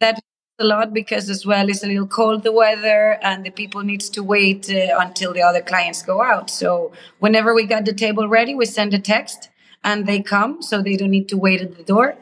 That 0.00 0.20
a 0.58 0.64
lot 0.64 0.94
because 0.94 1.28
as 1.28 1.44
well 1.44 1.68
it's 1.68 1.84
a 1.84 1.86
little 1.86 2.06
cold 2.06 2.42
the 2.42 2.52
weather 2.52 3.18
and 3.20 3.44
the 3.44 3.50
people 3.50 3.82
needs 3.82 4.08
to 4.08 4.22
wait 4.22 4.70
uh, 4.70 4.98
until 4.98 5.34
the 5.34 5.42
other 5.42 5.60
clients 5.60 6.02
go 6.02 6.22
out 6.22 6.48
so 6.48 6.92
whenever 7.18 7.54
we 7.54 7.66
got 7.66 7.84
the 7.84 7.92
table 7.92 8.26
ready 8.26 8.54
we 8.54 8.64
send 8.64 8.94
a 8.94 8.98
text 8.98 9.50
and 9.84 10.06
they 10.06 10.22
come 10.22 10.62
so 10.62 10.80
they 10.80 10.96
don't 10.96 11.10
need 11.10 11.28
to 11.28 11.36
wait 11.36 11.60
at 11.60 11.76
the 11.76 11.82
door 11.82 12.16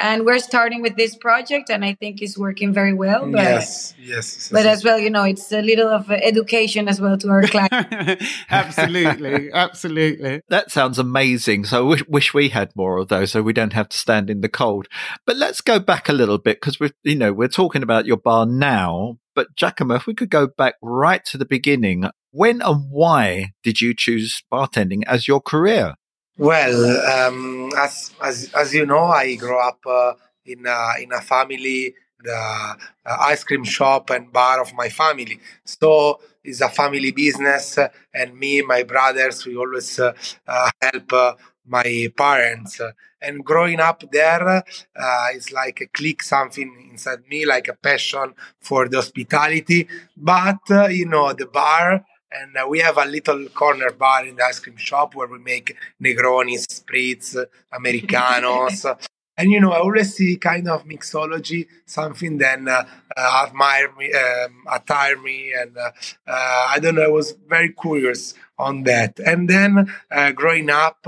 and 0.00 0.24
we're 0.24 0.38
starting 0.38 0.82
with 0.82 0.96
this 0.96 1.14
project 1.14 1.70
and 1.70 1.84
i 1.84 1.94
think 1.94 2.20
it's 2.22 2.36
working 2.36 2.72
very 2.72 2.92
well 2.92 3.30
but, 3.30 3.42
yes 3.42 3.94
yes 3.98 4.48
but 4.50 4.66
as 4.66 4.82
well 4.84 4.98
you 4.98 5.10
know 5.10 5.22
it's 5.22 5.52
a 5.52 5.62
little 5.62 5.88
of 5.88 6.10
education 6.10 6.88
as 6.88 7.00
well 7.00 7.16
to 7.16 7.28
our 7.28 7.42
clients. 7.46 8.24
Absolutely 8.50 9.52
absolutely. 9.80 10.42
That 10.48 10.70
sounds 10.70 10.98
amazing. 10.98 11.64
So 11.64 11.84
I 11.84 11.88
wish, 11.88 12.06
wish 12.08 12.34
we 12.34 12.48
had 12.48 12.74
more 12.74 12.98
of 12.98 13.08
those 13.08 13.32
so 13.32 13.42
we 13.42 13.52
don't 13.52 13.72
have 13.72 13.88
to 13.90 13.98
stand 13.98 14.30
in 14.30 14.40
the 14.40 14.48
cold. 14.48 14.88
But 15.26 15.36
let's 15.36 15.60
go 15.60 15.78
back 15.78 16.08
a 16.08 16.12
little 16.12 16.38
bit 16.38 16.60
because 16.60 16.80
we're 16.80 16.92
you 17.02 17.16
know 17.16 17.32
we're 17.32 17.48
talking 17.48 17.82
about 17.82 18.06
your 18.06 18.16
bar 18.16 18.46
now 18.46 19.18
but 19.34 19.54
Giacomo, 19.54 19.94
if 19.94 20.06
we 20.06 20.14
could 20.14 20.28
go 20.28 20.48
back 20.48 20.74
right 20.82 21.24
to 21.26 21.38
the 21.38 21.44
beginning 21.44 22.04
when 22.32 22.60
and 22.62 22.90
why 22.90 23.52
did 23.62 23.80
you 23.80 23.94
choose 23.94 24.42
bartending 24.52 25.02
as 25.06 25.28
your 25.28 25.40
career 25.40 25.94
well, 26.40 27.06
um, 27.06 27.70
as, 27.76 28.12
as 28.22 28.50
as 28.54 28.72
you 28.72 28.86
know, 28.86 29.04
I 29.04 29.34
grew 29.34 29.58
up 29.58 29.80
uh, 29.84 30.14
in 30.46 30.64
a, 30.66 30.94
in 30.98 31.12
a 31.12 31.20
family, 31.20 31.94
the 32.18 32.32
uh, 32.32 32.76
ice 33.04 33.44
cream 33.44 33.62
shop 33.62 34.08
and 34.08 34.32
bar 34.32 34.58
of 34.58 34.72
my 34.72 34.88
family. 34.88 35.38
So 35.64 36.18
it's 36.42 36.62
a 36.62 36.70
family 36.70 37.10
business, 37.10 37.78
and 38.14 38.38
me, 38.38 38.62
my 38.62 38.84
brothers, 38.84 39.44
we 39.44 39.54
always 39.54 40.00
uh, 40.00 40.14
uh 40.48 40.70
help 40.80 41.12
uh, 41.12 41.34
my 41.66 42.10
parents. 42.16 42.80
And 43.20 43.44
growing 43.44 43.80
up 43.80 44.02
there, 44.10 44.48
uh, 44.48 45.26
it's 45.34 45.52
like 45.52 45.82
a 45.82 45.88
click 45.88 46.22
something 46.22 46.88
inside 46.90 47.28
me, 47.28 47.44
like 47.44 47.68
a 47.68 47.74
passion 47.74 48.32
for 48.60 48.88
the 48.88 48.96
hospitality. 48.96 49.86
But 50.16 50.60
you 50.90 51.04
know, 51.04 51.34
the 51.34 51.46
bar 51.46 52.06
and 52.32 52.56
uh, 52.56 52.66
we 52.68 52.78
have 52.80 52.98
a 52.98 53.04
little 53.04 53.48
corner 53.48 53.90
bar 53.90 54.24
in 54.26 54.36
the 54.36 54.44
ice 54.44 54.58
cream 54.58 54.76
shop 54.76 55.14
where 55.14 55.28
we 55.28 55.38
make 55.38 55.76
Negronis, 56.02 56.66
Spritz, 56.66 57.36
Americanos. 57.72 58.86
and 59.36 59.50
you 59.50 59.60
know, 59.60 59.72
I 59.72 59.78
always 59.78 60.14
see 60.14 60.36
kind 60.36 60.68
of 60.68 60.84
mixology, 60.84 61.66
something 61.86 62.38
that 62.38 62.60
uh, 62.66 62.84
uh, 63.16 63.46
admire 63.46 63.92
me, 63.96 64.12
um, 64.12 64.64
attire 64.70 65.16
me, 65.16 65.52
and 65.52 65.76
uh, 65.76 65.90
uh, 66.26 66.66
I 66.70 66.78
don't 66.80 66.94
know. 66.94 67.04
I 67.04 67.08
was 67.08 67.32
very 67.48 67.72
curious 67.72 68.34
on 68.58 68.84
that. 68.84 69.18
And 69.20 69.48
then 69.48 69.92
uh, 70.10 70.32
growing 70.32 70.70
up, 70.70 70.98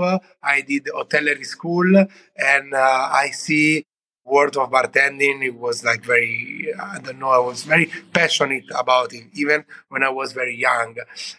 I 0.41 0.61
did 0.61 0.85
hotellerie 0.85 1.45
school, 1.45 2.05
and 2.35 2.75
I 2.75 3.29
see 3.31 3.85
world 4.25 4.55
of 4.57 4.71
bartending 4.71 5.43
it 5.43 5.55
was 5.55 5.83
like 5.83 6.03
very 6.03 6.73
i 6.81 6.97
don't 6.99 7.19
know 7.19 7.29
i 7.29 7.37
was 7.37 7.63
very 7.63 7.89
passionate 8.13 8.65
about 8.77 9.13
it 9.13 9.25
even 9.33 9.65
when 9.89 10.03
i 10.03 10.09
was 10.09 10.31
very 10.31 10.55
young. 10.57 10.95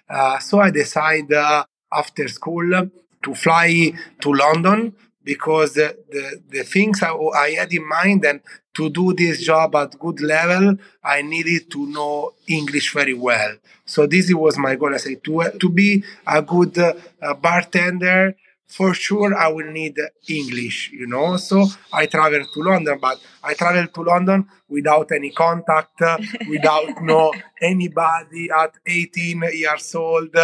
Uh, 0.09 0.39
so 0.39 0.61
i 0.61 0.71
decided 0.71 1.33
uh, 1.33 1.65
after 1.93 2.29
school 2.29 2.91
to 3.23 3.35
fly 3.35 3.93
to 4.21 4.33
london 4.33 4.95
because 5.23 5.73
the, 5.73 5.97
the, 6.11 6.43
the 6.51 6.63
things 6.65 7.03
I, 7.03 7.15
I 7.15 7.51
had 7.53 7.73
in 7.73 7.89
mind 7.89 8.25
and 8.27 8.41
to 8.75 8.91
do 8.91 9.15
this 9.15 9.43
job 9.43 9.75
at 9.77 9.99
good 9.99 10.21
level 10.21 10.77
i 11.03 11.23
needed 11.23 11.71
to 11.71 11.87
know 11.87 12.33
english 12.47 12.93
very 12.93 13.15
well. 13.15 13.57
So 13.87 14.07
this 14.07 14.33
was 14.33 14.57
my 14.59 14.77
goal. 14.77 14.95
I 14.95 14.99
say 14.99 15.17
to, 15.17 15.51
to 15.61 15.69
be 15.69 16.03
a 16.27 16.41
good 16.41 16.79
uh, 16.79 16.95
bartender 17.35 18.35
for 18.67 18.95
sure 18.95 19.35
I 19.37 19.49
will 19.49 19.71
need 19.71 19.99
English, 20.29 20.91
you 20.93 21.07
know. 21.07 21.37
So 21.37 21.67
I 21.93 22.07
travel 22.07 22.45
to 22.45 22.63
London, 22.63 22.99
but 23.01 23.21
I 23.43 23.55
travel 23.55 23.87
to 23.87 24.01
London 24.03 24.49
without 24.69 25.13
any 25.13 25.31
contact, 25.31 26.01
without 26.49 27.03
know 27.03 27.33
anybody 27.61 28.49
at 28.51 28.75
18 28.87 29.43
years 29.53 29.95
old, 29.95 30.37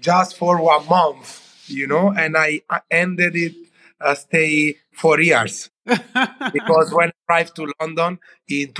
just 0.00 0.36
for 0.36 0.60
one 0.60 0.86
month, 0.88 1.68
you 1.68 1.86
know. 1.86 2.12
And 2.12 2.36
I 2.36 2.62
ended 2.90 3.36
it 3.36 3.54
uh, 4.00 4.14
stay 4.14 4.76
four 4.92 5.20
years 5.20 5.70
because 5.84 6.92
when 6.92 7.08
I 7.08 7.12
arrived 7.32 7.56
to 7.56 7.72
London 7.80 8.18
in 8.48 8.72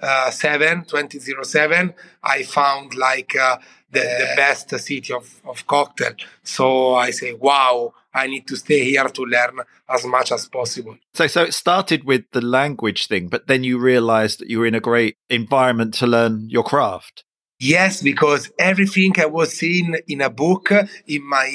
2007, 0.00 0.84
2007, 0.84 1.94
I 2.22 2.42
found 2.42 2.94
like. 2.94 3.36
Uh, 3.36 3.58
the, 3.90 4.00
the 4.00 4.32
best 4.36 4.70
city 4.78 5.12
of, 5.12 5.40
of 5.44 5.66
cocktail. 5.66 6.12
So 6.42 6.94
I 6.94 7.10
say, 7.10 7.34
wow, 7.34 7.94
I 8.12 8.26
need 8.26 8.46
to 8.48 8.56
stay 8.56 8.84
here 8.84 9.04
to 9.04 9.22
learn 9.22 9.60
as 9.88 10.04
much 10.06 10.32
as 10.32 10.48
possible. 10.48 10.96
So, 11.14 11.26
so 11.26 11.44
it 11.44 11.54
started 11.54 12.04
with 12.04 12.24
the 12.32 12.40
language 12.40 13.06
thing, 13.06 13.28
but 13.28 13.46
then 13.46 13.64
you 13.64 13.78
realized 13.78 14.40
that 14.40 14.50
you 14.50 14.60
were 14.60 14.66
in 14.66 14.74
a 14.74 14.80
great 14.80 15.16
environment 15.28 15.94
to 15.94 16.06
learn 16.06 16.48
your 16.48 16.64
craft. 16.64 17.24
Yes, 17.58 18.02
because 18.02 18.50
everything 18.58 19.14
I 19.18 19.26
was 19.26 19.56
seeing 19.56 19.96
in 20.08 20.20
a 20.20 20.28
book 20.28 20.70
in 21.06 21.26
my 21.26 21.48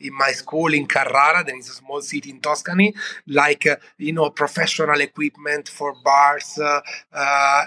in 0.00 0.14
my 0.14 0.32
school 0.32 0.72
in 0.72 0.86
Carrara, 0.86 1.44
that 1.44 1.54
is 1.54 1.68
a 1.68 1.74
small 1.74 2.00
city 2.00 2.30
in 2.30 2.40
Tuscany, 2.40 2.94
like 3.26 3.66
uh, 3.66 3.76
you 3.98 4.14
know 4.14 4.30
professional 4.30 4.98
equipment 5.00 5.68
for 5.68 5.94
bars, 6.02 6.58
uh, 6.58 6.80
uh, 7.12 7.64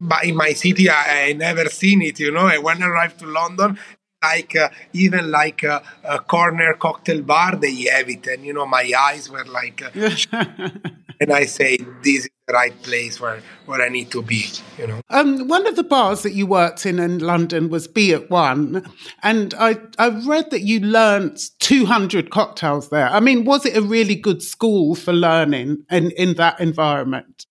but 0.00 0.24
in 0.24 0.34
my 0.34 0.54
city 0.54 0.88
I, 0.88 1.26
I 1.26 1.32
never 1.34 1.66
seen 1.66 2.00
it 2.02 2.18
you 2.20 2.32
know. 2.32 2.48
And 2.48 2.62
when 2.62 2.82
i 2.82 2.86
arrived 2.86 3.18
to 3.20 3.26
london 3.26 3.78
like 4.22 4.56
uh, 4.56 4.70
even 4.94 5.30
like 5.30 5.62
a, 5.62 5.82
a, 6.04 6.18
corner 6.18 6.72
cocktail 6.74 7.20
bar 7.22 7.54
they 7.56 7.74
have 7.82 8.08
it 8.08 8.26
and 8.26 8.44
you 8.46 8.52
know 8.54 8.66
my 8.66 8.90
eyes 8.98 9.28
were 9.28 9.44
like 9.44 9.82
uh, 9.82 10.70
and 11.20 11.32
i 11.32 11.44
say 11.44 11.76
this 12.02 12.24
is 12.24 12.30
the 12.46 12.52
right 12.52 12.80
place 12.82 13.20
where 13.20 13.40
where 13.66 13.82
i 13.82 13.88
need 13.88 14.10
to 14.10 14.22
be 14.22 14.46
you 14.78 14.86
know? 14.86 15.00
Um 15.10 15.48
one 15.48 15.66
of 15.66 15.76
the 15.76 15.82
bars 15.82 16.22
that 16.22 16.32
you 16.32 16.46
worked 16.46 16.86
in 16.86 16.98
in 16.98 17.18
london 17.18 17.70
was 17.70 17.88
be 17.88 18.12
at 18.12 18.30
one 18.30 18.86
and 19.22 19.54
i 19.58 19.76
i 19.98 20.08
read 20.08 20.50
that 20.50 20.62
you 20.62 20.80
learned 20.80 21.38
200 21.66 22.30
cocktails 22.30 22.90
there. 22.90 23.08
I 23.08 23.18
mean 23.18 23.44
was 23.44 23.66
it 23.66 23.76
a 23.76 23.82
really 23.82 24.14
good 24.14 24.40
school 24.40 24.94
for 24.94 25.12
learning 25.12 25.84
in 25.90 26.12
in 26.12 26.34
that 26.34 26.60
environment? 26.60 27.46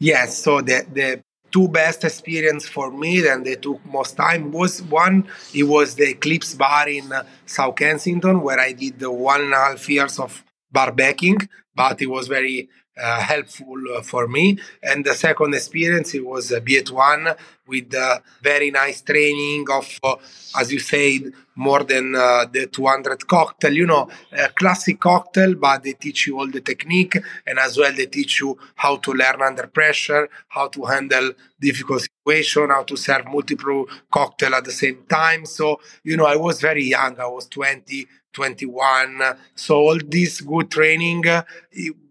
Yes, 0.00 0.38
so 0.38 0.62
the, 0.62 0.86
the 0.92 1.22
two 1.50 1.68
best 1.68 2.04
experience 2.04 2.66
for 2.66 2.90
me 2.90 3.26
and 3.28 3.44
they 3.44 3.56
took 3.56 3.84
most 3.84 4.16
time 4.16 4.52
was 4.52 4.82
one 4.84 5.26
it 5.52 5.64
was 5.64 5.96
the 5.96 6.08
eclipse 6.10 6.54
bar 6.54 6.88
in 6.88 7.12
uh, 7.12 7.24
south 7.46 7.76
kensington 7.76 8.40
where 8.42 8.60
i 8.60 8.72
did 8.72 8.98
the 8.98 9.10
one 9.10 9.40
and 9.40 9.54
a 9.54 9.56
half 9.56 9.88
years 9.88 10.18
of 10.18 10.44
bar 10.70 10.92
backing 10.92 11.38
but 11.74 12.02
it 12.02 12.06
was 12.06 12.28
very 12.28 12.68
uh, 12.98 13.20
helpful 13.20 13.76
uh, 13.96 14.02
for 14.02 14.26
me. 14.26 14.58
And 14.82 15.04
the 15.04 15.14
second 15.14 15.54
experience 15.54 16.14
it 16.14 16.26
was 16.26 16.50
a 16.50 16.60
Be 16.60 16.78
At 16.78 16.90
One 16.90 17.28
with 17.66 17.94
very 18.42 18.70
nice 18.70 19.02
training 19.02 19.66
of, 19.70 20.00
uh, 20.02 20.16
as 20.58 20.72
you 20.72 20.78
said, 20.78 21.32
more 21.54 21.84
than 21.84 22.14
uh, 22.14 22.46
the 22.50 22.66
200 22.66 23.26
cocktail. 23.28 23.72
You 23.72 23.86
know, 23.86 24.08
classic 24.54 25.00
cocktail, 25.00 25.54
but 25.54 25.82
they 25.82 25.92
teach 25.92 26.26
you 26.26 26.38
all 26.38 26.48
the 26.48 26.60
technique, 26.60 27.16
and 27.46 27.58
as 27.58 27.76
well 27.76 27.92
they 27.92 28.06
teach 28.06 28.40
you 28.40 28.58
how 28.76 28.96
to 28.96 29.12
learn 29.12 29.42
under 29.42 29.66
pressure, 29.66 30.28
how 30.48 30.68
to 30.68 30.84
handle 30.84 31.32
difficult 31.60 32.02
situation, 32.02 32.70
how 32.70 32.82
to 32.84 32.96
serve 32.96 33.26
multiple 33.26 33.86
cocktail 34.10 34.54
at 34.54 34.64
the 34.64 34.72
same 34.72 35.04
time. 35.08 35.44
So 35.46 35.80
you 36.02 36.16
know, 36.16 36.26
I 36.26 36.36
was 36.36 36.60
very 36.60 36.84
young. 36.84 37.20
I 37.20 37.26
was 37.26 37.46
20. 37.48 38.06
21 38.30 39.22
so 39.54 39.76
all 39.76 39.98
this 40.06 40.42
good 40.42 40.70
training 40.70 41.26
uh, 41.26 41.42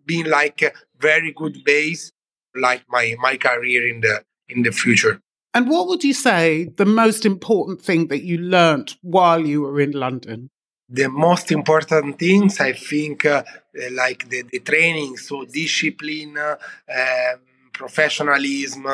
being 0.08 0.26
like 0.26 0.62
a 0.64 0.72
very 1.00 1.32
good 1.32 1.64
base 1.64 2.12
like 2.56 2.84
my 2.90 3.16
my 3.20 3.38
career 3.38 3.88
in 3.88 4.02
the 4.02 4.24
in 4.50 4.64
the 4.64 4.72
future. 4.72 5.22
And 5.54 5.70
what 5.70 5.88
would 5.88 6.04
you 6.04 6.14
say 6.14 6.66
the 6.78 6.86
most 6.86 7.26
important 7.26 7.82
thing 7.82 8.08
that 8.08 8.24
you 8.24 8.38
learned 8.38 8.96
while 9.02 9.46
you 9.46 9.62
were 9.62 9.80
in 9.82 9.92
london? 9.92 10.50
The 10.90 11.10
most 11.10 11.52
important 11.52 12.20
things 12.20 12.60
i 12.60 12.74
think 12.74 13.26
uh, 13.26 13.44
like 13.92 14.30
the, 14.30 14.44
the 14.52 14.60
training 14.60 15.18
so 15.18 15.44
discipline 15.46 16.38
uh, 16.38 16.56
um, 17.00 17.40
professionalism 17.74 18.86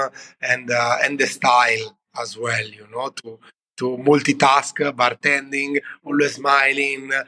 and 0.42 0.72
uh, 0.72 0.98
and 1.04 1.20
the 1.20 1.28
style 1.28 1.98
as 2.20 2.38
well 2.38 2.66
you 2.80 2.88
know 2.92 3.10
to 3.10 3.40
to 3.78 3.98
multitask 3.98 4.76
bartending 4.94 5.80
always 6.04 6.36
smiling 6.36 7.12
uh, 7.14 7.24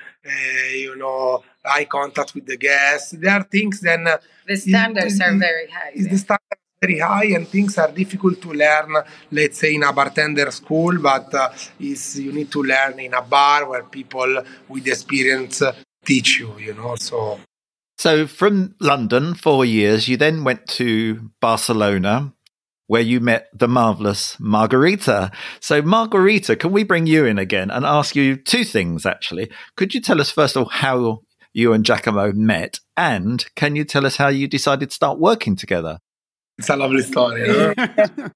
you 0.73 0.95
know 0.95 1.43
eye 1.65 1.85
contact 1.85 2.33
with 2.35 2.45
the 2.45 2.57
guests. 2.57 3.11
There 3.11 3.31
are 3.31 3.43
things 3.43 3.81
then 3.81 4.07
uh, 4.07 4.17
the 4.47 4.55
standards 4.55 5.19
it, 5.19 5.23
are 5.23 5.37
very 5.37 5.67
high. 5.69 5.91
Yeah. 5.95 6.09
The 6.11 6.17
standards 6.17 6.61
very 6.81 6.99
high 6.99 7.25
and 7.35 7.47
things 7.47 7.77
are 7.77 7.91
difficult 7.91 8.41
to 8.41 8.51
learn 8.53 8.95
let's 9.31 9.59
say 9.59 9.75
in 9.75 9.83
a 9.83 9.93
bartender 9.93 10.51
school 10.51 10.99
but 10.99 11.33
uh, 11.33 11.49
is 11.79 12.19
you 12.19 12.31
need 12.31 12.51
to 12.51 12.61
learn 12.61 12.99
in 12.99 13.13
a 13.13 13.21
bar 13.21 13.67
where 13.69 13.83
people 13.83 14.43
with 14.67 14.87
experience 14.87 15.63
teach 16.03 16.39
you 16.39 16.57
you 16.59 16.73
know 16.73 16.95
so 16.95 17.39
so 17.97 18.27
from 18.27 18.75
london 18.79 19.33
four 19.33 19.63
years 19.63 20.07
you 20.07 20.17
then 20.17 20.43
went 20.43 20.67
to 20.67 21.31
barcelona 21.41 22.33
where 22.87 23.01
you 23.01 23.19
met 23.19 23.47
the 23.53 23.67
marvelous 23.67 24.37
Margarita. 24.39 25.31
So, 25.59 25.81
Margarita, 25.81 26.55
can 26.55 26.71
we 26.71 26.83
bring 26.83 27.07
you 27.07 27.25
in 27.25 27.39
again 27.39 27.71
and 27.71 27.85
ask 27.85 28.15
you 28.15 28.35
two 28.35 28.63
things 28.63 29.05
actually? 29.05 29.49
Could 29.75 29.93
you 29.93 30.01
tell 30.01 30.21
us, 30.21 30.29
first 30.31 30.55
of 30.55 30.63
all, 30.63 30.69
how 30.69 31.21
you 31.53 31.73
and 31.73 31.85
Giacomo 31.85 32.31
met? 32.33 32.79
And 32.95 33.45
can 33.55 33.75
you 33.75 33.85
tell 33.85 34.05
us 34.05 34.17
how 34.17 34.27
you 34.27 34.47
decided 34.47 34.89
to 34.89 34.95
start 34.95 35.19
working 35.19 35.55
together? 35.55 35.99
It's 36.57 36.69
a 36.69 36.75
lovely 36.75 37.01
story. 37.01 37.43
Huh? 37.47 37.73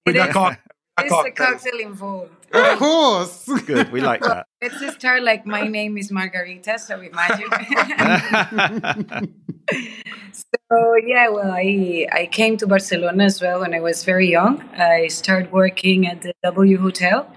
With 0.05 0.15
a, 0.15 0.29
co- 0.33 0.47
a 0.47 0.57
There's 0.97 1.11
a 1.11 1.15
cocktail. 1.15 1.31
cocktail 1.33 1.79
involved. 1.79 2.38
Of 2.51 2.79
course. 2.79 3.49
Good. 3.65 3.91
We 3.91 4.01
like 4.01 4.21
that. 4.21 4.47
Let's 4.61 4.79
just 4.79 4.99
start 4.99 5.23
like 5.23 5.45
my 5.45 5.67
name 5.67 5.97
is 5.97 6.11
Margarita, 6.11 6.79
so 6.79 6.99
imagine. 6.99 7.49
so 9.71 10.95
yeah, 11.05 11.29
well, 11.29 11.51
I 11.51 12.07
I 12.11 12.25
came 12.31 12.57
to 12.57 12.67
Barcelona 12.67 13.25
as 13.25 13.41
well 13.41 13.61
when 13.61 13.73
I 13.73 13.79
was 13.79 14.03
very 14.03 14.29
young. 14.29 14.61
I 14.77 15.07
started 15.07 15.51
working 15.51 16.07
at 16.07 16.21
the 16.21 16.33
W 16.43 16.77
Hotel, 16.77 17.31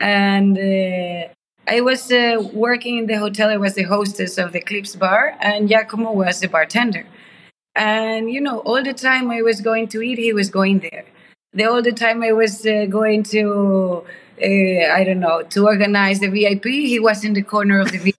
and 0.00 0.58
uh, 0.58 1.28
I 1.66 1.80
was 1.80 2.10
uh, 2.12 2.42
working 2.52 2.98
in 2.98 3.06
the 3.06 3.18
hotel. 3.18 3.50
I 3.50 3.56
was 3.56 3.74
the 3.74 3.84
hostess 3.84 4.38
of 4.38 4.52
the 4.52 4.58
Eclipse 4.58 4.96
Bar, 4.96 5.36
and 5.40 5.68
Giacomo 5.68 6.12
was 6.12 6.40
the 6.40 6.48
bartender. 6.48 7.06
And 7.74 8.30
you 8.30 8.40
know, 8.40 8.58
all 8.60 8.82
the 8.82 8.94
time 8.94 9.30
I 9.30 9.42
was 9.42 9.60
going 9.60 9.88
to 9.88 10.02
eat, 10.02 10.18
he 10.18 10.32
was 10.32 10.50
going 10.50 10.80
there. 10.80 11.04
The 11.52 11.64
all 11.64 11.82
the 11.82 11.92
time 11.92 12.22
I 12.22 12.32
was 12.32 12.66
uh, 12.66 12.86
going 12.86 13.22
to, 13.34 14.04
uh, 14.42 14.92
I 14.92 15.04
don't 15.04 15.20
know, 15.20 15.42
to 15.42 15.66
organize 15.66 16.20
the 16.20 16.28
VIP, 16.28 16.64
he 16.64 16.98
was 17.00 17.24
in 17.24 17.34
the 17.34 17.42
corner 17.42 17.80
of 17.80 17.92
the 17.92 17.98
VIP. 17.98 18.16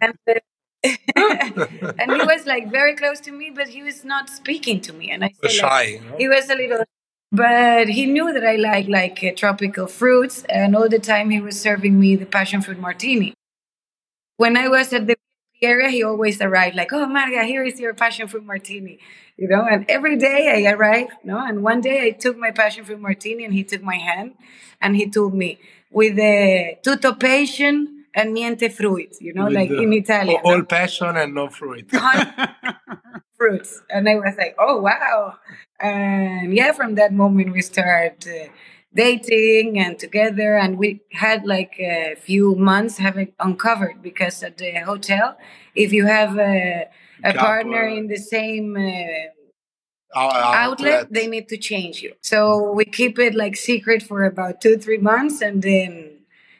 and, 0.00 0.18
and 1.98 2.12
he 2.12 2.22
was 2.22 2.46
like 2.46 2.70
very 2.70 2.94
close 2.94 3.20
to 3.20 3.32
me, 3.32 3.50
but 3.50 3.68
he 3.68 3.82
was 3.82 4.04
not 4.04 4.28
speaking 4.28 4.80
to 4.82 4.92
me. 4.92 5.10
And 5.10 5.24
I 5.24 5.32
Was 5.42 5.56
said, 5.56 5.62
like, 5.62 5.72
shy. 5.72 5.82
you 5.84 6.00
know? 6.00 6.16
he 6.18 6.28
was 6.28 6.48
a 6.50 6.54
little, 6.54 6.84
but 7.32 7.88
he 7.88 8.06
knew 8.06 8.32
that 8.32 8.44
I 8.46 8.56
like 8.56 8.88
like 8.88 9.22
uh, 9.24 9.32
tropical 9.36 9.86
fruits, 9.86 10.44
and 10.48 10.76
all 10.76 10.88
the 10.88 10.98
time 10.98 11.30
he 11.30 11.40
was 11.40 11.60
serving 11.60 11.98
me 11.98 12.16
the 12.16 12.26
passion 12.26 12.62
fruit 12.62 12.78
martini. 12.78 13.34
When 14.36 14.56
I 14.56 14.68
was 14.68 14.92
at 14.92 15.06
the 15.06 15.16
area, 15.62 15.88
he 15.88 16.02
always 16.02 16.40
arrived 16.40 16.76
like, 16.76 16.92
"Oh, 16.92 17.06
Marga, 17.06 17.44
here 17.44 17.64
is 17.64 17.78
your 17.80 17.94
passion 17.94 18.28
fruit 18.28 18.44
martini," 18.44 18.98
you 19.36 19.48
know. 19.48 19.62
And 19.64 19.84
every 19.88 20.16
day 20.16 20.64
I 20.66 20.70
arrived, 20.72 21.12
no. 21.24 21.38
And 21.38 21.62
one 21.62 21.80
day 21.80 22.06
I 22.06 22.10
took 22.10 22.36
my 22.36 22.50
passion 22.50 22.84
fruit 22.84 23.00
martini, 23.00 23.44
and 23.44 23.54
he 23.54 23.64
took 23.64 23.82
my 23.82 23.96
hand, 23.96 24.34
and 24.80 24.96
he 24.96 25.08
told 25.08 25.34
me 25.34 25.58
with 25.90 26.16
the 26.16 26.76
tutto 26.82 27.14
passion 27.14 28.04
and 28.14 28.34
niente 28.34 28.72
fruit, 28.72 29.14
you 29.20 29.32
know, 29.34 29.44
With 29.44 29.54
like 29.54 29.68
the- 29.68 29.82
in 29.82 29.92
Italian. 29.92 30.40
no? 30.42 30.50
All 30.50 30.62
passion 30.62 31.16
and 31.16 31.34
no 31.34 31.48
fruit. 31.48 31.90
fruits. 33.36 33.82
And 33.90 34.08
I 34.08 34.14
was 34.16 34.34
like, 34.38 34.54
oh, 34.58 34.80
wow. 34.80 35.36
And 35.80 36.54
yeah, 36.54 36.72
from 36.72 36.94
that 36.94 37.12
moment, 37.12 37.52
we 37.52 37.60
started 37.62 38.26
uh, 38.26 38.48
dating 38.96 39.78
and 39.78 39.98
together. 39.98 40.56
And 40.56 40.78
we 40.78 41.02
had 41.12 41.46
like 41.46 41.74
a 41.78 42.16
few 42.16 42.56
months 42.56 42.98
having 42.98 43.32
uncovered 43.38 44.02
because 44.02 44.42
at 44.42 44.56
the 44.58 44.72
hotel, 44.92 45.36
if 45.74 45.92
you 45.92 46.06
have 46.06 46.38
a, 46.38 46.88
a 47.22 47.32
Couple. 47.32 47.46
partner 47.46 47.86
in 47.86 48.08
the 48.08 48.16
same 48.16 48.76
uh, 48.76 49.30
Our 50.14 50.54
outlet, 50.64 51.12
they 51.12 51.26
need 51.26 51.46
to 51.48 51.58
change 51.58 52.00
you. 52.00 52.14
So 52.22 52.72
we 52.72 52.84
keep 52.86 53.18
it 53.18 53.34
like 53.34 53.54
secret 53.56 54.02
for 54.02 54.24
about 54.24 54.60
two, 54.62 54.78
three 54.78 54.98
months. 54.98 55.42
And 55.42 55.60
then, 55.62 56.15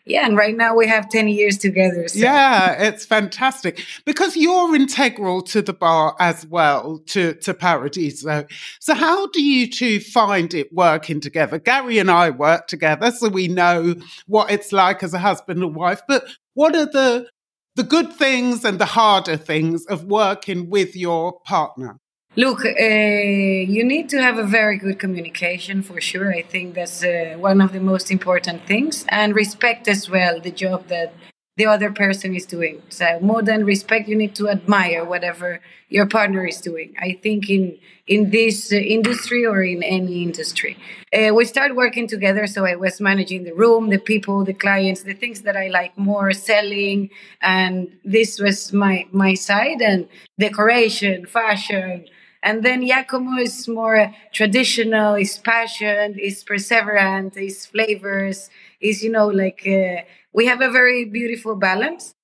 yeah, 0.07 0.25
and 0.25 0.37
right 0.37 0.57
now 0.57 0.77
we 0.77 0.87
have 0.87 1.09
10 1.09 1.27
years 1.27 1.59
together. 1.59 2.07
So. 2.07 2.21
Yeah, 2.21 2.81
it's 2.81 3.05
fantastic 3.05 3.85
because 4.05 4.37
you're 4.37 4.75
integral 4.77 5.43
to 5.43 5.61
the 5.61 5.73
bar 5.73 6.15
as 6.21 6.47
well, 6.47 6.99
to, 7.07 7.35
to 7.35 7.53
Paradiso. 7.53 8.47
So, 8.79 8.95
how 8.95 9.27
do 9.27 9.43
you 9.43 9.69
two 9.69 9.99
find 9.99 10.55
it 10.55 10.73
working 10.73 11.21
together? 11.21 11.59
Gary 11.59 11.99
and 11.99 12.11
I 12.11 12.31
work 12.31 12.69
together, 12.69 13.11
so 13.11 13.29
we 13.29 13.49
know 13.49 13.97
what 14.29 14.51
it's 14.53 14.73
like 14.73 15.03
as 15.03 15.13
a 15.13 15.19
husband 15.19 15.61
and 15.63 15.75
wife. 15.75 16.03
But 16.07 16.25
what 16.55 16.77
are 16.77 16.87
the 16.87 17.29
the 17.75 17.83
good 17.83 18.13
things 18.13 18.65
and 18.65 18.79
the 18.79 18.87
harder 18.87 19.37
things 19.37 19.85
of 19.87 20.05
working 20.05 20.71
with 20.71 20.97
your 20.97 21.41
partner? 21.41 21.99
Look, 22.39 22.67
uh, 22.67 22.71
you 22.71 23.83
need 23.83 24.11
to 24.11 24.21
have 24.21 24.37
a 24.37 24.45
very 24.45 24.77
good 24.77 24.99
communication 24.99 25.83
for 25.83 26.01
sure. 26.03 26.35
I 26.35 26.43
think 26.43 26.75
that's 26.75 27.03
uh, 27.03 27.37
one 27.39 27.63
of 27.63 27.73
the 27.73 27.81
most 27.81 28.11
important 28.11 28.67
things, 28.67 29.07
and 29.09 29.35
respect 29.35 29.89
as 29.89 30.11
well 30.11 30.39
the 30.39 30.51
job 30.51 30.89
that 30.89 31.15
the 31.57 31.65
other 31.65 31.91
person 31.91 32.35
is 32.35 32.45
doing. 32.45 32.83
So 32.91 33.19
more 33.23 33.41
than 33.41 33.65
respect, 33.65 34.07
you 34.07 34.17
need 34.17 34.35
to 34.35 34.51
admire 34.51 35.03
whatever 35.03 35.63
your 35.89 36.05
partner 36.05 36.45
is 36.47 36.61
doing. 36.61 36.95
I 37.01 37.19
think 37.23 37.49
in 37.49 37.79
in 38.07 38.31
this 38.31 38.71
industry 38.71 39.47
or 39.47 39.63
in 39.63 39.83
any 39.83 40.23
industry, 40.23 40.77
uh, 41.17 41.33
we 41.35 41.47
start 41.47 41.75
working 41.75 42.07
together. 42.07 42.47
So 42.47 42.67
I 42.67 42.77
was 42.77 43.01
managing 43.01 43.45
the 43.45 43.55
room, 43.55 43.89
the 43.89 43.99
people, 43.99 44.45
the 44.45 44.53
clients, 44.53 45.05
the 45.05 45.15
things 45.15 45.41
that 45.47 45.57
I 45.57 45.69
like 45.69 45.97
more, 45.97 46.33
selling, 46.33 47.09
and 47.41 47.97
this 48.05 48.39
was 48.39 48.75
my 48.75 49.07
my 49.11 49.33
side 49.33 49.81
and 49.81 50.07
decoration, 50.39 51.25
fashion. 51.25 52.05
And 52.43 52.63
then 52.63 52.87
Giacomo 52.87 53.39
is 53.39 53.67
more 53.67 54.15
traditional, 54.33 55.15
is 55.15 55.39
passion, 55.39 56.19
is 56.19 56.45
perseverant, 56.45 57.37
is 57.37 57.67
flavors, 57.67 58.51
is, 58.81 59.03
you 59.03 59.11
know, 59.11 59.27
like 59.29 59.67
uh, 59.67 60.03
we 60.33 60.47
have 60.47 60.61
a 60.61 60.71
very 60.71 61.05
beautiful 61.05 61.57
balance. 61.57 62.15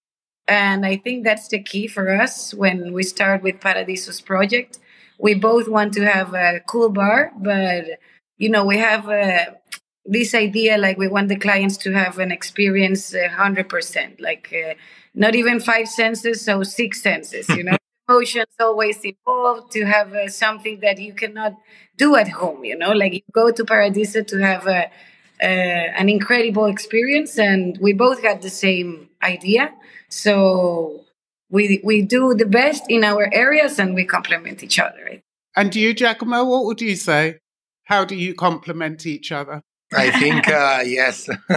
And 0.49 0.85
I 0.85 0.97
think 0.97 1.25
that's 1.25 1.49
the 1.49 1.63
key 1.63 1.87
for 1.87 2.11
us 2.11 2.53
when 2.53 2.93
we 2.93 3.03
start 3.03 3.43
with 3.43 3.61
Paradiso's 3.61 4.21
project. 4.21 4.79
We 5.19 5.35
both 5.35 5.69
want 5.69 5.93
to 5.95 6.05
have 6.05 6.35
a 6.35 6.61
cool 6.67 6.91
bar, 6.91 7.33
but, 7.39 7.85
you 8.39 8.49
know, 8.49 8.65
we 8.65 8.79
have 8.79 9.09
uh, 9.09 9.53
this 10.05 10.35
idea 10.35 10.79
like 10.79 10.99
we 10.99 11.09
want 11.09 11.29
the 11.29 11.37
clients 11.37 11.77
to 11.79 11.93
have 11.93 12.19
an 12.19 12.33
experience 12.33 13.15
uh, 13.15 13.29
100%, 13.31 14.21
like 14.21 14.53
uh, 14.53 14.75
not 15.15 15.35
even 15.35 15.61
five 15.61 15.89
senses, 15.89 16.45
so 16.45 16.63
six 16.63 17.01
senses, 17.03 17.49
you 17.51 17.65
know 17.65 17.77
emotions 18.13 18.55
always 18.61 18.99
involved 19.05 19.73
to 19.73 19.85
have 19.85 20.13
uh, 20.15 20.29
something 20.29 20.81
that 20.81 20.99
you 20.99 21.15
cannot 21.15 21.55
do 21.97 22.17
at 22.17 22.29
home 22.29 22.65
you 22.65 22.77
know 22.77 22.93
like 22.93 23.13
you 23.13 23.23
go 23.33 23.51
to 23.51 23.65
paradiso 23.65 24.23
to 24.23 24.39
have 24.39 24.67
a, 24.67 24.91
uh, 25.43 26.01
an 26.01 26.09
incredible 26.09 26.67
experience 26.67 27.39
and 27.39 27.79
we 27.81 27.93
both 27.93 28.23
had 28.23 28.43
the 28.43 28.51
same 28.51 29.09
idea 29.23 29.73
so 30.09 31.05
we 31.51 31.81
we 31.85 32.03
do 32.03 32.35
the 32.35 32.47
best 32.47 32.83
in 32.89 33.05
our 33.05 33.29
areas 33.33 33.79
and 33.79 33.95
we 33.95 34.05
complement 34.05 34.63
each 34.63 34.79
other 34.79 35.23
And 35.55 35.75
you, 35.77 35.93
Giacomo, 35.93 36.45
what 36.45 36.65
would 36.65 36.81
you 36.81 36.97
say? 36.97 37.39
How 37.85 38.05
do 38.05 38.15
you 38.15 38.35
complement 38.35 39.05
each 39.07 39.33
other? 39.33 39.61
I 39.95 40.11
think 40.11 40.49
uh, 40.63 40.81
yes. 40.85 41.29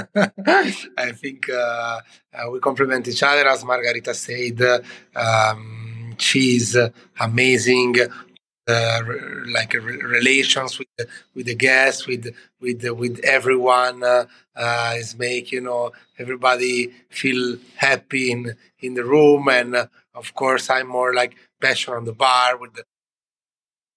I 0.98 1.12
think 1.14 1.50
uh, 1.50 2.02
uh, 2.34 2.50
we 2.52 2.60
complement 2.60 3.08
each 3.08 3.24
other, 3.24 3.48
as 3.48 3.64
Margarita 3.64 4.14
said. 4.14 4.62
Um, 5.16 5.85
she's 6.22 6.76
amazing, 7.20 7.96
uh, 8.68 9.00
like 9.54 9.74
re- 9.74 10.02
relations 10.02 10.80
with 10.80 10.88
the, 10.98 11.08
with 11.36 11.46
the 11.46 11.56
guests, 11.56 12.08
with 12.08 12.34
with 12.60 12.84
with 12.90 13.20
everyone. 13.24 14.04
Uh, 14.04 14.26
uh, 14.56 14.94
is 14.98 15.18
make 15.18 15.52
you 15.52 15.62
know 15.62 15.92
everybody 16.18 16.92
feel 17.10 17.58
happy 17.76 18.32
in 18.32 18.56
in 18.80 18.94
the 18.94 19.04
room, 19.04 19.48
and 19.50 19.76
of 20.14 20.34
course 20.34 20.70
I'm 20.70 20.88
more 20.88 21.14
like 21.14 21.36
passion 21.62 21.94
on 21.94 22.06
the 22.06 22.14
bar 22.14 22.58
with 22.58 22.74
the 22.74 22.84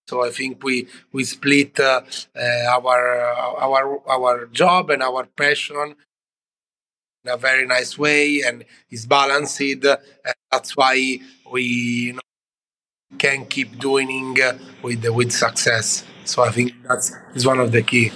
so 0.08 0.24
I 0.24 0.30
think 0.30 0.64
we 0.64 0.88
we 1.12 1.24
split 1.24 1.78
uh, 1.78 2.00
uh, 2.34 2.64
our 2.70 3.20
our 3.66 4.00
our 4.08 4.46
job 4.46 4.88
and 4.88 5.02
our 5.02 5.24
passion 5.26 5.94
in 7.24 7.30
a 7.30 7.36
very 7.36 7.66
nice 7.66 7.98
way, 7.98 8.40
and 8.40 8.64
it's 8.88 9.04
balanced. 9.04 9.60
And 9.60 9.84
that's 10.50 10.76
why 10.76 11.20
we 11.50 11.62
you 11.62 12.12
know, 12.14 12.20
can 13.18 13.46
keep 13.46 13.78
doing 13.78 14.36
uh, 14.42 14.58
with 14.82 15.06
with 15.08 15.32
success. 15.32 16.04
So 16.24 16.42
I 16.42 16.50
think 16.50 16.72
that's 16.86 17.12
is 17.34 17.46
one 17.46 17.58
of 17.60 17.72
the 17.72 17.82
key. 17.82 18.12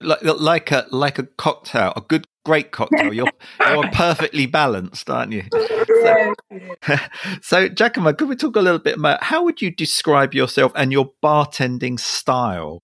Like, 0.00 0.22
like 0.22 0.70
a 0.70 0.86
like 0.90 1.18
a 1.18 1.24
cocktail, 1.24 1.92
a 1.96 2.00
good, 2.00 2.24
great 2.44 2.70
cocktail. 2.70 3.12
You're 3.12 3.30
you're 3.68 3.88
perfectly 3.92 4.46
balanced, 4.46 5.10
aren't 5.10 5.32
you? 5.32 5.44
So, 5.52 6.34
so, 7.42 7.68
Giacomo, 7.68 8.12
could 8.12 8.28
we 8.28 8.36
talk 8.36 8.54
a 8.56 8.60
little 8.60 8.78
bit 8.78 8.96
about 8.96 9.24
how 9.24 9.42
would 9.44 9.60
you 9.60 9.70
describe 9.72 10.34
yourself 10.34 10.72
and 10.76 10.92
your 10.92 11.10
bartending 11.22 11.98
style? 11.98 12.80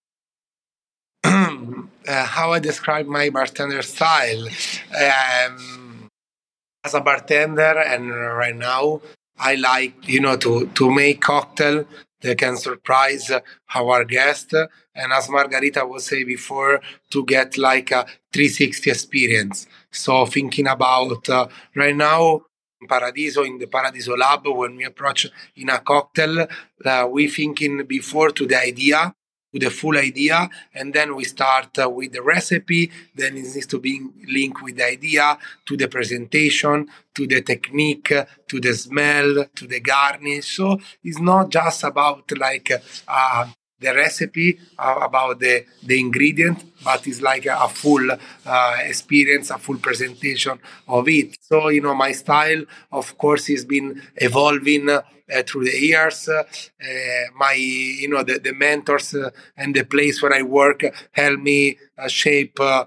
uh, 1.24 1.84
how 2.06 2.52
I 2.52 2.58
describe 2.58 3.06
my 3.06 3.30
bartender 3.30 3.82
style. 3.82 4.48
Um, 5.00 6.08
as 6.84 6.94
a 6.94 7.00
bartender, 7.00 7.78
and 7.78 8.10
right 8.10 8.54
now, 8.54 9.00
I 9.38 9.56
like 9.56 10.08
you 10.08 10.20
know 10.20 10.36
to 10.36 10.66
to 10.66 10.90
make 10.90 11.20
cocktail 11.20 11.86
that 12.24 12.38
can 12.38 12.56
surprise 12.56 13.30
our 13.74 14.04
guest. 14.04 14.54
And 14.94 15.12
as 15.12 15.28
Margarita 15.28 15.84
was 15.84 16.06
saying 16.06 16.26
before, 16.26 16.80
to 17.10 17.24
get 17.24 17.58
like 17.58 17.90
a 17.90 18.06
360 18.32 18.90
experience. 18.90 19.66
So 19.90 20.26
thinking 20.26 20.66
about 20.66 21.28
uh, 21.28 21.48
right 21.76 21.96
now. 21.96 22.42
Paradiso 22.86 23.44
in 23.44 23.56
the 23.56 23.66
Paradiso 23.66 24.14
lab 24.14 24.46
when 24.46 24.76
we 24.76 24.84
approach 24.84 25.26
in 25.56 25.70
a 25.70 25.78
cocktail 25.78 26.46
uh, 26.84 27.08
we 27.10 27.28
thinking 27.28 27.82
before 27.86 28.28
to 28.30 28.46
the 28.46 28.60
idea 28.60 29.14
to 29.54 29.60
the 29.60 29.70
full 29.70 29.96
idea 29.96 30.50
and 30.74 30.92
then 30.92 31.14
we 31.14 31.24
start 31.24 31.78
uh, 31.78 31.88
with 31.88 32.12
the 32.12 32.22
recipe 32.22 32.90
then 33.14 33.36
it 33.36 33.42
needs 33.42 33.66
to 33.66 33.78
be 33.78 34.00
linked 34.26 34.60
with 34.62 34.76
the 34.76 34.84
idea 34.84 35.38
to 35.64 35.76
the 35.76 35.86
presentation 35.86 36.86
to 37.14 37.26
the 37.26 37.40
technique 37.40 38.12
to 38.48 38.60
the 38.60 38.74
smell 38.74 39.46
to 39.54 39.66
the 39.66 39.80
garnish 39.80 40.56
so 40.56 40.76
it's 41.04 41.20
not 41.20 41.48
just 41.50 41.84
about 41.84 42.30
like 42.36 42.70
uh, 43.06 43.46
the 43.80 43.94
recipe 43.94 44.58
uh, 44.78 45.00
about 45.02 45.38
the 45.40 45.64
the 45.82 46.00
ingredient, 46.00 46.58
but 46.82 47.06
it's 47.06 47.20
like 47.20 47.46
a, 47.46 47.56
a 47.60 47.68
full 47.68 48.10
uh, 48.10 48.76
experience, 48.80 49.50
a 49.50 49.58
full 49.58 49.78
presentation 49.78 50.58
of 50.88 51.08
it. 51.08 51.36
So 51.40 51.68
you 51.68 51.82
know, 51.82 51.94
my 51.94 52.12
style, 52.12 52.64
of 52.90 53.16
course, 53.18 53.48
has 53.48 53.64
been 53.64 54.00
evolving. 54.16 54.88
Uh, 55.32 55.42
through 55.42 55.64
the 55.64 55.78
years, 55.78 56.28
uh, 56.28 56.42
my 57.34 57.54
you 57.54 58.08
know 58.08 58.22
the, 58.22 58.38
the 58.38 58.52
mentors 58.52 59.14
uh, 59.14 59.30
and 59.56 59.74
the 59.74 59.82
place 59.82 60.20
where 60.22 60.34
I 60.34 60.42
work 60.42 60.82
help 61.12 61.40
me 61.40 61.78
uh, 61.96 62.08
shape 62.08 62.60
uh, 62.60 62.84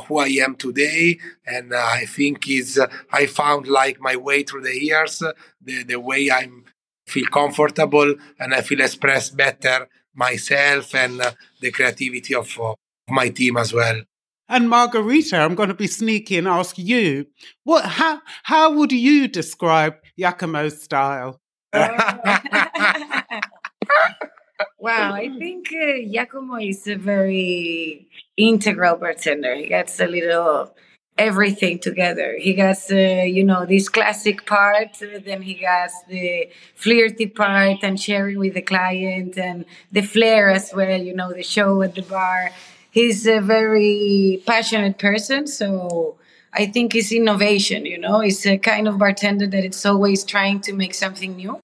who 0.00 0.18
I 0.18 0.26
am 0.44 0.56
today, 0.56 1.20
and 1.46 1.72
I 1.72 2.06
think 2.06 2.48
is 2.48 2.80
I 3.12 3.26
found 3.26 3.68
like 3.68 4.00
my 4.00 4.16
way 4.16 4.42
through 4.42 4.62
the 4.62 4.82
years, 4.82 5.22
the 5.62 5.84
the 5.84 6.00
way 6.00 6.28
I'm 6.28 6.64
feel 7.06 7.26
comfortable 7.26 8.14
and 8.38 8.54
I 8.54 8.62
feel 8.62 8.80
express 8.80 9.30
better 9.30 9.88
myself 10.14 10.94
and 10.94 11.20
uh, 11.20 11.32
the 11.60 11.70
creativity 11.70 12.34
of, 12.34 12.58
uh, 12.60 12.74
my 13.08 13.28
team 13.28 13.56
as 13.56 13.72
well. 13.72 14.02
And 14.48 14.68
Margarita, 14.68 15.36
I'm 15.38 15.54
going 15.54 15.68
to 15.68 15.74
be 15.74 15.86
sneaky 15.86 16.38
and 16.38 16.48
ask 16.48 16.78
you, 16.78 17.26
what 17.64 17.84
how 17.84 18.20
how 18.44 18.72
would 18.72 18.92
you 18.92 19.26
describe 19.26 19.96
Giacomo's 20.16 20.82
style? 20.82 21.40
wow, 24.78 25.12
I 25.12 25.30
think 25.38 25.68
uh, 25.72 26.10
Giacomo 26.10 26.56
is 26.56 26.86
a 26.86 26.96
very 26.96 28.08
integral 28.36 28.96
bartender. 28.96 29.54
He 29.54 29.66
gets 29.66 30.00
a 30.00 30.06
little 30.06 30.74
everything 31.18 31.78
together. 31.78 32.36
He 32.38 32.54
gets, 32.54 32.90
uh, 32.90 33.24
you 33.26 33.42
know, 33.42 33.64
this 33.64 33.88
classic 33.88 34.44
part, 34.46 35.02
uh, 35.02 35.18
then 35.24 35.42
he 35.42 35.54
gets 35.54 35.94
the 36.08 36.48
flirty 36.74 37.26
part 37.26 37.78
and 37.82 37.98
sharing 37.98 38.38
with 38.38 38.54
the 38.54 38.62
client 38.62 39.38
and 39.38 39.64
the 39.92 40.02
flair 40.02 40.50
as 40.50 40.72
well, 40.74 41.00
you 41.00 41.14
know, 41.14 41.32
the 41.32 41.42
show 41.42 41.82
at 41.82 41.94
the 41.94 42.02
bar. 42.02 42.50
He's 42.90 43.26
a 43.26 43.40
very 43.40 44.42
passionate 44.46 44.98
person, 44.98 45.46
so 45.46 46.16
I 46.52 46.66
think 46.66 46.94
it's 46.94 47.12
innovation, 47.12 47.84
you 47.84 47.98
know, 47.98 48.20
he's 48.20 48.46
a 48.46 48.58
kind 48.58 48.88
of 48.88 48.98
bartender 48.98 49.46
that 49.46 49.64
it's 49.64 49.84
always 49.84 50.24
trying 50.24 50.60
to 50.60 50.72
make 50.72 50.94
something 50.94 51.36
new. 51.36 51.60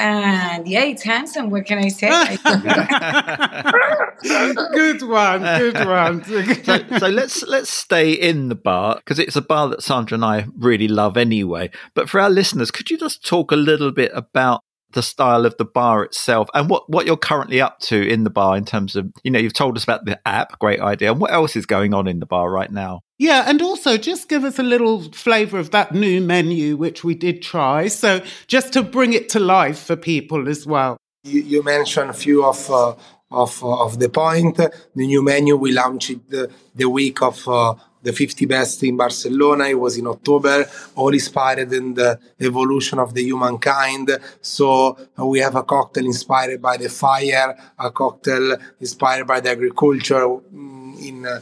And 0.00 0.66
yeah, 0.66 0.84
it's 0.84 1.02
handsome. 1.02 1.50
What 1.50 1.66
can 1.66 1.78
I 1.78 1.88
say? 1.88 2.08
good 4.22 5.02
one, 5.02 5.42
good 5.42 5.86
one. 5.86 6.24
so, 6.64 6.98
so, 6.98 7.08
let's 7.08 7.42
let's 7.42 7.68
stay 7.68 8.12
in 8.12 8.48
the 8.48 8.54
bar 8.54 8.96
because 8.96 9.18
it's 9.18 9.36
a 9.36 9.42
bar 9.42 9.68
that 9.68 9.82
Sandra 9.82 10.14
and 10.14 10.24
I 10.24 10.46
really 10.56 10.88
love 10.88 11.18
anyway. 11.18 11.70
But 11.94 12.08
for 12.08 12.18
our 12.18 12.30
listeners, 12.30 12.70
could 12.70 12.90
you 12.90 12.96
just 12.96 13.26
talk 13.26 13.52
a 13.52 13.56
little 13.56 13.92
bit 13.92 14.10
about 14.14 14.62
the 14.92 15.02
style 15.02 15.44
of 15.44 15.54
the 15.58 15.66
bar 15.66 16.02
itself 16.02 16.48
and 16.54 16.68
what, 16.68 16.88
what 16.88 17.06
you're 17.06 17.16
currently 17.16 17.60
up 17.60 17.78
to 17.78 18.08
in 18.08 18.24
the 18.24 18.30
bar 18.30 18.56
in 18.56 18.64
terms 18.64 18.96
of, 18.96 19.12
you 19.22 19.30
know, 19.30 19.38
you've 19.38 19.52
told 19.52 19.76
us 19.76 19.84
about 19.84 20.04
the 20.04 20.18
app, 20.26 20.58
great 20.58 20.80
idea. 20.80 21.12
And 21.12 21.20
what 21.20 21.30
else 21.30 21.54
is 21.54 21.66
going 21.66 21.94
on 21.94 22.08
in 22.08 22.18
the 22.18 22.26
bar 22.26 22.50
right 22.50 22.72
now? 22.72 23.02
Yeah, 23.20 23.44
and 23.46 23.60
also 23.60 23.98
just 23.98 24.30
give 24.30 24.44
us 24.44 24.58
a 24.58 24.62
little 24.62 25.02
flavour 25.12 25.58
of 25.58 25.72
that 25.72 25.92
new 25.92 26.22
menu, 26.22 26.78
which 26.78 27.04
we 27.04 27.14
did 27.14 27.42
try. 27.42 27.86
So 27.88 28.22
just 28.46 28.72
to 28.72 28.82
bring 28.82 29.12
it 29.12 29.28
to 29.30 29.38
life 29.38 29.78
for 29.78 29.94
people 29.94 30.48
as 30.48 30.66
well. 30.66 30.96
You, 31.24 31.42
you 31.42 31.62
mentioned 31.62 32.08
a 32.08 32.14
few 32.14 32.46
of 32.46 32.70
uh, 32.70 32.94
of 33.30 33.62
uh, 33.62 33.84
of 33.84 33.98
the 33.98 34.08
point. 34.08 34.56
The 34.56 34.70
new 34.94 35.22
menu 35.22 35.56
we 35.56 35.70
launched 35.70 36.30
the, 36.30 36.50
the 36.74 36.88
week 36.88 37.20
of 37.20 37.46
uh, 37.46 37.74
the 38.02 38.14
50 38.14 38.46
best 38.46 38.82
in 38.84 38.96
Barcelona. 38.96 39.64
It 39.64 39.78
was 39.78 39.98
in 39.98 40.06
October, 40.06 40.64
all 40.96 41.12
inspired 41.12 41.70
in 41.74 41.92
the 41.92 42.18
evolution 42.40 42.98
of 42.98 43.12
the 43.12 43.22
humankind. 43.22 44.18
So 44.40 44.96
uh, 45.18 45.26
we 45.26 45.40
have 45.40 45.56
a 45.56 45.62
cocktail 45.62 46.06
inspired 46.06 46.62
by 46.62 46.78
the 46.78 46.88
fire, 46.88 47.54
a 47.78 47.90
cocktail 47.90 48.56
inspired 48.80 49.26
by 49.26 49.40
the 49.40 49.50
agriculture. 49.50 50.24
Mm, 50.24 50.80
in 51.00 51.26
uh, 51.26 51.40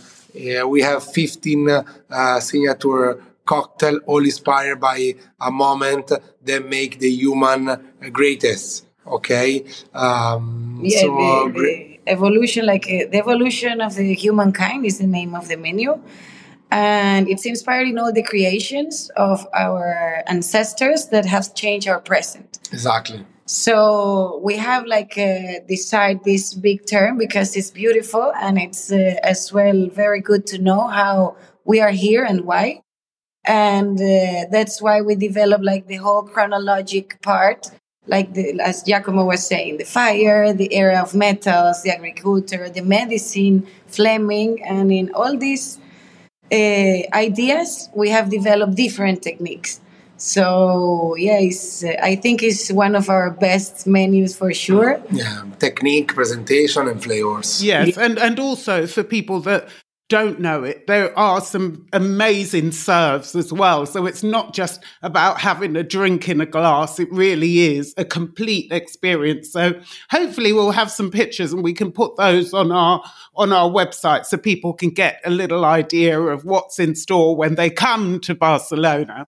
we 0.64 0.82
have 0.82 1.04
15 1.04 1.68
uh, 1.68 2.40
signature 2.40 3.22
cocktail, 3.44 3.98
all 4.06 4.24
inspired 4.24 4.80
by 4.80 5.14
a 5.40 5.50
moment 5.50 6.12
that 6.42 6.68
make 6.68 6.98
the 6.98 7.10
human 7.10 7.92
greatest. 8.12 8.86
Okay. 9.06 9.64
Um, 9.94 10.80
yeah. 10.82 11.00
So, 11.00 11.06
the, 11.06 11.52
the 11.54 12.00
evolution, 12.06 12.66
like 12.66 12.84
uh, 12.84 13.10
the 13.10 13.18
evolution 13.18 13.80
of 13.80 13.94
the 13.94 14.14
humankind, 14.14 14.84
is 14.84 14.98
the 14.98 15.06
name 15.06 15.34
of 15.34 15.48
the 15.48 15.56
menu 15.56 16.00
and 16.70 17.28
it's 17.28 17.46
inspired 17.46 17.88
in 17.88 17.98
all 17.98 18.12
the 18.12 18.22
creations 18.22 19.10
of 19.16 19.46
our 19.54 20.22
ancestors 20.26 21.06
that 21.06 21.24
have 21.24 21.54
changed 21.54 21.88
our 21.88 22.00
present. 22.00 22.58
Exactly. 22.72 23.24
So 23.48 24.40
we 24.44 24.58
have 24.58 24.84
like 24.84 25.16
uh, 25.16 25.60
decided 25.66 26.22
this 26.22 26.52
big 26.52 26.84
term 26.84 27.16
because 27.16 27.56
it's 27.56 27.70
beautiful 27.70 28.30
and 28.38 28.58
it's 28.58 28.92
uh, 28.92 29.14
as 29.22 29.50
well 29.50 29.88
very 29.88 30.20
good 30.20 30.46
to 30.48 30.58
know 30.58 30.86
how 30.86 31.36
we 31.64 31.80
are 31.80 31.90
here 31.90 32.24
and 32.24 32.42
why. 32.42 32.82
And 33.46 33.98
uh, 33.98 34.50
that's 34.50 34.82
why 34.82 35.00
we 35.00 35.14
developed 35.14 35.64
like 35.64 35.86
the 35.86 35.96
whole 35.96 36.24
chronologic 36.24 37.22
part, 37.22 37.70
like 38.06 38.34
the, 38.34 38.60
as 38.60 38.82
Giacomo 38.82 39.24
was 39.24 39.46
saying, 39.46 39.78
the 39.78 39.84
fire, 39.84 40.52
the 40.52 40.74
era 40.74 41.00
of 41.00 41.14
metals, 41.14 41.82
the 41.82 41.90
agriculture, 41.90 42.68
the 42.68 42.82
medicine, 42.82 43.66
Fleming, 43.86 44.62
and 44.62 44.92
in 44.92 45.10
all 45.14 45.38
these 45.38 45.78
uh, 46.52 47.00
ideas, 47.14 47.88
we 47.94 48.10
have 48.10 48.28
developed 48.28 48.74
different 48.74 49.22
techniques. 49.22 49.80
So 50.18 51.14
yeah, 51.16 51.48
uh, 51.84 51.92
I 52.02 52.16
think 52.16 52.42
it's 52.42 52.70
one 52.70 52.94
of 52.94 53.08
our 53.08 53.30
best 53.30 53.86
menus 53.86 54.36
for 54.36 54.52
sure. 54.52 55.00
Yeah, 55.10 55.44
technique, 55.58 56.14
presentation, 56.14 56.88
and 56.88 57.02
flavors. 57.02 57.62
Yes, 57.62 57.96
and 57.96 58.18
and 58.18 58.38
also 58.38 58.86
for 58.86 59.04
people 59.04 59.40
that 59.42 59.68
don't 60.08 60.40
know 60.40 60.64
it, 60.64 60.86
there 60.86 61.16
are 61.18 61.40
some 61.40 61.86
amazing 61.92 62.72
serves 62.72 63.36
as 63.36 63.52
well. 63.52 63.84
So 63.84 64.06
it's 64.06 64.22
not 64.22 64.54
just 64.54 64.82
about 65.02 65.38
having 65.38 65.76
a 65.76 65.82
drink 65.82 66.28
in 66.28 66.40
a 66.40 66.46
glass. 66.46 66.98
It 66.98 67.12
really 67.12 67.76
is 67.76 67.94
a 67.98 68.04
complete 68.04 68.72
experience. 68.72 69.52
So 69.52 69.78
hopefully 70.10 70.52
we'll 70.52 70.70
have 70.70 70.90
some 70.90 71.10
pictures 71.10 71.52
and 71.52 71.62
we 71.62 71.74
can 71.74 71.92
put 71.92 72.16
those 72.16 72.54
on 72.54 72.72
our 72.72 73.02
on 73.36 73.52
our 73.52 73.70
website 73.70 74.24
so 74.24 74.38
people 74.38 74.72
can 74.72 74.90
get 74.90 75.20
a 75.24 75.30
little 75.30 75.64
idea 75.64 76.18
of 76.20 76.44
what's 76.44 76.78
in 76.78 76.94
store 76.94 77.36
when 77.36 77.54
they 77.54 77.70
come 77.70 78.18
to 78.20 78.34
Barcelona. 78.34 79.26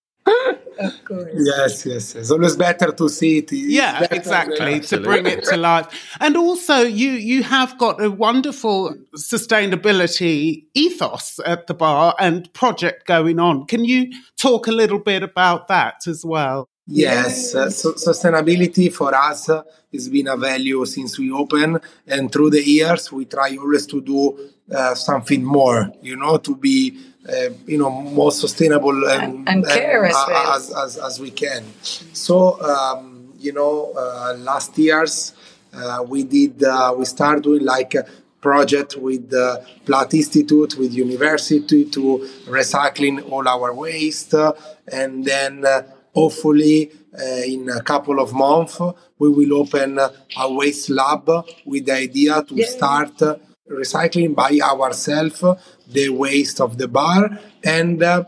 Of 0.78 1.05
course. 1.05 1.31
Yes, 1.35 1.87
yes. 1.87 2.14
It's 2.14 2.31
always 2.31 2.57
better 2.57 2.93
to 2.93 3.09
see 3.09 3.39
it. 3.39 3.53
yeah, 3.53 4.07
exactly. 4.11 4.81
To 4.81 5.01
bring 5.01 5.26
it 5.26 5.45
to 5.45 5.57
life. 5.57 6.16
And 6.20 6.37
also 6.37 6.81
you 6.81 7.11
you 7.11 7.43
have 7.43 7.76
got 7.78 8.03
a 8.03 8.11
wonderful 8.11 8.95
sustainability 9.16 10.64
ethos 10.74 11.41
at 11.45 11.66
the 11.66 11.74
bar 11.74 12.14
and 12.18 12.53
project 12.53 13.07
going 13.07 13.39
on. 13.39 13.66
Can 13.66 13.85
you 13.85 14.11
talk 14.37 14.66
a 14.66 14.72
little 14.72 14.99
bit 14.99 15.22
about 15.22 15.68
that 15.68 16.07
as 16.07 16.24
well? 16.24 16.68
Yes, 16.93 17.55
uh, 17.55 17.70
so 17.70 17.93
sustainability 17.93 18.93
for 18.93 19.14
us 19.14 19.49
uh, 19.49 19.62
has 19.93 20.09
been 20.09 20.26
a 20.26 20.37
value 20.37 20.85
since 20.87 21.20
we 21.20 21.31
opened, 21.31 21.78
and 22.05 22.33
through 22.33 22.51
the 22.51 22.64
years 22.64 23.12
we 23.12 23.26
try 23.26 23.57
always 23.57 23.87
to 23.87 24.01
do 24.01 24.51
uh, 24.74 24.97
something 24.97 25.45
more. 25.45 25.93
You 26.03 26.16
know, 26.16 26.39
to 26.39 26.57
be 26.57 26.99
uh, 27.29 27.51
you 27.66 27.77
know 27.77 27.91
more 27.91 28.33
sustainable 28.33 29.09
and, 29.09 29.49
and, 29.49 29.49
and 29.49 29.66
care 29.66 30.05
and, 30.05 30.14
as, 30.14 30.25
well. 30.27 30.53
as, 30.55 30.71
as, 30.75 30.99
as, 30.99 31.21
we 31.21 31.31
can. 31.31 31.64
So 31.83 32.61
um, 32.62 33.33
you 33.39 33.53
know, 33.53 33.93
uh, 33.97 34.35
last 34.39 34.77
years 34.79 35.35
uh, 35.73 36.05
we 36.07 36.23
did 36.25 36.62
we 36.97 37.05
started 37.05 37.45
doing 37.45 37.64
like 37.64 37.95
a 37.95 38.07
project 38.41 38.97
with 38.97 39.29
the 39.29 39.62
Platt 39.85 40.14
Institute, 40.14 40.79
with 40.79 40.95
university 40.95 41.85
to 41.85 42.27
recycling 42.47 43.31
all 43.31 43.47
our 43.47 43.75
waste, 43.75 44.35
and 44.91 45.25
then 45.25 45.66
hopefully 46.14 46.91
uh, 47.18 47.43
in 47.47 47.68
a 47.68 47.83
couple 47.83 48.18
of 48.18 48.33
months 48.33 48.81
we 49.18 49.29
will 49.29 49.61
open 49.61 49.99
a 49.99 50.53
waste 50.55 50.91
lab 50.91 51.29
with 51.66 51.85
the 51.85 51.93
idea 51.93 52.43
to 52.43 52.62
start 52.64 53.16
recycling 53.71 54.35
by 54.35 54.59
ourselves 54.62 55.45
the 55.93 56.09
waste 56.09 56.61
of 56.61 56.78
the 56.78 56.88
bar 56.88 57.38
and 57.64 58.03
uh, 58.03 58.24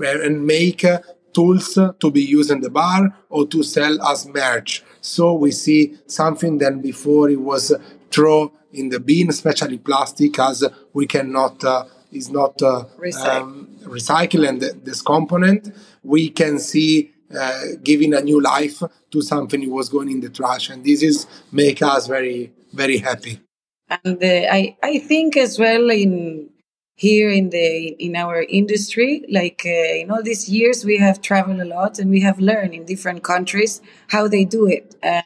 and 0.00 0.46
make 0.46 0.84
uh, 0.84 1.00
tools 1.32 1.74
to 1.74 2.10
be 2.10 2.22
used 2.22 2.50
in 2.50 2.60
the 2.60 2.70
bar 2.70 3.14
or 3.28 3.46
to 3.46 3.62
sell 3.62 4.00
as 4.02 4.26
merch. 4.26 4.82
So 5.00 5.34
we 5.34 5.52
see 5.52 5.96
something 6.06 6.58
that 6.58 6.82
before 6.82 7.30
it 7.30 7.40
was 7.40 7.72
thrown 8.10 8.50
in 8.72 8.88
the 8.88 9.00
bin, 9.00 9.28
especially 9.30 9.78
plastic, 9.78 10.38
as 10.38 10.64
we 10.92 11.06
cannot 11.06 11.64
uh, 11.64 11.84
is 12.12 12.30
not 12.30 12.60
uh, 12.62 12.84
Recycle. 12.98 13.40
um, 13.40 13.68
recycle 13.84 14.48
and 14.48 14.60
this 14.60 15.02
component. 15.02 15.74
We 16.02 16.30
can 16.30 16.58
see 16.58 17.12
uh, 17.38 17.62
giving 17.82 18.14
a 18.14 18.20
new 18.20 18.40
life 18.40 18.82
to 19.10 19.22
something 19.22 19.60
that 19.60 19.70
was 19.70 19.88
going 19.88 20.10
in 20.10 20.20
the 20.20 20.30
trash, 20.30 20.70
and 20.70 20.84
this 20.84 21.02
is 21.02 21.26
make 21.52 21.82
us 21.82 22.06
very 22.06 22.52
very 22.72 22.98
happy. 22.98 23.40
And 23.90 24.22
uh, 24.22 24.26
I 24.26 24.76
I 24.82 24.98
think 24.98 25.36
as 25.36 25.58
well 25.58 25.90
in 25.90 26.50
here 26.98 27.30
in 27.30 27.50
the 27.50 27.94
in 28.06 28.16
our 28.16 28.42
industry 28.42 29.24
like 29.30 29.62
uh, 29.64 29.94
in 30.02 30.10
all 30.10 30.22
these 30.22 30.48
years 30.48 30.84
we 30.84 30.98
have 30.98 31.22
traveled 31.22 31.60
a 31.60 31.64
lot 31.64 31.98
and 32.00 32.10
we 32.10 32.20
have 32.20 32.40
learned 32.40 32.74
in 32.74 32.84
different 32.84 33.22
countries 33.22 33.80
how 34.08 34.26
they 34.26 34.44
do 34.44 34.66
it. 34.66 34.96
And 35.00 35.24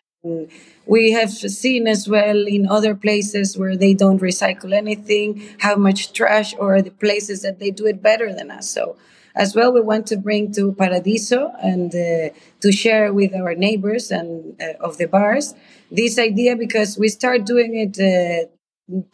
we 0.87 1.13
have 1.13 1.31
seen 1.31 1.87
as 1.89 2.07
well 2.09 2.47
in 2.47 2.69
other 2.69 2.95
places 2.95 3.57
where 3.57 3.77
they 3.77 3.95
don't 3.95 4.21
recycle 4.21 4.73
anything 4.75 5.43
how 5.61 5.77
much 5.77 6.13
trash 6.13 6.55
or 6.59 6.83
the 6.83 6.91
places 6.91 7.41
that 7.43 7.59
they 7.59 7.71
do 7.71 7.87
it 7.87 8.03
better 8.03 8.35
than 8.35 8.51
us. 8.51 8.69
So 8.71 8.97
as 9.35 9.55
well 9.55 9.73
we 9.73 9.81
want 9.81 10.07
to 10.09 10.17
bring 10.19 10.53
to 10.53 10.73
paradiso 10.73 11.53
and 11.63 11.91
uh, 11.95 12.35
to 12.61 12.71
share 12.71 13.15
with 13.15 13.35
our 13.35 13.55
neighbors 13.55 14.11
and 14.11 14.61
uh, 14.61 14.75
of 14.87 14.99
the 14.99 15.07
bars 15.07 15.55
this 15.91 16.19
idea 16.19 16.55
because 16.55 16.99
we 16.99 17.09
started 17.09 17.47
doing 17.47 17.73
it 17.75 17.95
uh, 17.99 18.47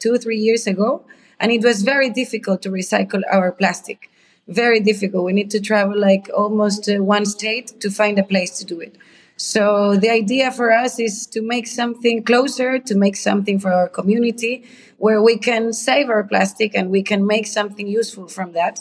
two 0.00 0.18
three 0.18 0.38
years 0.38 0.66
ago 0.66 1.04
and 1.40 1.52
it 1.52 1.62
was 1.62 1.82
very 1.82 2.10
difficult 2.10 2.62
to 2.62 2.70
recycle 2.70 3.22
our 3.30 3.52
plastic 3.52 4.10
very 4.46 4.80
difficult 4.80 5.24
we 5.24 5.32
need 5.32 5.50
to 5.50 5.60
travel 5.60 5.98
like 5.98 6.28
almost 6.34 6.88
uh, 6.88 7.02
one 7.02 7.26
state 7.26 7.80
to 7.80 7.90
find 7.90 8.18
a 8.18 8.24
place 8.24 8.58
to 8.58 8.64
do 8.64 8.80
it 8.80 8.96
so 9.38 9.94
the 9.94 10.10
idea 10.10 10.50
for 10.50 10.72
us 10.72 10.98
is 10.98 11.24
to 11.28 11.40
make 11.40 11.68
something 11.68 12.24
closer, 12.24 12.80
to 12.80 12.94
make 12.96 13.14
something 13.14 13.60
for 13.60 13.72
our 13.72 13.88
community 13.88 14.64
where 14.96 15.22
we 15.22 15.38
can 15.38 15.72
save 15.72 16.10
our 16.10 16.24
plastic 16.24 16.74
and 16.74 16.90
we 16.90 17.04
can 17.04 17.24
make 17.24 17.46
something 17.46 17.86
useful 17.86 18.26
from 18.26 18.52
that. 18.52 18.80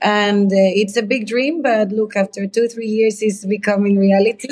And 0.00 0.50
uh, 0.50 0.56
it's 0.56 0.96
a 0.96 1.02
big 1.02 1.26
dream, 1.26 1.60
but 1.60 1.90
look, 1.90 2.16
after 2.16 2.46
two, 2.46 2.66
three 2.66 2.86
years, 2.86 3.20
it's 3.20 3.44
becoming 3.44 3.98
reality. 3.98 4.48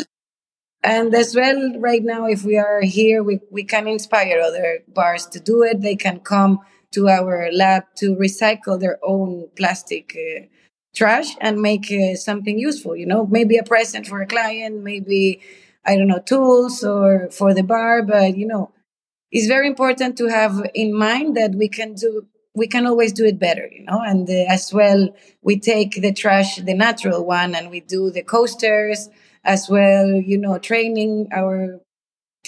And 0.83 1.15
as 1.15 1.35
well, 1.35 1.73
right 1.79 2.05
now, 2.05 2.27
if 2.27 2.45
we 2.45 2.59
are 2.59 2.83
here, 2.83 3.23
we, 3.23 3.41
we 3.51 3.65
can 3.65 3.89
inspire 3.89 4.41
other 4.41 4.81
bars 4.87 5.25
to 5.29 5.41
do 5.41 5.63
it. 5.63 5.81
They 5.81 5.97
can 5.97 6.21
come 6.21 6.61
to 6.93 7.09
our 7.09 7.51
lab 7.53 7.85
to 7.97 8.15
recycle 8.17 8.79
their 8.79 8.99
own 9.03 9.49
plastic 9.57 10.17
uh, 10.17 10.47
trash 10.95 11.29
and 11.41 11.61
make 11.61 11.91
uh, 11.93 12.15
something 12.17 12.59
useful 12.59 12.97
you 12.97 13.07
know? 13.07 13.27
Maybe 13.27 13.57
a 13.57 13.63
present 13.63 14.07
for 14.07 14.21
a 14.21 14.27
client 14.27 14.83
maybe 14.83 15.41
i 15.85 15.97
don't 15.97 16.09
know 16.09 16.21
tools 16.21 16.85
or 16.85 17.31
for 17.31 17.55
the 17.55 17.63
bar 17.63 18.03
but 18.03 18.37
you 18.37 18.47
know 18.47 18.73
it's 19.31 19.47
very 19.47 19.67
important 19.67 20.17
to 20.19 20.27
have 20.29 20.63
in 20.75 20.95
mind 20.97 21.37
that 21.37 21.55
we 21.55 21.69
can 21.69 21.95
do 21.95 22.27
we 22.55 22.67
can 22.67 22.87
always 22.87 23.13
do 23.13 23.25
it 23.25 23.39
better 23.39 23.69
you 23.71 23.85
know? 23.85 24.01
And 24.01 24.29
uh, 24.29 24.45
as 24.49 24.73
well 24.73 25.11
we 25.43 25.59
take 25.59 25.93
the 26.01 26.13
trash 26.13 26.57
the 26.57 26.75
natural 26.75 27.25
one 27.25 27.55
and 27.55 27.71
we 27.71 27.81
do 27.81 28.11
the 28.11 28.23
coasters 28.23 29.09
as 29.45 29.69
well 29.69 30.07
you 30.09 30.39
know 30.39 30.59
training 30.59 31.29
our 31.33 31.81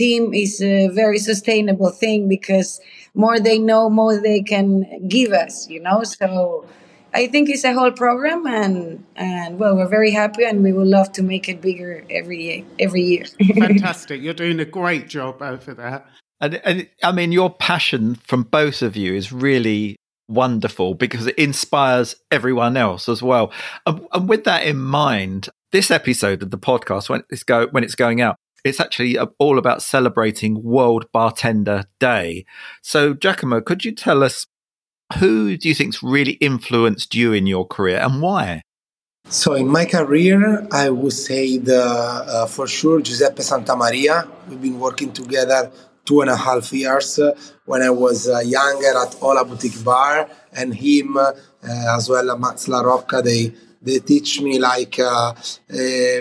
team 0.00 0.32
is 0.44 0.60
a 0.62 0.88
very 1.02 1.18
sustainable 1.18 1.92
thing 2.02 2.28
because 2.28 2.80
more 3.14 3.38
they 3.48 3.58
know 3.58 3.82
more 4.00 4.14
they 4.20 4.40
can 4.52 4.66
give 5.08 5.32
us 5.44 5.68
you 5.68 5.80
know 5.86 6.02
so 6.02 6.64
I 7.12 7.26
think 7.26 7.48
it's 7.48 7.64
a 7.64 7.72
whole 7.72 7.90
program, 7.90 8.46
and 8.46 9.04
and 9.16 9.58
well, 9.58 9.74
we're 9.76 9.88
very 9.88 10.12
happy, 10.12 10.44
and 10.44 10.62
we 10.62 10.72
would 10.72 10.86
love 10.86 11.10
to 11.12 11.22
make 11.22 11.48
it 11.48 11.60
bigger 11.60 12.04
every 12.08 12.42
year. 12.42 12.64
Every 12.78 13.02
year. 13.02 13.24
Fantastic! 13.58 14.22
You're 14.22 14.34
doing 14.34 14.60
a 14.60 14.64
great 14.64 15.08
job 15.08 15.42
over 15.42 15.74
there. 15.74 16.04
And, 16.40 16.60
and 16.64 16.88
I 17.02 17.12
mean, 17.12 17.32
your 17.32 17.50
passion 17.50 18.14
from 18.14 18.44
both 18.44 18.80
of 18.80 18.96
you 18.96 19.14
is 19.14 19.32
really 19.32 19.96
wonderful 20.28 20.94
because 20.94 21.26
it 21.26 21.36
inspires 21.36 22.16
everyone 22.30 22.76
else 22.76 23.08
as 23.08 23.22
well. 23.22 23.52
And, 23.84 24.06
and 24.12 24.28
with 24.28 24.44
that 24.44 24.64
in 24.64 24.78
mind, 24.78 25.50
this 25.72 25.90
episode 25.90 26.42
of 26.42 26.50
the 26.50 26.58
podcast, 26.58 27.08
when 27.08 27.24
it's 27.28 27.42
go 27.42 27.66
when 27.68 27.84
it's 27.84 27.94
going 27.94 28.20
out, 28.20 28.36
it's 28.64 28.80
actually 28.80 29.18
all 29.38 29.58
about 29.58 29.82
celebrating 29.82 30.62
World 30.62 31.06
Bartender 31.12 31.84
Day. 31.98 32.44
So, 32.82 33.14
Giacomo, 33.14 33.60
could 33.60 33.84
you 33.84 33.92
tell 33.92 34.22
us 34.22 34.46
who 35.18 35.56
do 35.56 35.68
you 35.68 35.74
think's 35.74 36.02
really 36.02 36.32
influenced 36.32 37.14
you 37.14 37.32
in 37.32 37.46
your 37.46 37.66
career 37.66 37.98
and 37.98 38.22
why? 38.22 38.62
So 39.28 39.54
in 39.54 39.68
my 39.68 39.84
career, 39.84 40.66
I 40.72 40.90
would 40.90 41.12
say 41.12 41.58
the 41.58 41.82
uh, 41.82 42.46
for 42.46 42.66
sure 42.66 43.00
Giuseppe 43.00 43.42
Santamaria. 43.42 44.28
We've 44.48 44.60
been 44.60 44.80
working 44.80 45.12
together 45.12 45.70
two 46.04 46.22
and 46.22 46.30
a 46.30 46.36
half 46.36 46.72
years 46.72 47.18
uh, 47.18 47.36
when 47.64 47.82
I 47.82 47.90
was 47.90 48.28
uh, 48.28 48.40
younger 48.40 48.88
at 48.88 49.12
Ohla 49.20 49.46
Boutique 49.46 49.84
Bar, 49.84 50.28
and 50.52 50.74
him 50.74 51.16
uh, 51.16 51.32
as 51.62 52.08
well 52.08 52.36
Max 52.38 52.66
La. 52.66 52.82
They 53.22 53.52
they 53.82 53.98
teach 53.98 54.40
me 54.40 54.58
like 54.58 54.98
uh, 54.98 55.32
uh, 55.32 56.20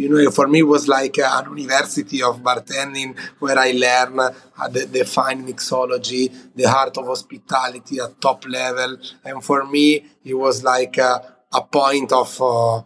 you 0.00 0.08
know 0.08 0.30
for 0.30 0.48
me 0.48 0.60
it 0.60 0.70
was 0.74 0.88
like 0.88 1.18
an 1.18 1.56
university 1.56 2.22
of 2.22 2.40
bartending 2.42 3.16
where 3.38 3.58
i 3.58 3.70
learn 3.70 4.18
uh, 4.18 4.68
the, 4.68 4.86
the 4.86 5.04
fine 5.04 5.46
mixology 5.46 6.32
the 6.56 6.64
art 6.66 6.96
of 6.98 7.06
hospitality 7.06 7.98
at 8.00 8.20
top 8.20 8.46
level. 8.48 8.96
And 9.24 9.44
for 9.44 9.64
me 9.66 10.04
it 10.24 10.34
was 10.34 10.64
like 10.64 10.98
a, 10.98 11.34
a 11.52 11.62
point 11.62 12.12
of 12.12 12.40
uh, 12.40 12.82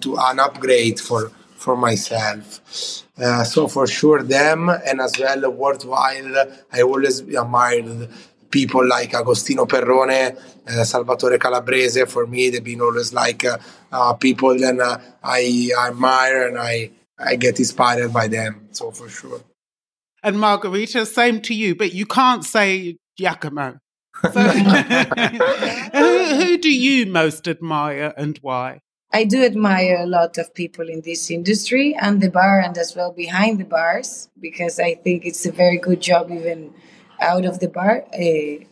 to 0.00 0.16
an 0.18 0.40
upgrade 0.40 1.00
for 1.00 1.30
for 1.56 1.76
myself. 1.76 2.60
Uh, 3.18 3.44
so 3.44 3.68
for 3.68 3.86
sure 3.86 4.22
them 4.22 4.70
and 4.70 5.00
as 5.00 5.12
well 5.18 5.50
worthwhile 5.50 6.34
i 6.72 6.80
always 6.80 7.20
admired 7.20 8.08
people 8.50 8.86
like 8.86 9.14
Agostino 9.14 9.66
Perrone, 9.66 10.36
uh, 10.66 10.84
Salvatore 10.84 11.38
Calabrese. 11.38 12.04
For 12.06 12.26
me, 12.26 12.50
they've 12.50 12.64
been 12.64 12.80
always 12.80 13.12
like 13.12 13.44
uh, 13.44 13.58
uh, 13.92 14.14
people 14.14 14.58
that 14.58 14.78
uh, 14.78 14.98
I 15.22 15.70
admire 15.86 16.48
and 16.48 16.58
I, 16.58 16.90
I 17.18 17.36
get 17.36 17.58
inspired 17.58 18.12
by 18.12 18.28
them. 18.28 18.68
So 18.72 18.90
for 18.90 19.08
sure. 19.08 19.40
And 20.22 20.38
Margarita, 20.38 21.06
same 21.06 21.40
to 21.42 21.54
you, 21.54 21.74
but 21.74 21.94
you 21.94 22.04
can't 22.04 22.44
say 22.44 22.98
Giacomo. 23.18 23.78
So, 24.22 24.28
who, 25.92 26.24
who 26.34 26.58
do 26.58 26.70
you 26.70 27.06
most 27.06 27.48
admire 27.48 28.12
and 28.16 28.38
why? 28.42 28.80
I 29.12 29.24
do 29.24 29.42
admire 29.44 29.96
a 29.96 30.06
lot 30.06 30.38
of 30.38 30.54
people 30.54 30.88
in 30.88 31.00
this 31.00 31.30
industry 31.30 31.96
and 32.00 32.20
the 32.20 32.30
bar 32.30 32.60
and 32.60 32.76
as 32.78 32.94
well 32.94 33.12
behind 33.12 33.58
the 33.58 33.64
bars 33.64 34.28
because 34.40 34.78
I 34.78 34.94
think 34.94 35.24
it's 35.24 35.44
a 35.46 35.52
very 35.52 35.78
good 35.78 36.00
job 36.00 36.30
even 36.30 36.72
out 37.20 37.44
of 37.44 37.60
the 37.60 37.68
bar. 37.68 38.04
Uh, 38.14 38.64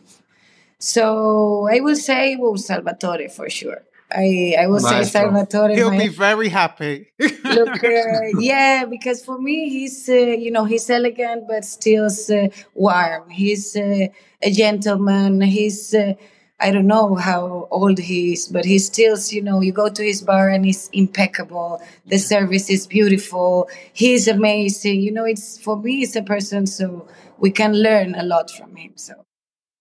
so 0.79 1.67
I 1.69 1.79
will 1.81 1.95
say, 1.95 2.35
well, 2.37 2.57
Salvatore 2.57 3.29
for 3.29 3.49
sure. 3.49 3.81
I 4.11 4.55
I 4.59 4.67
will 4.67 4.79
say 4.79 5.03
Salvatore. 5.03 5.75
He'll 5.75 5.91
my, 5.91 5.97
be 5.97 6.07
very 6.07 6.49
happy. 6.49 7.11
look, 7.19 7.83
uh, 7.83 8.39
yeah, 8.39 8.85
because 8.85 9.23
for 9.23 9.39
me, 9.39 9.69
he's 9.69 10.09
uh, 10.09 10.13
you 10.13 10.49
know 10.49 10.65
he's 10.65 10.89
elegant 10.89 11.47
but 11.47 11.63
still 11.63 12.07
uh, 12.07 12.47
warm. 12.73 13.29
He's 13.29 13.75
uh, 13.75 14.07
a 14.41 14.51
gentleman. 14.51 15.41
He's 15.41 15.93
uh, 15.93 16.13
I 16.61 16.71
don't 16.71 16.87
know 16.87 17.15
how 17.15 17.67
old 17.71 17.99
he 17.99 18.33
is, 18.33 18.47
but 18.47 18.65
he 18.65 18.79
still 18.79 19.17
you 19.29 19.41
know 19.41 19.61
you 19.61 19.71
go 19.71 19.89
to 19.89 20.03
his 20.03 20.21
bar 20.21 20.49
and 20.49 20.65
he's 20.65 20.89
impeccable. 20.91 21.81
The 22.07 22.17
service 22.17 22.69
is 22.69 22.85
beautiful. 22.85 23.69
He's 23.93 24.27
amazing. 24.27 25.01
You 25.01 25.11
know, 25.11 25.25
it's 25.25 25.57
for 25.57 25.77
me, 25.77 26.03
it's 26.03 26.15
a 26.15 26.23
person 26.23 26.67
so 26.67 27.07
we 27.37 27.51
can 27.51 27.73
learn 27.73 28.15
a 28.15 28.23
lot 28.23 28.51
from 28.51 28.75
him. 28.75 28.93
So, 28.95 29.13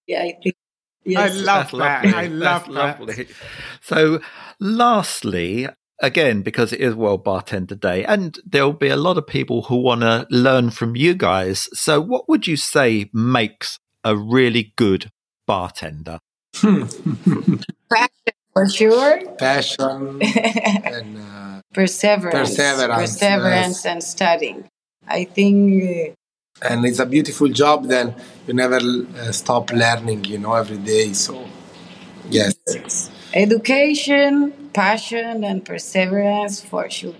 yeah, 0.06 0.22
I 0.22 0.38
think. 0.42 0.54
Yes. 1.04 1.32
I 1.32 1.34
love 1.34 1.70
That's 1.72 2.02
that. 2.04 2.14
I 2.14 2.26
love 2.26 2.40
That's 2.40 2.66
that. 2.66 3.00
Lovely. 3.00 3.28
So, 3.80 4.20
lastly, 4.60 5.68
again, 6.00 6.42
because 6.42 6.72
it 6.72 6.80
is 6.80 6.94
World 6.94 7.24
Bartender 7.24 7.74
Day, 7.74 8.04
and 8.04 8.38
there'll 8.44 8.72
be 8.72 8.88
a 8.88 8.96
lot 8.96 9.16
of 9.16 9.26
people 9.26 9.62
who 9.62 9.76
want 9.76 10.02
to 10.02 10.26
learn 10.30 10.70
from 10.70 10.96
you 10.96 11.14
guys. 11.14 11.68
So, 11.72 12.00
what 12.00 12.28
would 12.28 12.46
you 12.46 12.56
say 12.56 13.10
makes 13.12 13.78
a 14.04 14.16
really 14.16 14.74
good 14.76 15.10
bartender? 15.46 16.18
Passion, 17.90 18.34
for 18.52 18.68
sure. 18.68 19.34
Passion 19.36 20.20
and 20.22 21.18
uh, 21.18 21.60
perseverance, 21.72 22.50
perseverance, 22.50 23.00
perseverance, 23.00 23.84
yes. 23.84 23.86
and 23.86 24.02
studying. 24.02 24.68
I 25.06 25.24
think 25.24 26.16
and 26.62 26.84
it's 26.84 26.98
a 26.98 27.06
beautiful 27.06 27.48
job 27.48 27.86
then 27.86 28.14
you 28.46 28.54
never 28.54 28.78
uh, 28.78 29.32
stop 29.32 29.70
learning 29.70 30.24
you 30.24 30.38
know 30.38 30.54
every 30.54 30.78
day 30.78 31.12
so 31.12 31.46
yes 32.30 33.10
education 33.32 34.52
passion 34.72 35.44
and 35.44 35.64
perseverance 35.64 36.60
for 36.60 36.90
sure 36.90 37.14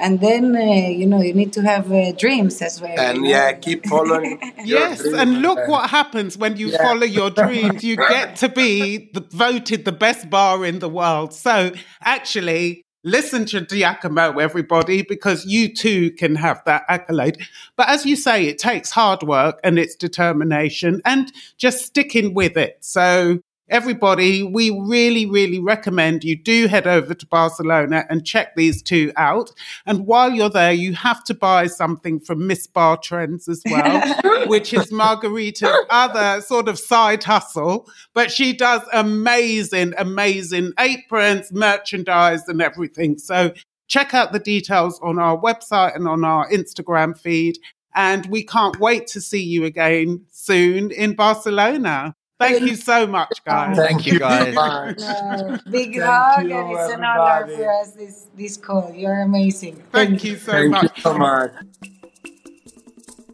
and 0.00 0.20
then 0.20 0.56
uh, 0.56 0.88
you 0.88 1.06
know 1.06 1.20
you 1.20 1.34
need 1.34 1.52
to 1.52 1.62
have 1.62 1.92
uh, 1.92 2.12
dreams 2.12 2.60
as 2.62 2.80
well 2.80 2.98
and 2.98 3.26
yeah 3.26 3.52
keep 3.52 3.86
following 3.86 4.40
yes 4.64 5.04
and 5.04 5.42
look 5.42 5.68
what 5.68 5.90
happens 5.90 6.36
when 6.36 6.56
you 6.56 6.68
yeah. 6.68 6.82
follow 6.82 7.06
your 7.06 7.30
dreams 7.30 7.84
you 7.84 7.96
get 7.96 8.34
to 8.36 8.48
be 8.48 9.10
the, 9.12 9.20
voted 9.30 9.84
the 9.84 9.92
best 9.92 10.28
bar 10.30 10.64
in 10.64 10.78
the 10.80 10.88
world 10.88 11.32
so 11.32 11.70
actually 12.02 12.84
Listen 13.02 13.46
to 13.46 13.62
Giacomo, 13.62 14.38
everybody, 14.38 15.00
because 15.00 15.46
you 15.46 15.74
too 15.74 16.10
can 16.10 16.34
have 16.34 16.62
that 16.66 16.82
accolade. 16.86 17.38
But 17.74 17.88
as 17.88 18.04
you 18.04 18.14
say, 18.14 18.44
it 18.46 18.58
takes 18.58 18.90
hard 18.90 19.22
work 19.22 19.58
and 19.64 19.78
it's 19.78 19.94
determination 19.94 21.00
and 21.06 21.32
just 21.56 21.86
sticking 21.86 22.34
with 22.34 22.58
it. 22.58 22.76
So 22.80 23.40
everybody, 23.70 24.42
we 24.42 24.70
really, 24.70 25.26
really 25.26 25.58
recommend 25.58 26.24
you 26.24 26.36
do 26.36 26.66
head 26.66 26.86
over 26.86 27.14
to 27.14 27.26
Barcelona 27.26 28.04
and 28.10 28.26
check 28.26 28.54
these 28.56 28.82
two 28.82 29.12
out. 29.16 29.50
And 29.86 30.06
while 30.06 30.30
you're 30.30 30.50
there, 30.50 30.72
you 30.72 30.92
have 30.94 31.24
to 31.24 31.34
buy 31.34 31.68
something 31.68 32.20
from 32.20 32.46
Miss 32.46 32.66
Bar 32.66 32.98
Trends 32.98 33.48
as 33.48 33.62
well, 33.64 34.46
which 34.48 34.74
is 34.74 34.92
Margarita's 34.92 35.86
other 35.88 36.40
sort 36.42 36.68
of 36.68 36.78
side 36.78 37.24
hustle. 37.24 37.88
But 38.12 38.30
she 38.30 38.52
does 38.52 38.82
amazing, 38.92 39.94
amazing 39.96 40.72
aprons, 40.78 41.52
merchandise, 41.52 42.48
and 42.48 42.60
everything. 42.60 43.18
So 43.18 43.52
check 43.86 44.14
out 44.14 44.32
the 44.32 44.38
details 44.38 45.00
on 45.02 45.18
our 45.18 45.38
website 45.38 45.94
and 45.94 46.08
on 46.08 46.24
our 46.24 46.48
Instagram 46.50 47.18
feed. 47.18 47.58
And 47.94 48.26
we 48.26 48.44
can't 48.44 48.78
wait 48.78 49.08
to 49.08 49.20
see 49.20 49.42
you 49.42 49.64
again 49.64 50.24
soon 50.30 50.90
in 50.92 51.14
Barcelona. 51.14 52.14
Thank 52.40 52.62
you 52.62 52.74
so 52.74 53.06
much, 53.06 53.44
guys. 53.44 53.76
Thank 53.76 54.06
you, 54.06 54.18
guys. 54.18 54.56
Uh, 54.56 55.58
big 55.70 55.92
Thank 55.92 56.02
hug, 56.02 56.48
you, 56.48 56.56
and 56.56 56.72
it's 56.72 56.92
an 56.92 57.04
honor 57.04 57.46
for 57.46 57.70
us 57.70 57.92
this 57.92 58.26
this 58.34 58.56
call. 58.56 58.92
You're 58.94 59.20
amazing. 59.20 59.82
Thank 59.92 60.24
you 60.24 60.36
so 60.36 60.52
Thank 60.52 60.70
much. 60.70 60.82
you 60.96 61.02
so 61.02 61.18
much. 61.18 61.52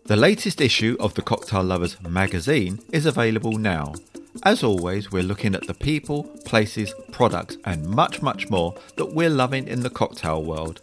The 0.07 0.17
latest 0.17 0.61
issue 0.61 0.97
of 1.01 1.15
the 1.15 1.23
Cocktail 1.23 1.63
Lovers 1.65 2.01
magazine 2.03 2.81
is 2.93 3.07
available 3.07 3.53
now. 3.59 3.95
As 4.45 4.63
always, 4.63 5.11
we're 5.11 5.23
looking 5.23 5.55
at 5.55 5.67
the 5.67 5.75
people, 5.75 6.25
places, 6.45 6.93
products, 7.11 7.57
and 7.65 7.89
much, 7.89 8.23
much 8.23 8.51
more 8.51 8.75
that 8.97 9.15
we're 9.15 9.31
loving 9.31 9.67
in 9.67 9.81
the 9.81 9.91
cocktail 9.91 10.43
world. 10.45 10.81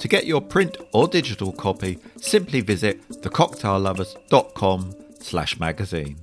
To 0.00 0.08
get 0.08 0.26
your 0.26 0.40
print 0.40 0.76
or 0.92 1.06
digital 1.06 1.52
copy, 1.52 1.98
simply 2.16 2.60
visit 2.62 3.08
thecocktaillovers.com 3.10 4.94
slash 5.20 5.60
magazine. 5.60 6.16